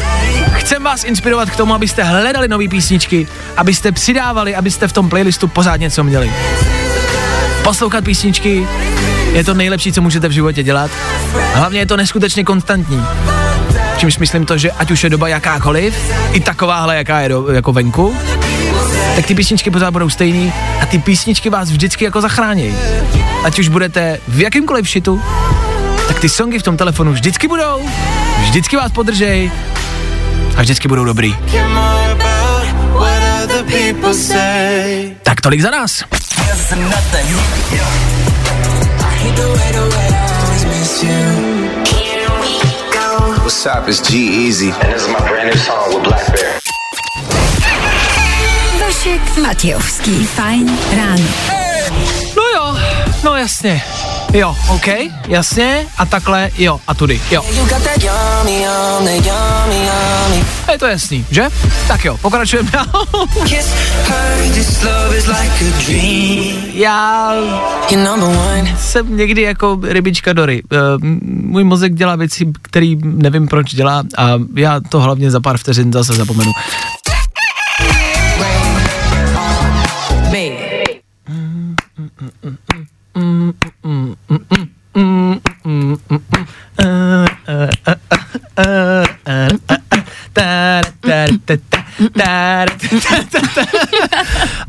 Chcem 0.53 0.83
vás 0.83 1.03
inspirovat 1.03 1.49
k 1.49 1.55
tomu, 1.55 1.73
abyste 1.73 2.03
hledali 2.03 2.47
nové 2.47 2.67
písničky, 2.67 3.27
abyste 3.57 3.91
přidávali, 3.91 4.55
abyste 4.55 4.87
v 4.87 4.93
tom 4.93 5.09
playlistu 5.09 5.47
pořád 5.47 5.77
něco 5.77 6.03
měli. 6.03 6.31
Poslouchat 7.63 8.03
písničky 8.03 8.67
je 9.33 9.43
to 9.43 9.53
nejlepší, 9.53 9.91
co 9.91 10.01
můžete 10.01 10.27
v 10.27 10.31
životě 10.31 10.63
dělat. 10.63 10.91
Hlavně 11.53 11.79
je 11.79 11.85
to 11.85 11.97
neskutečně 11.97 12.43
konstantní. 12.43 13.03
Čímž 13.97 14.17
myslím 14.17 14.45
to, 14.45 14.57
že 14.57 14.71
ať 14.71 14.91
už 14.91 15.03
je 15.03 15.09
doba 15.09 15.27
jakákoliv, 15.27 16.13
i 16.31 16.39
takováhle, 16.39 16.95
jaká 16.95 17.19
je 17.19 17.29
do, 17.29 17.51
jako 17.51 17.73
venku, 17.73 18.15
tak 19.15 19.25
ty 19.25 19.35
písničky 19.35 19.71
pořád 19.71 19.91
budou 19.91 20.09
stejný 20.09 20.53
a 20.81 20.85
ty 20.85 20.99
písničky 20.99 21.49
vás 21.49 21.71
vždycky 21.71 22.05
jako 22.05 22.21
zachrání. 22.21 22.75
Ať 23.43 23.59
už 23.59 23.67
budete 23.67 24.19
v 24.27 24.39
jakýmkoliv 24.39 24.89
šitu, 24.89 25.21
tak 26.07 26.19
ty 26.19 26.29
songy 26.29 26.59
v 26.59 26.63
tom 26.63 26.77
telefonu 26.77 27.11
vždycky 27.11 27.47
budou, 27.47 27.89
vždycky 28.41 28.77
vás 28.77 28.91
podržej 28.91 29.51
a 30.57 30.61
vždycky 30.61 30.87
budou 30.87 31.05
dobrý. 31.05 31.35
Tak 35.23 35.41
tolik 35.41 35.61
za 35.61 35.71
nás. 35.71 36.03
What's 43.43 43.65
up? 43.65 43.87
It's 43.87 44.01
G 44.01 44.47
Easy. 44.47 44.71
And 44.71 44.93
this 44.93 45.03
is 45.03 45.07
my 45.09 45.19
brand 45.19 45.49
new 45.49 45.57
song 45.57 45.93
with 45.93 46.03
Black 46.03 46.25
Bear. 46.33 46.59
Vašek 48.79 49.37
Matějovský, 49.37 50.25
fajn 50.25 50.77
ráno. 50.97 51.23
No 52.35 52.43
jo, 52.55 52.77
no 53.23 53.35
jasně. 53.35 53.81
Jo, 54.33 54.55
OK, 54.69 54.87
jasně, 55.27 55.87
a 55.97 56.05
takhle, 56.05 56.51
jo, 56.57 56.79
a 56.87 56.93
tudy, 56.93 57.21
jo. 57.31 57.43
Je 60.71 60.77
to 60.79 60.85
jasný, 60.85 61.25
že? 61.31 61.43
Tak 61.87 62.05
jo, 62.05 62.17
pokračujeme 62.17 62.71
dál. 62.71 63.05
Já 66.73 67.33
jsem 68.77 69.17
někdy 69.17 69.41
jako 69.41 69.79
rybička 69.83 70.33
Dory. 70.33 70.63
Uh, 70.71 70.79
můj 71.23 71.63
mozek 71.63 71.93
dělá 71.93 72.15
věci, 72.15 72.51
který 72.61 72.97
nevím 73.03 73.47
proč 73.47 73.73
dělá 73.73 74.03
a 74.17 74.29
já 74.55 74.79
to 74.79 74.99
hlavně 75.01 75.31
za 75.31 75.39
pár 75.39 75.57
vteřin 75.57 75.93
zase 75.93 76.13
zapomenu. 76.13 76.51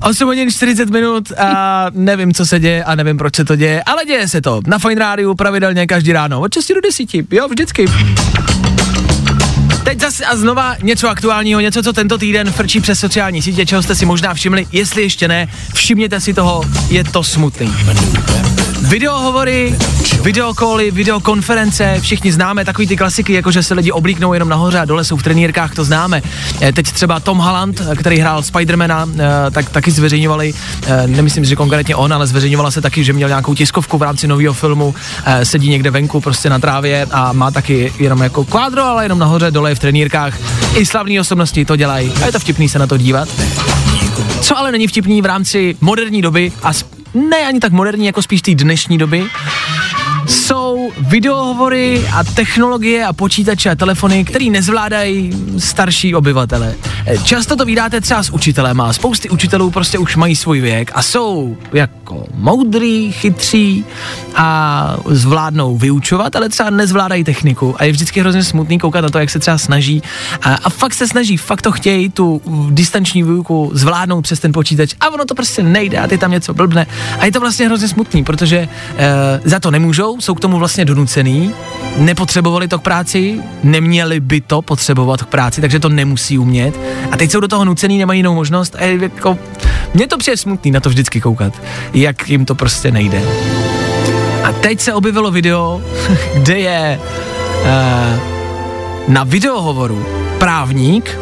Osm 0.02 0.26
hodin 0.26 0.50
40 0.50 0.90
minut 0.90 1.32
a 1.38 1.86
nevím, 1.90 2.34
co 2.34 2.46
se 2.46 2.60
děje 2.60 2.84
a 2.84 2.94
nevím, 2.94 3.18
proč 3.18 3.36
se 3.36 3.44
to 3.44 3.56
děje, 3.56 3.82
ale 3.82 4.04
děje 4.04 4.28
se 4.28 4.40
to. 4.40 4.60
Na 4.66 4.78
Fine 4.78 5.00
Rádiu 5.00 5.34
pravidelně 5.34 5.86
každý 5.86 6.12
ráno 6.12 6.40
od 6.40 6.54
6 6.54 6.68
do 6.74 6.80
10, 6.80 7.08
jo, 7.30 7.48
vždycky. 7.48 7.86
Teď 9.92 10.00
zase 10.00 10.24
a 10.24 10.36
znova 10.36 10.74
něco 10.82 11.08
aktuálního, 11.08 11.60
něco, 11.60 11.82
co 11.82 11.92
tento 11.92 12.18
týden 12.18 12.52
frčí 12.52 12.80
přes 12.80 13.00
sociální 13.00 13.42
sítě, 13.42 13.66
čeho 13.66 13.82
jste 13.82 13.94
si 13.94 14.06
možná 14.06 14.34
všimli, 14.34 14.66
jestli 14.72 15.02
ještě 15.02 15.28
ne, 15.28 15.48
všimněte 15.74 16.20
si 16.20 16.34
toho, 16.34 16.64
je 16.88 17.04
to 17.04 17.22
smutný. 17.24 17.74
Videohovory, 18.82 19.74
videokoly, 20.22 20.90
videokonference, 20.90 21.96
všichni 22.00 22.32
známe 22.32 22.64
takový 22.64 22.86
ty 22.86 22.96
klasiky, 22.96 23.32
jako 23.32 23.50
že 23.50 23.62
se 23.62 23.74
lidi 23.74 23.92
oblíknou 23.92 24.32
jenom 24.32 24.48
nahoře 24.48 24.78
a 24.78 24.84
dole 24.84 25.04
jsou 25.04 25.16
v 25.16 25.22
trenýrkách, 25.22 25.74
to 25.74 25.84
známe. 25.84 26.22
Eh, 26.60 26.72
Teď 26.72 26.92
třeba 26.92 27.20
Tom 27.20 27.38
Holland, 27.38 27.80
eh, 27.80 27.96
který 27.96 28.18
hrál 28.18 28.42
Spidermana, 28.42 29.08
eh, 29.18 29.50
tak 29.50 29.70
taky 29.70 29.90
zveřejňovali, 29.90 30.54
nemyslím, 31.06 31.44
že 31.44 31.56
konkrétně 31.56 31.96
on, 31.96 32.12
ale 32.12 32.26
zveřejňovala 32.26 32.70
se 32.70 32.80
taky, 32.80 33.04
že 33.04 33.12
měl 33.12 33.28
nějakou 33.28 33.54
tiskovku 33.54 33.98
v 33.98 34.02
rámci 34.02 34.28
nového 34.28 34.54
filmu, 34.54 34.94
sedí 35.42 35.68
někde 35.68 35.90
venku 35.90 36.20
prostě 36.20 36.50
na 36.50 36.58
trávě 36.58 37.06
a 37.10 37.32
má 37.32 37.50
taky 37.50 37.92
jenom 37.98 38.22
jako 38.22 38.44
kvádro, 38.44 38.84
ale 38.84 39.04
jenom 39.04 39.18
nahoře, 39.18 39.50
dole 39.50 39.70
je 39.70 39.74
v 39.74 39.78
trenýrkách. 39.82 40.38
I 40.76 40.86
slavní 40.86 41.20
osobnosti 41.20 41.64
to 41.64 41.76
dělají 41.76 42.12
a 42.22 42.26
je 42.26 42.32
to 42.32 42.38
vtipný 42.38 42.68
se 42.68 42.78
na 42.78 42.86
to 42.86 42.96
dívat. 42.96 43.28
Co 44.40 44.58
ale 44.58 44.72
není 44.72 44.86
vtipný 44.86 45.22
v 45.22 45.26
rámci 45.26 45.76
moderní 45.80 46.22
doby 46.22 46.52
a 46.62 46.70
ne 47.14 47.36
ani 47.46 47.60
tak 47.60 47.72
moderní, 47.72 48.06
jako 48.06 48.22
spíš 48.22 48.42
té 48.42 48.54
dnešní 48.54 48.98
doby, 48.98 49.26
jsou 50.28 50.61
videohovory 50.98 52.06
a 52.14 52.24
technologie 52.24 53.06
a 53.06 53.12
počítače 53.12 53.70
a 53.70 53.74
telefony, 53.74 54.24
které 54.24 54.44
nezvládají 54.44 55.32
starší 55.58 56.14
obyvatele. 56.14 56.74
Eh, 57.06 57.18
Často 57.18 57.56
to 57.56 57.64
vydáte 57.64 58.00
třeba 58.00 58.22
s 58.22 58.30
učitelem 58.30 58.80
a 58.80 58.92
spousty 58.92 59.30
učitelů 59.30 59.70
prostě 59.70 59.98
už 59.98 60.16
mají 60.16 60.36
svůj 60.36 60.60
věk 60.60 60.90
a 60.94 61.02
jsou 61.02 61.56
jako 61.72 62.26
moudrý, 62.34 63.12
chytří 63.12 63.84
a 64.34 64.96
zvládnou 65.06 65.76
vyučovat, 65.76 66.36
ale 66.36 66.48
třeba 66.48 66.70
nezvládají 66.70 67.24
techniku. 67.24 67.74
A 67.78 67.84
je 67.84 67.92
vždycky 67.92 68.20
hrozně 68.20 68.44
smutný 68.44 68.78
koukat 68.78 69.02
na 69.02 69.10
to, 69.10 69.18
jak 69.18 69.30
se 69.30 69.38
třeba 69.38 69.58
snaží. 69.58 70.02
A, 70.42 70.54
a 70.54 70.70
fakt 70.70 70.94
se 70.94 71.08
snaží, 71.08 71.36
fakt 71.36 71.62
to 71.62 71.72
chtějí 71.72 72.08
tu 72.08 72.42
distanční 72.70 73.22
výuku 73.22 73.70
zvládnout 73.74 74.22
přes 74.22 74.40
ten 74.40 74.52
počítač. 74.52 74.94
A 75.00 75.10
ono 75.10 75.24
to 75.24 75.34
prostě 75.34 75.62
nejde 75.62 75.98
a 75.98 76.06
ty 76.06 76.18
tam 76.18 76.30
něco 76.30 76.54
blbne. 76.54 76.86
A 77.18 77.24
je 77.24 77.32
to 77.32 77.40
vlastně 77.40 77.66
hrozně 77.66 77.88
smutný, 77.88 78.24
protože 78.24 78.68
e, 78.96 79.40
za 79.44 79.60
to 79.60 79.70
nemůžou, 79.70 80.20
jsou 80.20 80.34
k 80.34 80.40
tomu 80.40 80.58
vlastně 80.58 80.84
donucený, 80.94 81.54
nepotřebovali 81.98 82.68
to 82.68 82.78
k 82.78 82.82
práci, 82.82 83.40
neměli 83.62 84.20
by 84.20 84.40
to 84.40 84.62
potřebovat 84.62 85.22
k 85.22 85.26
práci, 85.26 85.60
takže 85.60 85.78
to 85.78 85.88
nemusí 85.88 86.38
umět 86.38 86.80
a 87.10 87.16
teď 87.16 87.30
jsou 87.30 87.40
do 87.40 87.48
toho 87.48 87.64
nucený, 87.64 87.98
nemají 87.98 88.18
jinou 88.18 88.34
možnost 88.34 88.76
a 88.78 88.84
jako, 88.84 89.38
mně 89.94 90.06
to 90.06 90.18
přijde 90.18 90.36
smutný 90.36 90.70
na 90.70 90.80
to 90.80 90.88
vždycky 90.88 91.20
koukat, 91.20 91.52
jak 91.94 92.28
jim 92.28 92.44
to 92.44 92.54
prostě 92.54 92.90
nejde. 92.90 93.22
A 94.44 94.52
teď 94.52 94.80
se 94.80 94.94
objevilo 94.94 95.30
video, 95.30 95.82
kde 96.34 96.58
je 96.58 97.00
uh, 97.00 97.68
na 99.08 99.24
videohovoru 99.24 100.06
právník, 100.38 101.18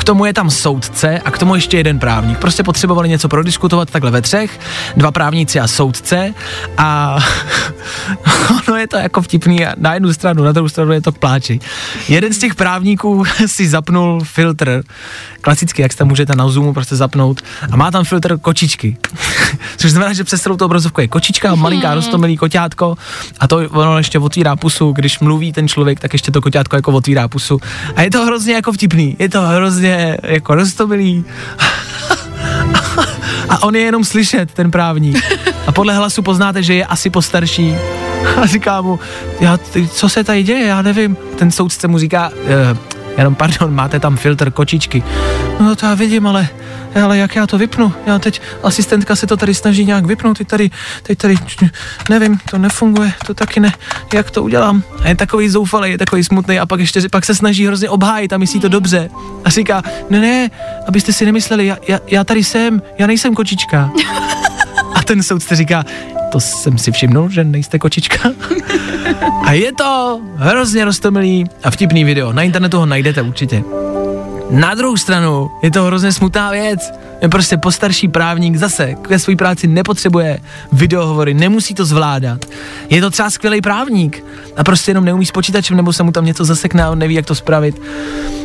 k 0.00 0.04
tomu 0.04 0.24
je 0.24 0.32
tam 0.32 0.50
soudce 0.50 1.18
a 1.18 1.30
k 1.30 1.38
tomu 1.38 1.54
ještě 1.54 1.76
jeden 1.76 1.98
právník. 1.98 2.38
Prostě 2.38 2.62
potřebovali 2.62 3.08
něco 3.08 3.28
prodiskutovat 3.28 3.90
takhle 3.90 4.10
ve 4.10 4.22
třech, 4.22 4.60
dva 4.96 5.10
právníci 5.10 5.60
a 5.60 5.68
soudce 5.68 6.34
a 6.78 7.18
ono 8.68 8.76
je 8.76 8.88
to 8.88 8.96
jako 8.96 9.22
vtipný 9.22 9.60
na 9.76 9.94
jednu 9.94 10.12
stranu, 10.12 10.44
na 10.44 10.52
druhou 10.52 10.68
stranu 10.68 10.92
je 10.92 11.00
to 11.00 11.12
k 11.12 11.18
pláči. 11.18 11.60
Jeden 12.08 12.32
z 12.32 12.38
těch 12.38 12.54
právníků 12.54 13.24
si 13.46 13.68
zapnul 13.68 14.24
filtr, 14.24 14.82
klasicky, 15.40 15.82
jak 15.82 15.92
jste 15.92 16.04
můžete 16.04 16.36
na 16.36 16.48
Zoomu 16.48 16.74
prostě 16.74 16.96
zapnout 16.96 17.40
a 17.72 17.76
má 17.76 17.90
tam 17.90 18.04
filtr 18.04 18.38
kočičky. 18.38 18.96
Což 19.76 19.90
znamená, 19.90 20.12
že 20.12 20.24
přes 20.24 20.42
celou 20.42 20.56
tu 20.56 20.64
obrazovku 20.64 21.00
je 21.00 21.08
kočička, 21.08 21.54
malinká 21.54 21.94
rostomilý 21.94 22.36
koťátko 22.36 22.96
a 23.40 23.48
to 23.48 23.56
ono 23.56 23.98
ještě 23.98 24.18
otvírá 24.18 24.56
pusu, 24.56 24.92
když 24.92 25.20
mluví 25.20 25.52
ten 25.52 25.68
člověk, 25.68 26.00
tak 26.00 26.12
ještě 26.12 26.30
to 26.30 26.40
koťátko 26.40 26.76
jako 26.76 26.92
otvírá 26.92 27.28
pusu. 27.28 27.60
A 27.96 28.02
je 28.02 28.10
to 28.10 28.24
hrozně 28.24 28.54
jako 28.54 28.72
vtipný, 28.72 29.16
je 29.18 29.28
to 29.28 29.42
hrozně 29.42 29.89
jako 30.22 30.54
rostomilý. 30.54 31.24
A 33.48 33.62
on 33.62 33.76
je 33.76 33.82
jenom 33.82 34.04
slyšet, 34.04 34.52
ten 34.52 34.70
právník. 34.70 35.24
A 35.66 35.72
podle 35.72 35.94
hlasu 35.94 36.22
poznáte, 36.22 36.62
že 36.62 36.74
je 36.74 36.86
asi 36.86 37.10
postarší. 37.10 37.74
A 38.42 38.46
říká 38.46 38.80
mu, 38.80 39.00
já, 39.40 39.56
ty, 39.56 39.88
co 39.88 40.08
se 40.08 40.24
tady 40.24 40.42
děje, 40.42 40.66
já 40.66 40.82
nevím. 40.82 41.16
Ten 41.38 41.50
soudce 41.50 41.88
mu 41.88 41.98
říká, 41.98 42.30
e, 42.46 42.76
jenom 43.18 43.34
pardon, 43.34 43.74
máte 43.74 44.00
tam 44.00 44.16
filtr 44.16 44.50
kočičky. 44.50 45.02
No 45.60 45.76
to 45.76 45.86
já 45.86 45.94
vidím, 45.94 46.26
ale, 46.26 46.48
ale 47.02 47.18
jak 47.18 47.36
já 47.36 47.46
to 47.46 47.58
vypnu? 47.58 47.92
Já 48.06 48.18
teď, 48.18 48.40
asistentka 48.62 49.16
se 49.16 49.26
to 49.26 49.36
tady 49.36 49.54
snaží 49.54 49.84
nějak 49.84 50.06
vypnout, 50.06 50.38
teď 50.38 50.48
tady, 50.48 50.70
teď 51.02 51.18
tady, 51.18 51.34
nevím, 52.08 52.38
to 52.50 52.58
nefunguje, 52.58 53.12
to 53.26 53.34
taky 53.34 53.60
ne, 53.60 53.72
jak 54.14 54.30
to 54.30 54.42
udělám? 54.42 54.82
A 55.02 55.08
je 55.08 55.16
takový 55.16 55.48
zoufalý, 55.48 55.90
je 55.90 55.98
takový 55.98 56.24
smutný 56.24 56.58
a 56.58 56.66
pak 56.66 56.80
ještě, 56.80 57.08
pak 57.08 57.24
se 57.24 57.34
snaží 57.34 57.66
hrozně 57.66 57.88
obhájit 57.88 58.32
a 58.32 58.38
myslí 58.38 58.60
to 58.60 58.68
dobře. 58.68 59.10
A 59.44 59.50
říká, 59.50 59.82
ne, 60.10 60.20
ne, 60.20 60.50
abyste 60.88 61.12
si 61.12 61.24
nemysleli, 61.24 61.66
já, 61.66 61.76
já, 61.88 62.00
já 62.06 62.24
tady 62.24 62.44
jsem, 62.44 62.82
já 62.98 63.06
nejsem 63.06 63.34
kočička. 63.34 63.90
A 64.94 65.02
ten 65.02 65.22
soudce 65.22 65.56
říká, 65.56 65.84
to 66.32 66.40
jsem 66.40 66.78
si 66.78 66.92
všimnul, 66.92 67.30
že 67.30 67.44
nejste 67.44 67.78
kočička. 67.78 68.30
A 69.44 69.52
je 69.52 69.72
to 69.72 70.20
hrozně 70.36 70.84
roztomilý 70.84 71.44
a 71.62 71.70
vtipný 71.70 72.04
video. 72.04 72.32
Na 72.32 72.42
internetu 72.42 72.78
ho 72.78 72.86
najdete 72.86 73.22
určitě. 73.22 73.62
Na 74.50 74.74
druhou 74.74 74.96
stranu 74.96 75.50
je 75.62 75.70
to 75.70 75.84
hrozně 75.84 76.12
smutná 76.12 76.50
věc. 76.50 76.92
Je 77.22 77.28
prostě 77.28 77.56
postarší 77.56 78.08
právník 78.08 78.56
zase 78.56 78.94
ke 78.94 79.18
své 79.18 79.36
práci 79.36 79.66
nepotřebuje 79.66 80.40
videohovory, 80.72 81.34
nemusí 81.34 81.74
to 81.74 81.84
zvládat. 81.84 82.44
Je 82.90 83.00
to 83.00 83.10
třeba 83.10 83.30
skvělý 83.30 83.60
právník 83.60 84.24
a 84.56 84.64
prostě 84.64 84.90
jenom 84.90 85.04
neumí 85.04 85.26
s 85.26 85.30
počítačem 85.30 85.76
nebo 85.76 85.92
se 85.92 86.02
mu 86.02 86.12
tam 86.12 86.24
něco 86.24 86.44
zasekne 86.44 86.82
a 86.82 86.90
on 86.90 86.98
neví, 86.98 87.14
jak 87.14 87.26
to 87.26 87.34
spravit. 87.34 87.82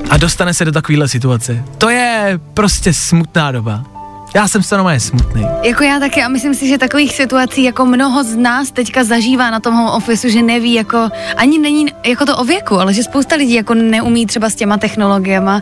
A 0.10 0.18
dostane 0.18 0.54
se 0.54 0.66
do 0.66 0.72
takovéhle 0.72 1.08
situace. 1.08 1.64
To 1.78 1.90
je 1.90 2.40
prostě 2.54 2.94
smutná 2.94 3.52
doba. 3.52 3.95
Já 4.36 4.48
jsem 4.48 4.64
se 4.64 4.76
normálně 4.76 5.00
smutný. 5.00 5.46
Jako 5.64 5.84
já 5.84 6.00
taky 6.00 6.24
a 6.24 6.28
myslím 6.28 6.54
si, 6.54 6.68
že 6.68 6.78
takových 6.78 7.16
situací 7.16 7.64
jako 7.64 7.86
mnoho 7.86 8.24
z 8.24 8.36
nás 8.36 8.72
teďka 8.72 9.04
zažívá 9.04 9.52
na 9.52 9.60
tom 9.60 9.76
home 9.76 9.90
office, 9.90 10.30
že 10.30 10.42
neví 10.42 10.74
jako, 10.74 11.10
ani 11.38 11.60
není 11.60 11.86
jako 12.06 12.26
to 12.26 12.38
o 12.38 12.44
věku, 12.44 12.80
ale 12.80 12.94
že 12.94 13.04
spousta 13.04 13.36
lidí 13.36 13.54
jako 13.54 13.74
neumí 13.74 14.26
třeba 14.26 14.50
s 14.50 14.56
těma 14.56 14.78
technologiema. 14.78 15.62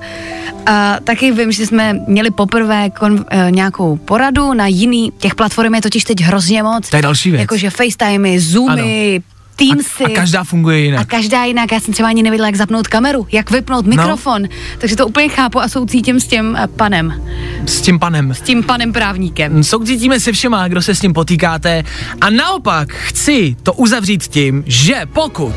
A 0.66 0.98
taky 1.04 1.32
vím, 1.32 1.52
že 1.52 1.66
jsme 1.66 1.94
měli 2.08 2.32
poprvé 2.32 2.90
kon, 2.90 3.26
e, 3.30 3.52
nějakou 3.52 3.98
poradu 3.98 4.54
na 4.54 4.68
jiný, 4.68 5.12
těch 5.18 5.36
platform 5.36 5.76
je 5.76 5.82
totiž 5.82 6.04
teď 6.04 6.22
hrozně 6.22 6.64
moc. 6.64 6.90
To 6.90 6.96
je 6.96 7.02
další 7.02 7.32
věc. 7.32 7.42
Jakože 7.42 7.70
FaceTimey, 7.70 8.40
Zoomy, 8.40 9.22
Teamsy. 9.56 10.04
A, 10.04 10.08
a 10.08 10.16
každá 10.16 10.44
funguje 10.44 10.80
jinak. 10.80 11.02
A 11.02 11.06
každá 11.06 11.44
jinak, 11.44 11.72
já 11.72 11.80
jsem 11.80 11.94
třeba 11.94 12.10
ani 12.10 12.24
nevěděla, 12.24 12.48
jak 12.48 12.56
zapnout 12.56 12.88
kameru, 12.88 13.28
jak 13.32 13.52
vypnout 13.52 13.86
mikrofon, 13.86 14.42
no. 14.42 14.48
takže 14.78 14.96
to 14.96 15.08
úplně 15.08 15.30
chápu 15.30 15.60
a 15.60 15.68
soucítím 15.68 16.20
s 16.20 16.28
tím 16.28 16.56
eh, 16.56 16.68
panem, 16.68 17.22
S 17.66 17.82
tím 17.82 18.00
panem. 18.00 18.34
s 18.34 18.42
tím 18.42 18.64
panem 18.64 18.94
právníkem. 18.94 19.64
Soucítíme 19.64 20.20
se 20.20 20.32
všema, 20.32 20.68
kdo 20.68 20.82
se 20.82 20.96
s 20.96 21.00
tím 21.00 21.14
potýkáte 21.14 21.84
a 22.22 22.30
naopak 22.30 22.94
chci 22.94 23.56
to 23.64 23.74
uzavřít 23.74 24.24
tím, 24.24 24.64
že 24.68 25.02
pokud 25.14 25.54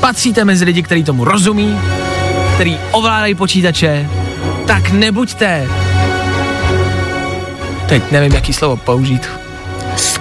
patříte 0.00 0.44
mezi 0.44 0.64
lidi, 0.64 0.82
kteří 0.82 1.04
tomu 1.04 1.24
rozumí, 1.24 1.78
který 2.54 2.78
ovládají 2.92 3.34
počítače, 3.34 4.08
tak 4.66 4.90
nebuďte 4.90 5.68
Teď 7.90 8.10
nevím, 8.10 8.32
jaký 8.32 8.52
slovo 8.52 8.76
použít. 8.76 9.39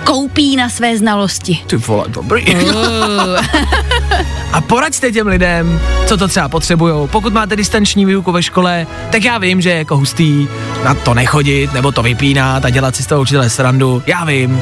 Skoupí 0.09 0.55
na 0.55 0.69
své 0.69 0.97
znalosti. 0.97 1.59
Ty 1.67 1.75
vole, 1.75 2.05
dobrý. 2.07 2.45
A 4.53 4.61
poraďte 4.61 5.11
těm 5.11 5.27
lidem, 5.27 5.81
co 6.05 6.17
to 6.17 6.27
třeba 6.27 6.49
potřebujou. 6.49 7.07
Pokud 7.07 7.33
máte 7.33 7.55
distanční 7.55 8.05
výuku 8.05 8.31
ve 8.31 8.43
škole, 8.43 8.87
tak 9.11 9.23
já 9.23 9.37
vím, 9.37 9.61
že 9.61 9.69
je 9.69 9.77
jako 9.77 9.97
hustý 9.97 10.47
na 10.83 10.93
to 10.93 11.13
nechodit, 11.13 11.73
nebo 11.73 11.91
to 11.91 12.03
vypínat 12.03 12.65
a 12.65 12.69
dělat 12.69 12.95
si 12.95 13.03
z 13.03 13.07
toho 13.07 13.21
učitele 13.21 13.49
srandu. 13.49 14.03
Já 14.05 14.25
vím. 14.25 14.61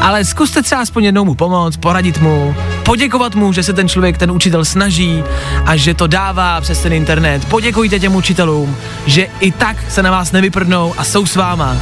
Ale 0.00 0.24
zkuste 0.24 0.62
třeba 0.62 0.80
aspoň 0.80 1.04
jednou 1.04 1.24
mu 1.24 1.34
pomoct, 1.34 1.76
poradit 1.76 2.20
mu, 2.20 2.54
poděkovat 2.82 3.34
mu, 3.34 3.52
že 3.52 3.62
se 3.62 3.72
ten 3.72 3.88
člověk, 3.88 4.18
ten 4.18 4.30
učitel 4.30 4.64
snaží 4.64 5.22
a 5.66 5.76
že 5.76 5.94
to 5.94 6.06
dává 6.06 6.60
přes 6.60 6.82
ten 6.82 6.92
internet. 6.92 7.44
Poděkujte 7.44 8.00
těm 8.00 8.14
učitelům, 8.14 8.76
že 9.06 9.26
i 9.40 9.52
tak 9.52 9.76
se 9.88 10.02
na 10.02 10.10
vás 10.10 10.32
nevyprdnou 10.32 10.94
a 10.98 11.04
jsou 11.04 11.26
s 11.26 11.36
váma. 11.36 11.76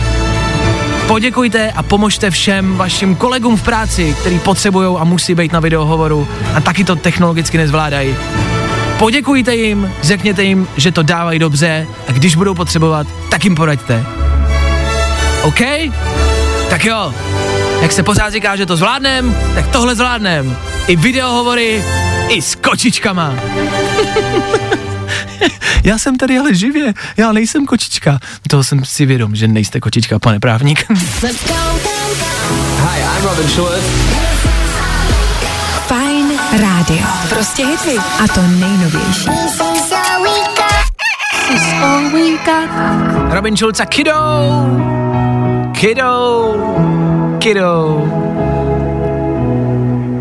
Poděkujte 1.09 1.73
a 1.73 1.83
pomožte 1.83 2.31
všem 2.31 2.77
vašim 2.77 3.17
kolegům 3.17 3.57
v 3.57 3.63
práci, 3.63 4.17
který 4.21 4.39
potřebují 4.39 4.97
a 4.99 5.05
musí 5.05 5.35
být 5.35 5.53
na 5.53 5.61
videohovoru 5.61 6.29
a 6.55 6.61
taky 6.61 6.85
to 6.85 6.97
technologicky 6.97 7.59
nezvládají. 7.59 8.17
Poděkujte 8.99 9.57
jim, 9.57 9.93
řekněte 10.03 10.45
jim, 10.45 10.69
že 10.77 10.93
to 10.93 11.03
dávají 11.03 11.39
dobře 11.39 11.87
a 12.09 12.13
když 12.13 12.37
budou 12.37 12.55
potřebovat, 12.55 13.07
tak 13.31 13.45
jim 13.45 13.55
poraďte. 13.55 14.07
OK? 15.43 15.61
Tak 16.71 16.85
jo, 16.85 17.15
jak 17.83 17.93
se 17.93 18.03
pořád 18.03 18.33
říká, 18.33 18.57
že 18.57 18.67
to 18.67 18.77
zvládnem, 18.77 19.37
tak 19.55 19.69
tohle 19.69 19.95
zvládnem. 19.95 20.57
I 20.87 20.97
videohovory, 20.97 21.85
i 22.29 22.43
s 22.43 22.55
kočičkama. 22.55 23.35
Já 25.85 25.99
jsem 25.99 26.17
tady 26.17 26.39
ale 26.39 26.55
živě, 26.55 26.95
já 27.17 27.33
nejsem 27.33 27.67
kočička. 27.67 28.19
Toho 28.49 28.65
jsem 28.65 28.85
si 28.85 29.07
vědom, 29.07 29.37
že 29.37 29.49
nejste 29.49 29.81
kočička, 29.81 30.19
pane 30.19 30.41
právník. 30.41 30.85
Hi, 30.91 31.01
I'm 33.01 33.25
Robin 33.25 33.49
Schulz. 33.49 33.85
Fajn 35.87 36.27
rádio. 36.61 37.07
Prostě 37.29 37.67
hity. 37.67 37.99
A 37.99 38.29
to 38.35 38.43
nejnovější. 38.43 39.29
Robin 43.31 43.57
Schulz 43.57 43.81
a 43.81 43.87
Kiddo. 43.87 44.13
Kiddo. 45.81 46.55
Kiddo. 47.39 48.03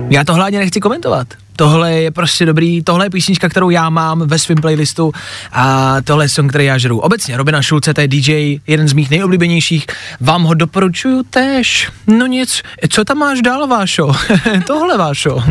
Já 0.10 0.24
to 0.24 0.34
hlavně 0.34 0.60
nechci 0.60 0.80
komentovat. 0.80 1.28
Tohle 1.58 1.93
je 1.93 2.12
prostě 2.12 2.45
dobrý, 2.45 2.84
tohle 2.84 3.05
je 3.05 3.10
písnička, 3.10 3.49
kterou 3.49 3.70
já 3.70 3.89
mám 3.89 4.28
ve 4.28 4.39
svém 4.39 4.58
playlistu 4.58 5.12
a 5.51 5.95
tohle 6.03 6.26
je 6.26 6.30
song, 6.30 6.49
který 6.49 6.66
já 6.66 6.78
žeru. 6.78 6.99
Obecně 6.99 7.38
Robina 7.38 7.62
Šulce, 7.62 7.93
to 7.93 8.01
je 8.01 8.08
DJ, 8.08 8.60
jeden 8.68 8.88
z 8.88 8.93
mých 8.93 9.10
nejoblíbenějších, 9.10 9.86
vám 10.22 10.43
ho 10.43 10.53
doporučuju 10.53 11.24
tež. 11.30 11.89
No 12.08 12.26
nic, 12.26 12.64
co 12.89 13.05
tam 13.05 13.18
máš 13.18 13.41
dál, 13.41 13.68
Vášo? 13.68 14.12
tohle, 14.68 14.97
Vášo. 14.97 15.43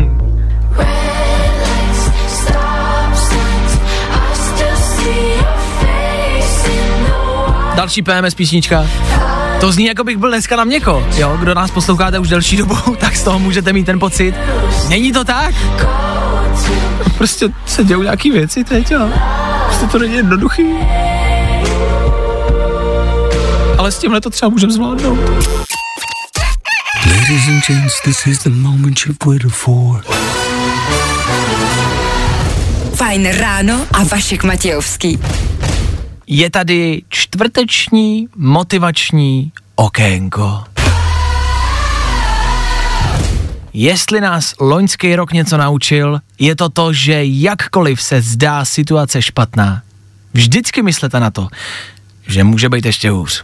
Další 7.75 8.01
PMS 8.01 8.35
písnička. 8.35 8.87
To 9.59 9.71
zní, 9.71 9.85
jako 9.85 10.03
bych 10.03 10.17
byl 10.17 10.29
dneska 10.29 10.55
na 10.55 10.63
měko, 10.63 11.07
jo? 11.17 11.37
Kdo 11.39 11.53
nás 11.53 11.71
posloucháte 11.71 12.19
už 12.19 12.29
delší 12.29 12.57
dobu, 12.57 12.75
tak 12.99 13.15
z 13.15 13.23
toho 13.23 13.39
můžete 13.39 13.73
mít 13.73 13.85
ten 13.85 13.99
pocit. 13.99 14.35
Není 14.89 15.11
to 15.11 15.23
tak? 15.23 15.55
Prostě 17.17 17.49
se 17.65 17.83
dějou 17.83 18.01
nějaký 18.01 18.31
věci 18.31 18.63
teď, 18.63 18.91
jo? 18.91 19.09
Prostě 19.65 19.85
to 19.85 19.99
není 19.99 20.15
jednoduchý. 20.15 20.63
Ale 23.77 23.91
s 23.91 23.97
tímhle 23.97 24.21
to 24.21 24.29
třeba 24.29 24.49
můžeme 24.49 24.73
zvládnout. 24.73 25.19
Ladies 27.05 27.47
and 27.47 27.63
gents, 27.67 28.01
this 28.01 28.27
is 28.27 28.39
the 28.39 28.49
moment 28.49 28.99
you've 29.05 29.17
waited 29.25 29.51
for. 29.51 30.03
Fajn 32.95 33.29
ráno 33.31 33.85
a 33.91 34.03
Vašek 34.03 34.43
Matějovský. 34.43 35.19
Je 36.29 36.49
tady 36.49 37.01
čtvrteční 37.09 38.27
motivační 38.35 39.51
okénko. 39.75 40.63
Jestli 43.73 44.21
nás 44.21 44.53
loňský 44.59 45.15
rok 45.15 45.33
něco 45.33 45.57
naučil, 45.57 46.19
je 46.39 46.55
to 46.55 46.69
to, 46.69 46.93
že 46.93 47.19
jakkoliv 47.23 48.01
se 48.01 48.21
zdá 48.21 48.65
situace 48.65 49.21
špatná, 49.21 49.81
vždycky 50.33 50.81
myslete 50.81 51.19
na 51.19 51.31
to, 51.31 51.47
že 52.27 52.43
může 52.43 52.69
být 52.69 52.85
ještě 52.85 53.09
hůř. 53.09 53.43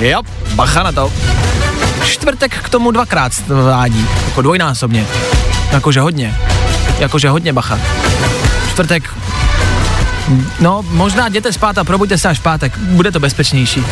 Jo, 0.00 0.22
bacha 0.54 0.82
na 0.82 0.92
to. 0.92 1.12
Čtvrtek 2.04 2.58
k 2.62 2.68
tomu 2.68 2.90
dvakrát 2.90 3.32
vádí, 3.48 4.06
jako 4.24 4.42
dvojnásobně. 4.42 5.06
Jakože 5.72 6.00
hodně. 6.00 6.36
Jakože 7.00 7.28
hodně 7.28 7.52
bacha. 7.52 7.78
Čtvrtek, 8.70 9.14
no 10.60 10.82
možná 10.82 11.28
jděte 11.28 11.52
spát 11.52 11.78
a 11.78 11.84
probuďte 11.84 12.18
se 12.18 12.28
až 12.28 12.38
v 12.38 12.42
pátek, 12.42 12.78
bude 12.78 13.12
to 13.12 13.20
bezpečnější. 13.20 13.84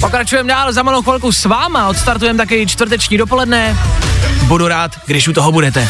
Pokračujeme 0.00 0.48
dál, 0.48 0.72
za 0.72 0.82
malou 0.82 1.02
chvilku 1.02 1.32
s 1.32 1.44
váma, 1.44 1.88
odstartujeme 1.88 2.36
taky 2.36 2.66
čtvrteční 2.66 3.18
dopoledne. 3.18 3.76
Budu 4.42 4.68
rád, 4.68 4.90
když 5.06 5.28
u 5.28 5.32
toho 5.32 5.52
budete. 5.52 5.88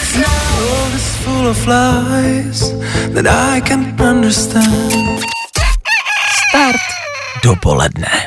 Start 6.49 6.83
dopoledne. 7.43 8.27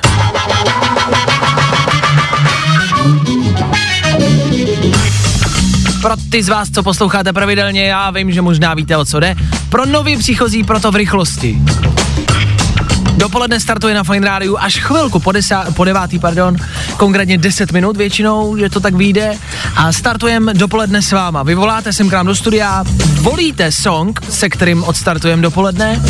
Pro 6.01 6.15
ty 6.29 6.43
z 6.43 6.49
vás, 6.49 6.69
co 6.69 6.83
posloucháte 6.83 7.33
pravidelně, 7.33 7.85
já 7.85 8.11
vím, 8.11 8.31
že 8.31 8.41
možná 8.41 8.73
víte, 8.73 8.97
o 8.97 9.05
co 9.05 9.19
jde. 9.19 9.35
Pro 9.69 9.85
nový 9.85 10.17
příchozí, 10.17 10.63
proto 10.63 10.91
v 10.91 10.95
rychlosti. 10.95 11.61
Dopoledne 13.17 13.59
startuje 13.59 13.93
na 13.93 14.03
Fine 14.03 14.27
Rádiu 14.27 14.57
až 14.57 14.79
chvilku 14.79 15.19
po, 15.19 15.31
desá, 15.31 15.71
po 15.71 15.83
devátý, 15.83 16.19
pardon, 16.19 16.55
konkrétně 16.97 17.37
10 17.37 17.71
minut 17.71 17.97
většinou, 17.97 18.57
že 18.57 18.69
to 18.69 18.79
tak 18.79 18.93
vyjde 18.93 19.37
a 19.75 19.91
startujeme 19.91 20.53
dopoledne 20.53 21.01
s 21.01 21.11
váma. 21.11 21.43
Vy 21.43 21.55
voláte 21.55 21.93
sem 21.93 22.09
k 22.09 22.13
nám 22.13 22.25
do 22.25 22.35
studia, 22.35 22.83
volíte 23.21 23.71
song, 23.71 24.21
se 24.29 24.49
kterým 24.49 24.83
odstartujeme 24.83 25.41
dopoledne 25.41 26.01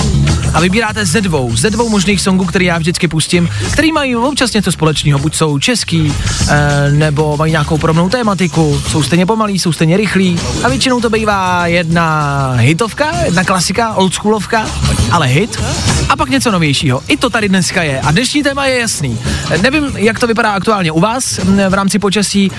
a 0.54 0.60
vybíráte 0.60 1.06
ze 1.06 1.22
dvou, 1.22 1.56
ze 1.56 1.70
dvou 1.70 1.90
možných 1.90 2.22
songů, 2.22 2.46
který 2.46 2.66
já 2.66 2.78
vždycky 2.78 3.08
pustím, 3.08 3.50
který 3.72 3.92
mají 3.92 4.16
občas 4.16 4.54
něco 4.54 4.72
společného, 4.72 5.20
buď 5.20 5.36
jsou 5.36 5.60
český, 5.60 6.14
e, 6.50 6.92
nebo 6.92 7.38
mají 7.38 7.52
nějakou 7.52 7.78
podobnou 7.78 8.10
tématiku, 8.10 8.82
jsou 8.88 9.04
stejně 9.04 9.26
pomalý, 9.26 9.60
jsou 9.60 9.74
stejně 9.74 9.98
rychlí 9.98 10.40
a 10.64 10.70
většinou 10.70 11.02
to 11.02 11.10
bývá 11.10 11.68
jedna 11.68 12.52
hitovka, 12.58 13.12
jedna 13.26 13.44
klasika, 13.44 13.94
oldschoolovka, 13.94 14.66
ale 15.12 15.28
hit 15.28 15.64
a 16.10 16.16
pak 16.16 16.30
něco 16.30 16.52
novějšího. 16.52 17.02
I 17.08 17.18
to 17.18 17.30
tady 17.30 17.50
dneska 17.50 17.84
je 17.84 18.02
a 18.02 18.12
dnešní 18.12 18.44
téma 18.44 18.66
je 18.66 18.80
jasný. 18.80 19.20
Nevím, 19.62 19.92
jak 19.96 20.20
to 20.20 20.28
vypadá 20.28 20.52
aktuálně 20.52 20.92
u 20.92 21.00
vás 21.00 21.40
v 21.70 21.74
rámci 21.74 22.00
počasí. 22.00 22.52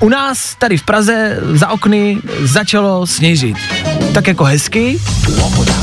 U 0.00 0.08
nás 0.08 0.54
tady 0.54 0.76
v 0.76 0.82
Praze 0.82 1.38
za 1.52 1.68
okny 1.68 2.18
začalo 2.40 3.06
sněžit. 3.06 3.56
Tak 4.14 4.26
jako 4.28 4.44
hezky, 4.44 5.00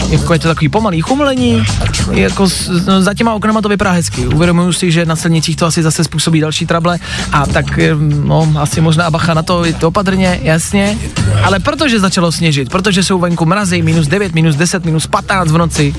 jako 0.10 0.34
je 0.34 0.40
to 0.40 0.48
takový 0.48 0.70
pomalý 0.70 1.02
chumlení, 1.02 1.64
jako 2.12 2.48
no, 2.88 3.02
za 3.02 3.14
těma 3.14 3.34
oknama 3.34 3.62
to 3.62 3.70
vypadá 3.70 3.92
hezky. 3.92 4.28
Uvědomuji 4.28 4.74
si, 4.74 4.92
že 4.92 5.06
na 5.06 5.16
silnicích 5.16 5.56
to 5.56 5.66
asi 5.66 5.84
zase 5.84 6.04
způsobí 6.04 6.40
další 6.40 6.66
trable 6.66 7.00
a 7.32 7.46
tak 7.46 7.80
eh, 7.80 7.96
no, 8.24 8.54
asi 8.60 8.82
možná 8.82 9.12
bacha 9.12 9.34
na 9.34 9.44
to, 9.44 9.64
to 9.80 9.88
opatrně, 9.88 10.40
jasně. 10.44 10.98
Ale 11.44 11.60
protože 11.60 12.00
začalo 12.00 12.32
sněžit, 12.32 12.70
protože 12.70 13.04
jsou 13.04 13.20
venku 13.20 13.46
mrazy, 13.46 13.82
minus 13.82 14.08
9, 14.08 14.34
minus 14.36 14.56
10, 14.56 14.86
minus 14.86 15.08
15 15.08 15.52
v 15.52 15.58
noci, 15.58 15.96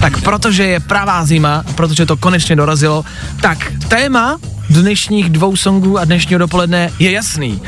tak 0.00 0.20
protože 0.20 0.64
je 0.64 0.80
pravá 0.80 1.24
zima, 1.24 1.64
protože 1.74 2.06
to 2.06 2.16
konečně 2.16 2.56
dorazilo, 2.56 3.04
tak 3.40 3.72
téma 3.88 4.38
dnešních 4.70 5.30
dvou 5.30 5.56
songů 5.56 5.98
a 5.98 6.04
dnešního 6.04 6.38
dopoledne 6.38 6.90
je 6.98 7.10
jasný. 7.10 7.62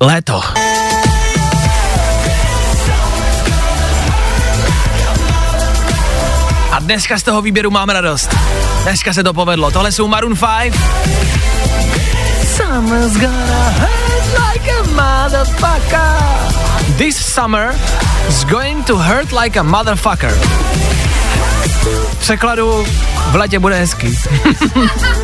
Léto. 0.00 0.42
Dneska 6.88 7.18
z 7.18 7.22
toho 7.22 7.42
výběru 7.42 7.70
mám 7.70 7.88
radost. 7.88 8.36
Dneska 8.82 9.12
se 9.12 9.22
to 9.22 9.32
povedlo. 9.34 9.70
Tohle 9.70 9.92
jsou 9.92 10.08
Maroon 10.08 10.36
5. 10.36 10.74
Summer's 12.56 13.12
gonna 13.12 13.74
hurt 13.78 14.38
like 14.38 14.72
a 14.72 14.82
motherfucker. 14.82 16.16
This 16.96 17.16
summer 17.16 17.74
is 18.28 18.44
going 18.44 18.86
to 18.86 18.96
hurt 18.96 19.32
like 19.42 19.60
a 19.60 19.62
motherfucker. 19.62 20.30
V 22.10 22.16
překladu 22.20 22.86
v 23.30 23.34
letě 23.34 23.58
bude 23.58 23.78
hezký. 23.78 24.18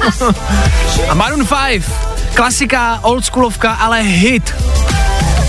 a 1.09 1.15
Maroon 1.15 1.47
5, 1.67 1.83
klasika, 2.35 2.99
oldschoolovka, 3.03 3.73
ale 3.73 4.01
hit, 4.01 4.55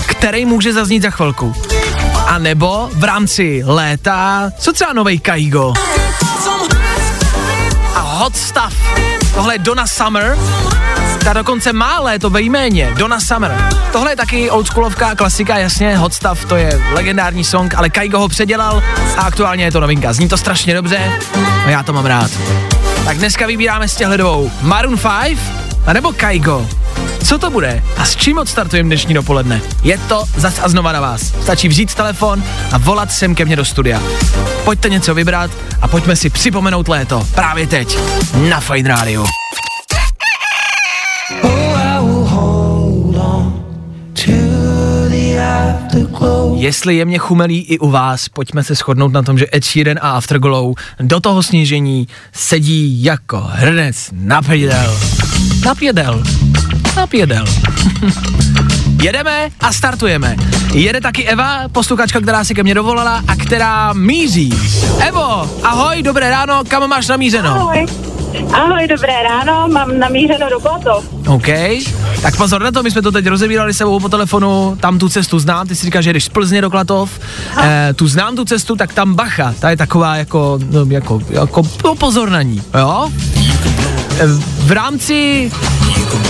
který 0.06 0.46
může 0.46 0.72
zaznít 0.72 1.02
za 1.02 1.10
chvilku. 1.10 1.54
A 2.26 2.38
nebo 2.38 2.90
v 2.92 3.04
rámci 3.04 3.62
léta, 3.64 4.50
co 4.58 4.72
třeba 4.72 4.92
novej 4.92 5.18
Kaigo. 5.18 5.72
A 7.96 8.00
Hot 8.00 8.36
Stuff, 8.36 8.76
tohle 9.34 9.54
je 9.54 9.58
Donna 9.58 9.86
Summer, 9.86 10.38
ta 11.24 11.32
dokonce 11.32 11.72
má 11.72 12.00
léto 12.00 12.30
ve 12.30 12.40
jméně, 12.42 12.94
Donna 12.98 13.20
Summer. 13.20 13.68
Tohle 13.92 14.12
je 14.12 14.16
taky 14.16 14.50
oldschoolovka, 14.50 15.14
klasika, 15.14 15.58
jasně, 15.58 15.96
Hot 15.96 16.14
Stuff, 16.14 16.44
to 16.44 16.56
je 16.56 16.80
legendární 16.92 17.44
song, 17.44 17.74
ale 17.74 17.90
Kaigo 17.90 18.18
ho 18.18 18.28
předělal 18.28 18.82
a 19.16 19.22
aktuálně 19.22 19.64
je 19.64 19.72
to 19.72 19.80
novinka. 19.80 20.12
Zní 20.12 20.28
to 20.28 20.36
strašně 20.36 20.74
dobře 20.74 21.12
a 21.66 21.70
já 21.70 21.82
to 21.82 21.92
mám 21.92 22.06
rád. 22.06 22.30
Tak 23.04 23.18
dneska 23.18 23.46
vybíráme 23.46 23.88
z 23.88 23.96
těchto 23.96 24.16
dvou 24.16 24.50
Maroon 24.62 24.98
5 24.98 25.38
a 25.86 25.92
nebo 25.92 26.12
Kaigo. 26.12 26.66
Co 27.24 27.38
to 27.38 27.50
bude 27.50 27.82
a 27.96 28.04
s 28.04 28.16
čím 28.16 28.38
odstartujeme 28.38 28.86
dnešní 28.86 29.14
dopoledne? 29.14 29.60
Je 29.82 29.98
to 29.98 30.24
zas 30.36 30.60
a 30.62 30.68
znova 30.68 30.92
na 30.92 31.00
vás. 31.00 31.22
Stačí 31.22 31.68
vzít 31.68 31.94
telefon 31.94 32.42
a 32.72 32.78
volat 32.78 33.12
sem 33.12 33.34
ke 33.34 33.44
mně 33.44 33.56
do 33.56 33.64
studia. 33.64 34.02
Pojďte 34.64 34.88
něco 34.88 35.14
vybrat 35.14 35.50
a 35.82 35.88
pojďme 35.88 36.16
si 36.16 36.30
připomenout 36.30 36.88
léto 36.88 37.28
právě 37.34 37.66
teď 37.66 37.98
na 38.48 38.60
Fine 38.60 38.88
Radio. 38.88 39.26
Jestli 46.54 46.96
je 46.96 47.04
mě 47.04 47.18
chumelí 47.18 47.60
i 47.60 47.78
u 47.78 47.90
vás, 47.90 48.28
pojďme 48.28 48.64
se 48.64 48.74
shodnout 48.74 49.12
na 49.12 49.22
tom, 49.22 49.38
že 49.38 49.46
Ed 49.54 49.64
Sheeran 49.64 49.98
a 50.00 50.10
Afterglow 50.10 50.74
do 51.00 51.20
toho 51.20 51.42
snížení 51.42 52.08
sedí 52.32 53.04
jako 53.04 53.42
hrnec 53.46 54.10
na 54.12 54.42
pědel. 54.42 54.98
Na 55.64 55.74
pědel. 55.74 56.22
Na 56.96 57.06
pědel. 57.06 57.44
Jedeme 59.02 59.48
a 59.60 59.72
startujeme. 59.72 60.36
Jede 60.72 61.00
taky 61.00 61.24
Eva, 61.24 61.68
posluchačka, 61.72 62.20
která 62.20 62.44
si 62.44 62.54
ke 62.54 62.62
mně 62.62 62.74
dovolala 62.74 63.22
a 63.28 63.36
která 63.36 63.92
míří. 63.92 64.52
Evo, 65.08 65.50
ahoj, 65.62 66.02
dobré 66.02 66.30
ráno, 66.30 66.62
kam 66.68 66.88
máš 66.88 67.08
namířeno? 67.08 67.50
Ahoj. 67.50 67.86
Ahoj, 68.52 68.86
dobré 68.88 69.12
ráno, 69.22 69.68
mám 69.68 69.98
namířeno 69.98 70.50
do 70.50 70.60
Kotov. 70.60 71.04
OK, 71.28 71.46
tak 72.22 72.36
pozor 72.36 72.62
na 72.62 72.70
to, 72.72 72.82
my 72.82 72.90
jsme 72.90 73.02
to 73.02 73.12
teď 73.12 73.26
rozebírali 73.26 73.72
se 73.74 73.78
sebou 73.78 74.00
po 74.00 74.08
telefonu, 74.08 74.76
tam 74.80 74.98
tu 74.98 75.08
cestu 75.08 75.38
znám, 75.38 75.66
ty 75.66 75.76
si 75.76 75.86
říkáš, 75.86 76.04
že 76.04 76.12
jdeš 76.12 76.24
z 76.24 76.28
Plzně 76.28 76.60
do 76.60 76.70
Klatov, 76.70 77.20
eh, 77.62 77.94
tu 77.96 78.08
znám 78.08 78.36
tu 78.36 78.44
cestu, 78.44 78.76
tak 78.76 78.92
tam 78.92 79.14
bacha, 79.14 79.54
ta 79.58 79.70
je 79.70 79.76
taková 79.76 80.16
jako, 80.16 80.58
no, 80.70 80.86
jako, 80.90 81.20
jako 81.30 81.62
no, 81.84 81.94
pozor 81.94 82.30
na 82.30 82.42
ní, 82.42 82.62
jo? 82.78 83.10
Eh, 84.20 84.26
V 84.66 84.72
rámci 84.72 85.50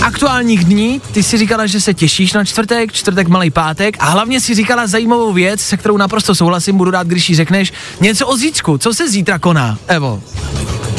aktuálních 0.01 0.65
dní, 0.65 1.01
ty 1.11 1.23
si 1.23 1.37
říkala, 1.37 1.65
že 1.65 1.81
se 1.81 1.93
těšíš 1.93 2.33
na 2.33 2.45
čtvrtek, 2.45 2.93
čtvrtek 2.93 3.27
malý 3.27 3.49
pátek. 3.49 3.97
A 3.99 4.05
hlavně 4.09 4.39
si 4.41 4.55
říkala 4.55 4.87
zajímavou 4.87 5.33
věc, 5.33 5.61
se 5.61 5.77
kterou 5.77 5.97
naprosto 5.97 6.35
souhlasím, 6.35 6.77
budu 6.77 6.91
rád, 6.91 7.07
když 7.07 7.29
jí 7.29 7.35
řekneš. 7.35 7.73
Něco 8.01 8.27
o 8.27 8.37
zítřku, 8.37 8.77
co 8.77 8.93
se 8.93 9.09
zítra 9.09 9.39
koná, 9.39 9.77
Evo? 9.87 10.21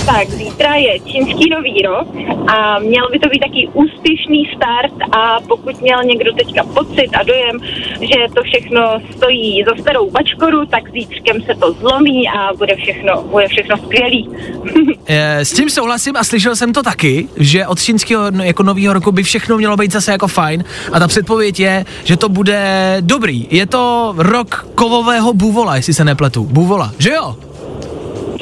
Tak, 0.06 0.30
zítra 0.30 0.74
je 0.74 0.97
čínský 1.04 1.50
nový 1.50 1.82
rok 1.82 2.08
a 2.46 2.78
měl 2.78 3.08
by 3.12 3.18
to 3.18 3.28
být 3.28 3.38
taky 3.38 3.68
úspěšný 3.72 4.50
start 4.56 4.94
a 5.12 5.40
pokud 5.48 5.80
měl 5.80 6.04
někdo 6.04 6.32
teďka 6.32 6.64
pocit 6.64 7.08
a 7.20 7.22
dojem, 7.22 7.58
že 8.00 8.34
to 8.34 8.42
všechno 8.42 9.00
stojí 9.16 9.64
za 9.64 9.82
starou 9.82 10.10
bačkoru, 10.10 10.66
tak 10.66 10.92
zítřkem 10.92 11.42
se 11.42 11.54
to 11.54 11.72
zlomí 11.72 12.28
a 12.28 12.54
bude 12.58 12.76
všechno, 12.76 13.22
bude 13.22 13.48
všechno 13.48 13.76
skvělý. 13.76 14.30
Eh, 15.10 15.44
S 15.44 15.52
tím 15.52 15.70
souhlasím 15.70 16.16
a 16.16 16.24
slyšel 16.24 16.56
jsem 16.56 16.72
to 16.72 16.82
taky, 16.82 17.28
že 17.36 17.66
od 17.66 17.80
čínského 17.82 18.24
jako 18.42 18.62
nového 18.62 18.92
roku 18.92 19.12
by 19.12 19.22
všechno 19.22 19.56
mělo 19.56 19.76
být 19.76 19.92
zase 19.92 20.12
jako 20.12 20.28
fajn 20.28 20.64
a 20.92 20.98
ta 20.98 21.08
předpověď 21.08 21.60
je, 21.60 21.84
že 22.04 22.16
to 22.16 22.28
bude 22.28 22.96
dobrý. 23.00 23.46
Je 23.50 23.66
to 23.66 24.14
rok 24.18 24.68
kovového 24.74 25.32
bůvola, 25.32 25.76
jestli 25.76 25.94
se 25.94 26.04
nepletu. 26.04 26.44
Bůvola, 26.44 26.92
že 26.98 27.10
jo? 27.10 27.36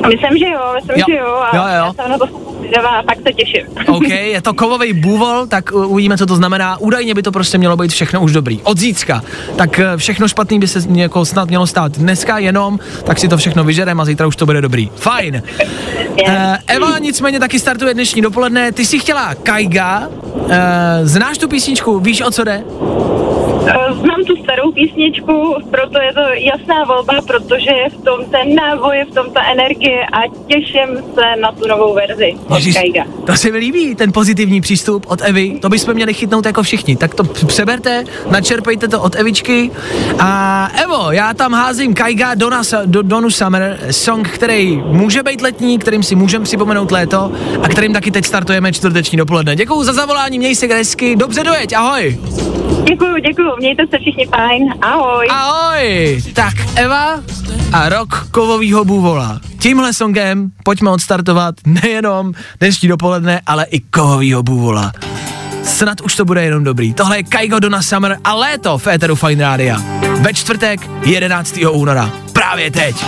Myslím, 0.03 0.39
že 0.39 0.47
jo, 0.51 0.61
myslím, 0.75 0.97
Jo. 0.99 1.05
že 1.09 1.17
jo 1.17 1.27
a 1.35 1.57
Jo, 1.57 1.63
jo. 1.63 1.69
já 1.69 1.93
jsem 1.93 2.11
na 2.11 2.19
to 2.19 2.27
zvědavá 2.59 3.03
fakt 3.03 3.19
se 3.27 3.33
těším. 3.33 3.67
OK, 3.89 4.09
je 4.09 4.43
to 4.43 4.55
kovový 4.55 4.93
bůvol, 4.93 5.47
tak 5.47 5.73
uvidíme, 5.73 6.19
co 6.19 6.27
to 6.27 6.37
znamená. 6.37 6.77
Údajně 6.81 7.15
by 7.15 7.23
to 7.23 7.33
prostě 7.33 7.59
mělo 7.59 7.77
být 7.77 7.91
všechno 7.91 8.21
už 8.21 8.33
dobrý. 8.33 8.61
Od 8.63 8.79
zítřka. 8.79 9.23
Tak 9.57 9.79
eh, 9.79 9.97
všechno 9.97 10.29
špatný 10.29 10.59
by 10.59 10.69
se 10.69 10.81
jako 10.95 11.25
snad 11.25 11.49
mělo 11.49 11.67
stát 11.67 11.93
dneska 11.93 12.39
jenom, 12.39 12.79
tak 13.05 13.19
si 13.19 13.29
to 13.29 13.37
všechno 13.37 13.65
vyžerem 13.65 14.01
a 14.01 14.05
zítra 14.05 14.27
už 14.27 14.37
to 14.37 14.47
bude 14.47 14.61
dobrý. 14.61 14.91
Fajn. 14.97 15.43
Uh, 16.29 16.33
Eva 16.67 16.99
nicméně 16.99 17.41
taky 17.41 17.59
startuje 17.59 17.95
dnešní 17.95 18.23
dopoledne. 18.23 18.73
Ty 18.73 18.85
jsi 18.85 18.99
chtěla 18.99 19.35
Kaiga. 19.35 20.09
Uh, 20.35 20.51
znáš 21.03 21.39
tu 21.39 21.49
písničku? 21.49 22.01
Víš, 22.01 22.21
o 22.21 22.31
co 22.31 22.45
jde? 22.45 22.65
Eh, 23.69 23.93
Znám 23.95 24.25
tu 24.27 24.36
starou 24.67 24.73
písničku, 24.73 25.55
proto 25.71 25.99
je 26.03 26.13
to 26.13 26.21
jasná 26.21 26.85
volba, 26.85 27.15
protože 27.27 27.71
je 27.71 27.91
v 27.91 28.05
tom 28.05 28.25
ten 28.31 28.55
náboj, 28.55 28.97
je 28.97 29.05
v 29.05 29.15
tom 29.15 29.31
ta 29.31 29.41
energie 29.53 30.07
a 30.07 30.19
těším 30.47 31.05
se 31.15 31.41
na 31.41 31.53
tu 31.53 31.69
novou 31.69 31.95
verzi 31.95 32.35
Ježiš, 32.55 32.75
Kaiga. 32.75 33.05
to 33.27 33.37
se 33.37 33.51
mi 33.51 33.59
líbí, 33.59 33.95
ten 33.95 34.13
pozitivní 34.13 34.61
přístup 34.61 35.07
od 35.09 35.21
Evy, 35.23 35.59
to 35.63 35.69
bychom 35.69 35.95
měli 35.95 36.15
chytnout 36.15 36.47
jako 36.47 36.63
všichni. 36.63 36.97
Tak 36.97 37.15
to 37.15 37.25
přeberte, 37.25 38.05
načerpejte 38.31 38.89
to 38.89 39.03
od 39.03 39.17
Evičky. 39.17 39.71
A 40.19 40.71
Evo, 40.83 41.13
já 41.13 41.35
tam 41.35 41.53
házím 41.53 41.95
Kaiga 41.95 42.35
Dona, 42.35 42.63
do, 42.87 43.03
Donu 43.03 43.31
Summer, 43.31 43.79
song, 43.91 44.29
který 44.29 44.77
může 44.77 45.23
být 45.23 45.43
letní, 45.43 45.79
kterým 45.79 46.03
si 46.03 46.15
můžeme 46.15 46.45
připomenout 46.45 46.91
léto 46.91 47.33
a 47.63 47.69
kterým 47.69 47.93
taky 47.93 48.11
teď 48.11 48.25
startujeme 48.25 48.73
čtvrteční 48.73 49.19
dopoledne. 49.19 49.57
Děkuju 49.57 49.83
za 49.83 49.93
zavolání, 49.93 50.39
měj 50.39 50.55
se 50.55 50.67
hezky, 50.67 51.17
dobře 51.17 51.45
dojeď, 51.45 51.73
ahoj. 51.73 52.19
Děkuju, 52.89 53.17
děkuju, 53.19 53.57
mějte 53.59 53.83
se 53.91 53.99
všichni 53.99 54.27
fajn, 54.27 54.75
ahoj. 54.83 55.27
Ahoj! 55.31 56.23
Tak 56.35 56.55
Eva 56.75 57.21
a 57.73 57.89
rok 57.89 58.29
kovovýho 58.31 58.85
bůvola. 58.85 59.41
Tímhle 59.59 59.93
songem 59.93 60.51
pojďme 60.65 60.91
odstartovat 60.91 61.55
nejenom 61.67 62.33
dnešní 62.61 62.89
dopoledne, 62.89 63.41
ale 63.47 63.65
i 63.65 63.81
kovovýho 63.81 64.43
bůvola. 64.43 64.93
Snad 65.63 66.01
už 66.01 66.17
to 66.17 66.25
bude 66.25 66.45
jenom 66.45 66.65
dobrý. 66.65 66.95
Tohle 66.95 67.19
je 67.19 67.23
Kaigo 67.23 67.59
Donna 67.59 67.83
Summer 67.83 68.19
a 68.25 68.35
léto 68.35 68.79
v 68.79 68.87
Eteru 68.87 69.15
Fine 69.15 69.45
Rádia. 69.45 69.79
Ve 70.21 70.35
čtvrtek 70.35 70.81
11. 71.05 71.59
února. 71.71 72.11
Právě 72.33 72.71
teď. 72.71 73.05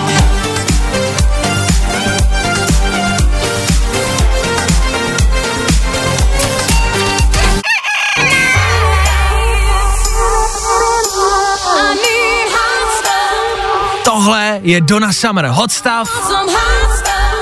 Tohle 14.29 14.61
je 14.63 14.81
Donna 14.81 15.13
Summer 15.13 15.47
Hot 15.47 15.73
Stuff, 15.73 16.31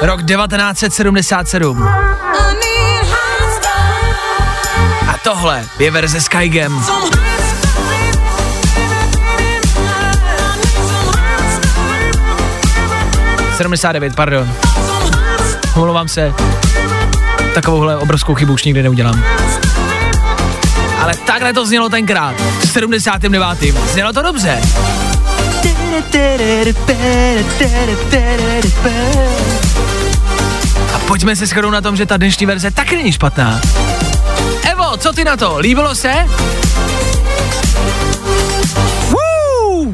rok 0.03 0.23
1977. 0.23 1.89
A 5.09 5.15
tohle 5.23 5.65
je 5.79 5.91
verze 5.91 6.21
s 6.21 6.29
Kaigem.– 6.29 6.83
79, 13.57 14.15
pardon. 14.15 14.53
Omlouvám 15.75 16.09
se. 16.09 16.35
Takovouhle 17.55 17.97
obrovskou 17.97 18.35
chybu 18.35 18.53
už 18.53 18.65
nikdy 18.65 18.83
neudělám. 18.83 19.25
Ale 21.03 21.15
takhle 21.27 21.53
to 21.53 21.67
znělo 21.67 21.89
tenkrát, 21.89 22.35
v 22.61 22.69
79. 22.69 23.77
Znělo 23.93 24.13
to 24.13 24.23
dobře. 24.23 24.61
A 30.95 30.99
pojďme 31.07 31.37
se 31.37 31.47
shodnout 31.47 31.71
na 31.71 31.81
tom, 31.81 31.97
že 31.97 32.07
ta 32.07 32.17
dnešní 32.17 32.47
verze 32.47 32.71
taky 32.71 32.97
není 32.97 33.13
špatná. 33.13 33.61
Evo, 34.73 34.97
co 34.97 35.13
ty 35.13 35.25
na 35.25 35.37
to? 35.37 35.59
Líbilo 35.59 35.95
se? 35.95 36.13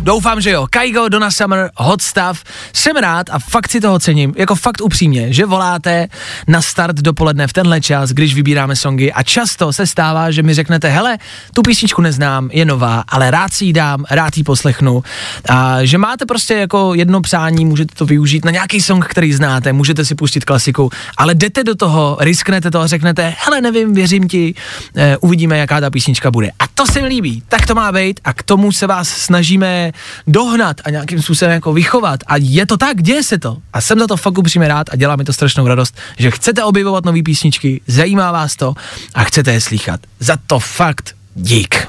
Doufám, 0.05 0.41
že 0.41 0.51
jo. 0.51 0.67
Kaigo, 0.71 1.09
Donna 1.09 1.31
Summer, 1.31 1.71
Hot 1.77 2.03
Stuff. 2.03 2.45
Jsem 2.73 2.97
rád 2.97 3.31
a 3.31 3.39
fakt 3.39 3.71
si 3.71 3.81
toho 3.81 3.99
cením, 3.99 4.35
jako 4.37 4.55
fakt 4.55 4.81
upřímně, 4.81 5.33
že 5.33 5.47
voláte 5.47 6.09
na 6.49 6.63
start 6.63 6.97
dopoledne 6.97 7.47
v 7.47 7.53
tenhle 7.53 7.81
čas, 7.81 8.11
když 8.11 8.35
vybíráme 8.35 8.77
songy 8.77 9.13
a 9.13 9.23
často 9.23 9.73
se 9.73 9.87
stává, 9.87 10.31
že 10.31 10.43
mi 10.43 10.55
řeknete, 10.55 10.89
hele, 10.89 11.19
tu 11.55 11.63
písničku 11.63 12.03
neznám, 12.03 12.49
je 12.53 12.65
nová, 12.65 13.05
ale 13.09 13.31
rád 13.31 13.53
si 13.53 13.65
ji 13.65 13.73
dám, 13.73 14.05
rád 14.11 14.37
ji 14.37 14.45
poslechnu. 14.45 15.03
A 15.49 15.85
že 15.85 15.99
máte 15.99 16.27
prostě 16.27 16.55
jako 16.55 16.95
jedno 16.95 17.21
přání, 17.21 17.65
můžete 17.65 17.95
to 17.95 18.07
využít 18.07 18.45
na 18.45 18.51
nějaký 18.51 18.81
song, 18.81 19.07
který 19.07 19.33
znáte, 19.33 19.73
můžete 19.73 20.05
si 20.05 20.15
pustit 20.15 20.45
klasiku, 20.45 20.91
ale 21.17 21.35
jdete 21.35 21.65
do 21.65 21.75
toho, 21.75 22.17
risknete 22.21 22.71
to 22.71 22.81
a 22.81 22.87
řeknete, 22.87 23.35
hele, 23.39 23.61
nevím, 23.61 23.95
věřím 23.95 24.29
ti, 24.29 24.55
eh, 24.97 25.17
uvidíme, 25.17 25.59
jaká 25.59 25.81
ta 25.81 25.91
písnička 25.91 26.31
bude. 26.31 26.51
A 26.59 26.65
to 26.75 26.87
se 26.87 27.03
mi 27.03 27.09
líbí, 27.09 27.43
tak 27.49 27.67
to 27.67 27.75
má 27.75 27.93
být 27.93 28.21
a 28.25 28.33
k 28.33 28.43
tomu 28.43 28.73
se 28.73 28.87
vás 28.87 29.09
snažíme 29.09 29.92
dohnat 30.27 30.77
a 30.85 30.91
nějakým 30.91 31.23
způsobem 31.23 31.53
jako 31.53 31.73
vychovat. 31.73 32.21
A 32.27 32.37
je 32.37 32.67
to 32.67 32.77
tak, 32.77 33.03
děje 33.03 33.23
se 33.23 33.39
to. 33.39 33.57
A 33.73 33.81
jsem 33.81 33.99
za 33.99 34.07
to 34.07 34.17
fakt 34.17 34.39
upřímně 34.39 34.69
rád 34.69 34.87
a 34.91 34.97
dělá 34.97 35.17
mi 35.17 35.25
to 35.25 35.33
strašnou 35.33 35.67
radost, 35.67 35.97
že 36.19 36.31
chcete 36.31 36.65
objevovat 36.65 37.05
nové 37.05 37.23
písničky, 37.23 37.81
zajímá 37.87 38.33
vás 38.33 38.57
to 38.57 38.75
a 39.15 39.25
chcete 39.25 39.53
je 39.53 39.61
slychat. 39.61 40.01
Za 40.21 40.37
to 40.47 40.59
fakt 40.59 41.15
dík. 41.35 41.89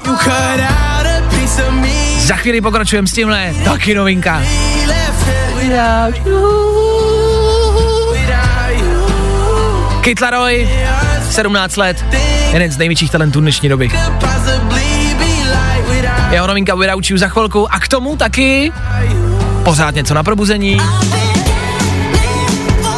Za 2.19 2.35
chvíli 2.35 2.61
pokračujeme 2.61 3.07
s 3.07 3.13
tímhle, 3.13 3.53
taky 3.63 3.95
novinka. 3.95 4.43
Kate 10.01 10.23
Laroi, 10.25 10.69
17 11.29 11.77
let, 11.77 12.05
jeden 12.53 12.71
z 12.71 12.77
největších 12.77 13.11
talentů 13.11 13.41
dnešní 13.41 13.69
doby. 13.69 13.91
Jeho 16.31 16.47
novinka 16.47 16.75
Without 16.75 17.09
You 17.09 17.17
za 17.17 17.27
chvilku 17.27 17.73
a 17.73 17.79
k 17.79 17.87
tomu 17.87 18.15
taky 18.15 18.71
pořád 19.63 19.95
něco 19.95 20.13
na 20.13 20.23
probuzení. 20.23 20.77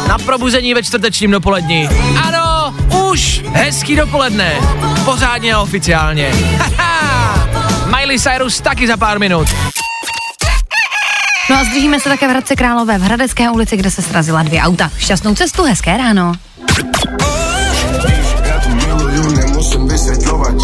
Na 0.08 0.18
probuzení 0.18 0.74
ve 0.74 0.82
čtvrtečním 0.82 1.30
dopoledni. 1.30 1.88
Ano, 2.22 2.74
už 3.10 3.42
hezký 3.52 3.96
dopoledne. 3.96 4.54
Pořádně 5.04 5.54
a 5.54 5.60
oficiálně. 5.60 6.32
Haha. 6.58 7.48
Miley 7.86 8.18
Cyrus 8.18 8.60
taky 8.60 8.86
za 8.86 8.96
pár 8.96 9.18
minut. 9.18 9.48
No 11.50 11.56
a 11.56 11.64
zdržíme 11.64 12.00
se 12.00 12.08
také 12.08 12.26
v 12.26 12.30
Hradce 12.30 12.56
Králové 12.56 12.98
v 12.98 13.02
Hradecké 13.02 13.50
ulici, 13.50 13.76
kde 13.76 13.90
se 13.90 14.02
srazila 14.02 14.42
dvě 14.42 14.62
auta. 14.62 14.90
Šťastnou 14.98 15.34
cestu, 15.34 15.62
hezké 15.64 15.96
ráno. 15.96 16.32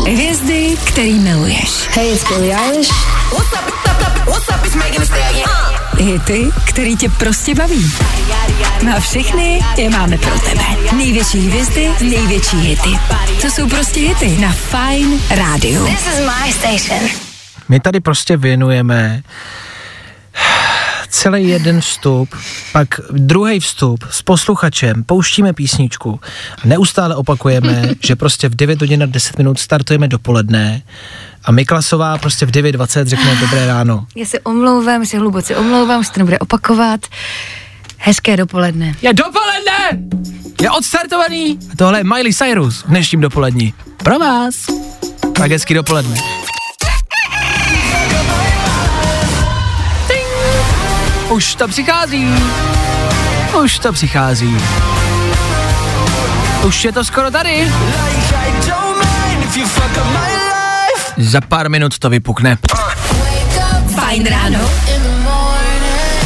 Hvězdy, 0.06 0.61
který 0.76 1.18
miluješ. 1.18 1.88
Hey, 1.90 2.12
it's 2.12 2.28
Billie 2.28 2.56
Eilish. 2.56 2.92
Hity, 5.98 6.50
který 6.64 6.96
tě 6.96 7.08
prostě 7.08 7.54
baví. 7.54 7.92
Na 8.82 9.00
všechny 9.00 9.60
je 9.76 9.90
máme 9.90 10.18
pro 10.18 10.38
tebe. 10.38 10.64
Největší 10.96 11.48
hvězdy, 11.48 11.90
největší 12.00 12.56
hity. 12.56 12.98
To 13.40 13.50
jsou 13.50 13.68
prostě 13.68 14.00
hity 14.00 14.38
na 14.40 14.52
Fine 14.52 15.18
Radio. 15.30 15.86
This 15.86 16.06
is 16.06 16.20
my 16.20 16.52
station. 16.52 17.10
My 17.68 17.80
tady 17.80 18.00
prostě 18.00 18.36
věnujeme 18.36 19.22
celý 21.12 21.48
jeden 21.48 21.80
vstup, 21.80 22.34
pak 22.72 22.88
druhý 23.10 23.60
vstup 23.60 24.04
s 24.10 24.22
posluchačem, 24.22 25.04
pouštíme 25.04 25.52
písničku 25.52 26.20
a 26.64 26.66
neustále 26.66 27.16
opakujeme, 27.16 27.88
že 28.00 28.16
prostě 28.16 28.48
v 28.48 28.54
9 28.54 28.80
hodin 28.80 29.02
a 29.02 29.06
10 29.06 29.38
minut 29.38 29.58
startujeme 29.58 30.08
dopoledne 30.08 30.82
a 31.44 31.52
Miklasová 31.52 32.18
prostě 32.18 32.46
v 32.46 32.50
9.20 32.50 33.04
řekne 33.04 33.36
dobré 33.36 33.66
ráno. 33.66 34.06
Já 34.16 34.26
se 34.26 34.40
omlouvám, 34.40 35.06
se 35.06 35.18
hluboce 35.18 35.56
omlouvám, 35.56 36.04
že 36.04 36.10
to 36.10 36.20
nebude 36.20 36.38
opakovat. 36.38 37.00
Hezké 37.98 38.36
dopoledne. 38.36 38.94
Je 39.02 39.14
dopoledne! 39.14 40.06
Je 40.62 40.70
odstartovaný! 40.70 41.58
A 41.72 41.76
tohle 41.76 42.00
je 42.00 42.04
Miley 42.04 42.32
Cyrus 42.32 42.82
v 42.82 42.88
dnešním 42.88 43.20
dopolední. 43.20 43.74
Pro 43.96 44.18
vás. 44.18 44.54
Tak 45.34 45.50
hezký 45.50 45.74
dopoledne. 45.74 46.16
Už 51.32 51.54
to 51.54 51.68
přichází. 51.68 52.34
Už 53.64 53.78
to 53.78 53.92
přichází. 53.92 54.56
Už 56.64 56.84
je 56.84 56.92
to 56.92 57.04
skoro 57.04 57.30
tady. 57.30 57.72
Za 61.16 61.40
pár 61.40 61.70
minut 61.70 61.98
to 61.98 62.10
vypukne. 62.10 62.58
Fajn 63.94 64.26
ráno. 64.26 64.58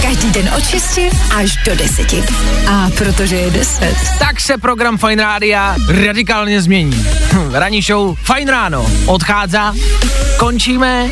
Každý 0.03 0.31
den 0.31 0.51
od 0.57 0.65
6 0.65 0.99
až 1.37 1.57
do 1.65 1.77
10. 1.77 2.15
A 2.71 2.91
protože 2.99 3.37
je 3.37 3.51
10. 3.51 3.97
Tak 4.19 4.41
se 4.41 4.59
program 4.59 4.99
Fine 4.99 5.23
Rádia 5.23 5.77
radikálně 5.89 6.63
změní. 6.63 7.07
Hm, 7.33 7.55
Ranní 7.55 7.83
show 7.83 8.17
Fine 8.23 8.53
Ráno 8.53 8.87
odchází, 9.07 9.59
končíme, 10.39 11.11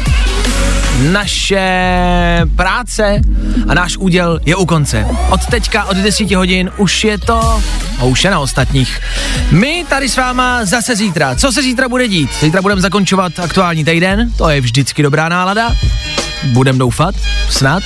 naše 1.12 1.66
práce 2.56 3.20
a 3.68 3.74
náš 3.74 3.96
úděl 3.96 4.40
je 4.46 4.56
u 4.56 4.66
konce. 4.66 5.06
Od 5.30 5.46
teďka, 5.46 5.84
od 5.84 5.96
10 5.96 6.30
hodin, 6.30 6.70
už 6.76 7.04
je 7.04 7.18
to 7.18 7.62
a 7.98 8.04
už 8.04 8.24
je 8.24 8.30
na 8.30 8.40
ostatních. 8.40 9.00
My 9.50 9.84
tady 9.88 10.08
s 10.08 10.16
váma 10.16 10.64
zase 10.64 10.96
zítra. 10.96 11.34
Co 11.34 11.52
se 11.52 11.62
zítra 11.62 11.88
bude 11.88 12.08
dít? 12.08 12.30
Zítra 12.40 12.62
budeme 12.62 12.80
zakončovat 12.80 13.38
aktuální 13.38 13.84
týden, 13.84 14.30
to 14.36 14.48
je 14.48 14.60
vždycky 14.60 15.02
dobrá 15.02 15.28
nálada. 15.28 15.72
Budem 16.44 16.78
doufat, 16.78 17.14
snad. 17.50 17.82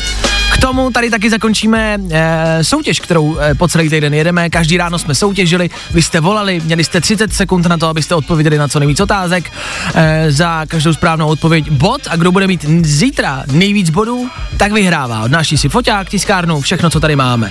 Tomu 0.60 0.90
tady 0.90 1.10
taky 1.10 1.30
zakončíme 1.30 1.98
e, 2.10 2.64
soutěž, 2.64 3.00
kterou 3.00 3.38
e, 3.38 3.54
po 3.54 3.68
celý 3.68 3.90
týden 3.90 4.14
jedeme. 4.14 4.50
Každý 4.50 4.76
ráno 4.76 4.98
jsme 4.98 5.14
soutěžili, 5.14 5.70
vy 5.90 6.02
jste 6.02 6.20
volali, 6.20 6.60
měli 6.64 6.84
jste 6.84 7.00
30 7.00 7.32
sekund 7.32 7.66
na 7.66 7.78
to, 7.78 7.88
abyste 7.88 8.14
odpověděli 8.14 8.58
na 8.58 8.68
co 8.68 8.78
nejvíc 8.78 9.00
otázek. 9.00 9.52
E, 9.94 10.32
za 10.32 10.66
každou 10.66 10.92
správnou 10.92 11.28
odpověď 11.28 11.70
bod 11.70 12.00
a 12.10 12.16
kdo 12.16 12.32
bude 12.32 12.46
mít 12.46 12.64
zítra 12.82 13.44
nejvíc 13.52 13.90
bodů, 13.90 14.28
tak 14.56 14.72
vyhrává. 14.72 15.22
Odnáší 15.22 15.58
si 15.58 15.68
foťák, 15.68 16.08
tiskárnu, 16.08 16.60
všechno, 16.60 16.90
co 16.90 17.00
tady 17.00 17.16
máme. 17.16 17.50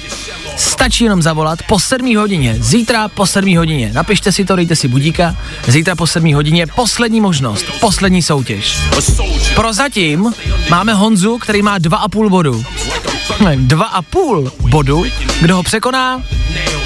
Stačí 0.58 1.04
jenom 1.04 1.22
zavolat 1.22 1.60
po 1.68 1.80
7 1.80 2.18
hodině, 2.18 2.56
zítra 2.60 3.08
po 3.08 3.26
7 3.26 3.58
hodině. 3.58 3.92
Napište 3.94 4.32
si 4.32 4.46
to, 4.46 4.56
dejte 4.56 4.76
si 4.76 4.88
budíka. 4.88 5.36
Zítra 5.68 5.96
po 5.96 6.08
7 6.08 6.34
hodině 6.34 6.68
poslední 6.68 7.22
možnost, 7.22 7.66
poslední 7.80 8.22
soutěž. 8.22 8.80
Prozatím 9.56 10.34
máme 10.70 10.94
Honzu, 10.94 11.38
který 11.38 11.62
má 11.62 11.80
2,5 11.80 12.30
bodu. 12.30 12.64
Ne, 13.44 13.58
2,5 13.58 14.52
bodu. 14.70 15.06
Kdo 15.42 15.56
ho 15.56 15.64
překoná, 15.64 16.24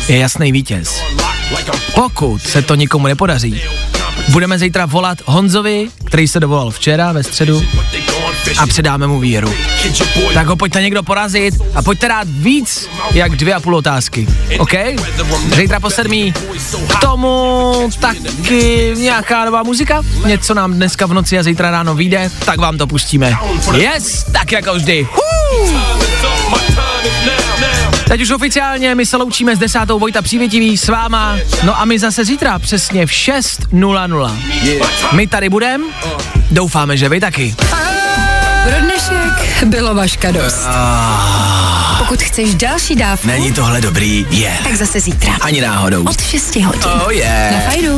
je 0.08 0.18
jasný 0.18 0.52
vítěz. 0.52 1.02
Pokud 1.96 2.42
se 2.42 2.62
to 2.62 2.76
nikomu 2.76 3.08
nepodaří, 3.08 3.62
budeme 4.30 4.60
zítra 4.60 4.86
volat 4.86 5.18
Honzovi, 5.26 5.88
který 6.06 6.28
se 6.28 6.40
dovolal 6.40 6.72
včera 6.72 7.12
ve 7.12 7.24
středu 7.24 7.64
a 8.58 8.68
předáme 8.68 9.08
mu 9.08 9.20
víru. 9.20 9.54
Tak 10.34 10.48
ho 10.48 10.56
pojďte 10.56 10.82
někdo 10.82 11.04
porazit 11.04 11.54
a 11.76 11.82
pojďte 11.82 12.08
dát 12.08 12.28
víc 12.30 12.90
jak 13.12 13.36
dvě 13.36 13.54
a 13.54 13.60
půl 13.60 13.76
otázky. 13.76 14.28
OK? 14.60 14.74
Zítra 15.56 15.80
po 15.80 15.90
sedmí. 15.90 16.34
K 16.88 16.96
tomu 17.02 17.90
taky 18.00 18.94
nějaká 18.98 19.46
nová 19.46 19.64
muzika. 19.64 20.02
Něco 20.26 20.54
nám 20.54 20.74
dneska 20.74 21.06
v 21.06 21.14
noci 21.14 21.40
a 21.40 21.44
zítra 21.44 21.72
ráno 21.72 21.96
vyjde, 21.96 22.32
tak 22.46 22.60
vám 22.60 22.78
to 22.78 22.88
pustíme. 22.88 23.38
Yes, 23.78 24.26
tak 24.32 24.52
jako 24.52 24.74
vždy. 24.76 25.08
Huu. 25.12 25.80
Teď 28.08 28.22
už 28.22 28.32
oficiálně 28.32 28.96
my 28.96 29.06
se 29.06 29.18
loučíme 29.18 29.56
s 29.56 29.60
desátou 29.60 30.00
Vojta 30.00 30.22
Přívětivý 30.22 30.78
s 30.78 30.88
váma. 30.88 31.38
No 31.64 31.80
a 31.80 31.86
my 31.86 32.00
zase 32.00 32.26
zítra 32.26 32.60
přesně 32.60 33.06
v 33.06 33.10
6.00. 33.10 34.38
My 35.12 35.28
tady 35.28 35.50
budem. 35.50 35.84
Doufáme, 36.52 36.98
že 36.98 37.10
vy 37.10 37.20
taky. 37.20 37.56
Dnešek 37.56 38.01
bylo 39.66 39.96
vaška 39.96 40.32
dost. 40.32 40.68
Pokud 41.98 42.22
chceš 42.22 42.56
další 42.56 42.96
dávku, 42.96 43.28
Není 43.28 43.52
tohle 43.54 43.82
dobrý? 43.82 44.26
Je. 44.30 44.52
tak 44.64 44.76
zase 44.76 45.00
zítra. 45.00 45.34
Ani 45.42 45.62
náhodou. 45.62 46.04
Od 46.04 46.22
6 46.22 46.56
hodin. 46.56 46.82
Oh 47.06 47.12
yeah. 47.14 47.52
Na 47.52 47.60
Fajn 47.60 47.98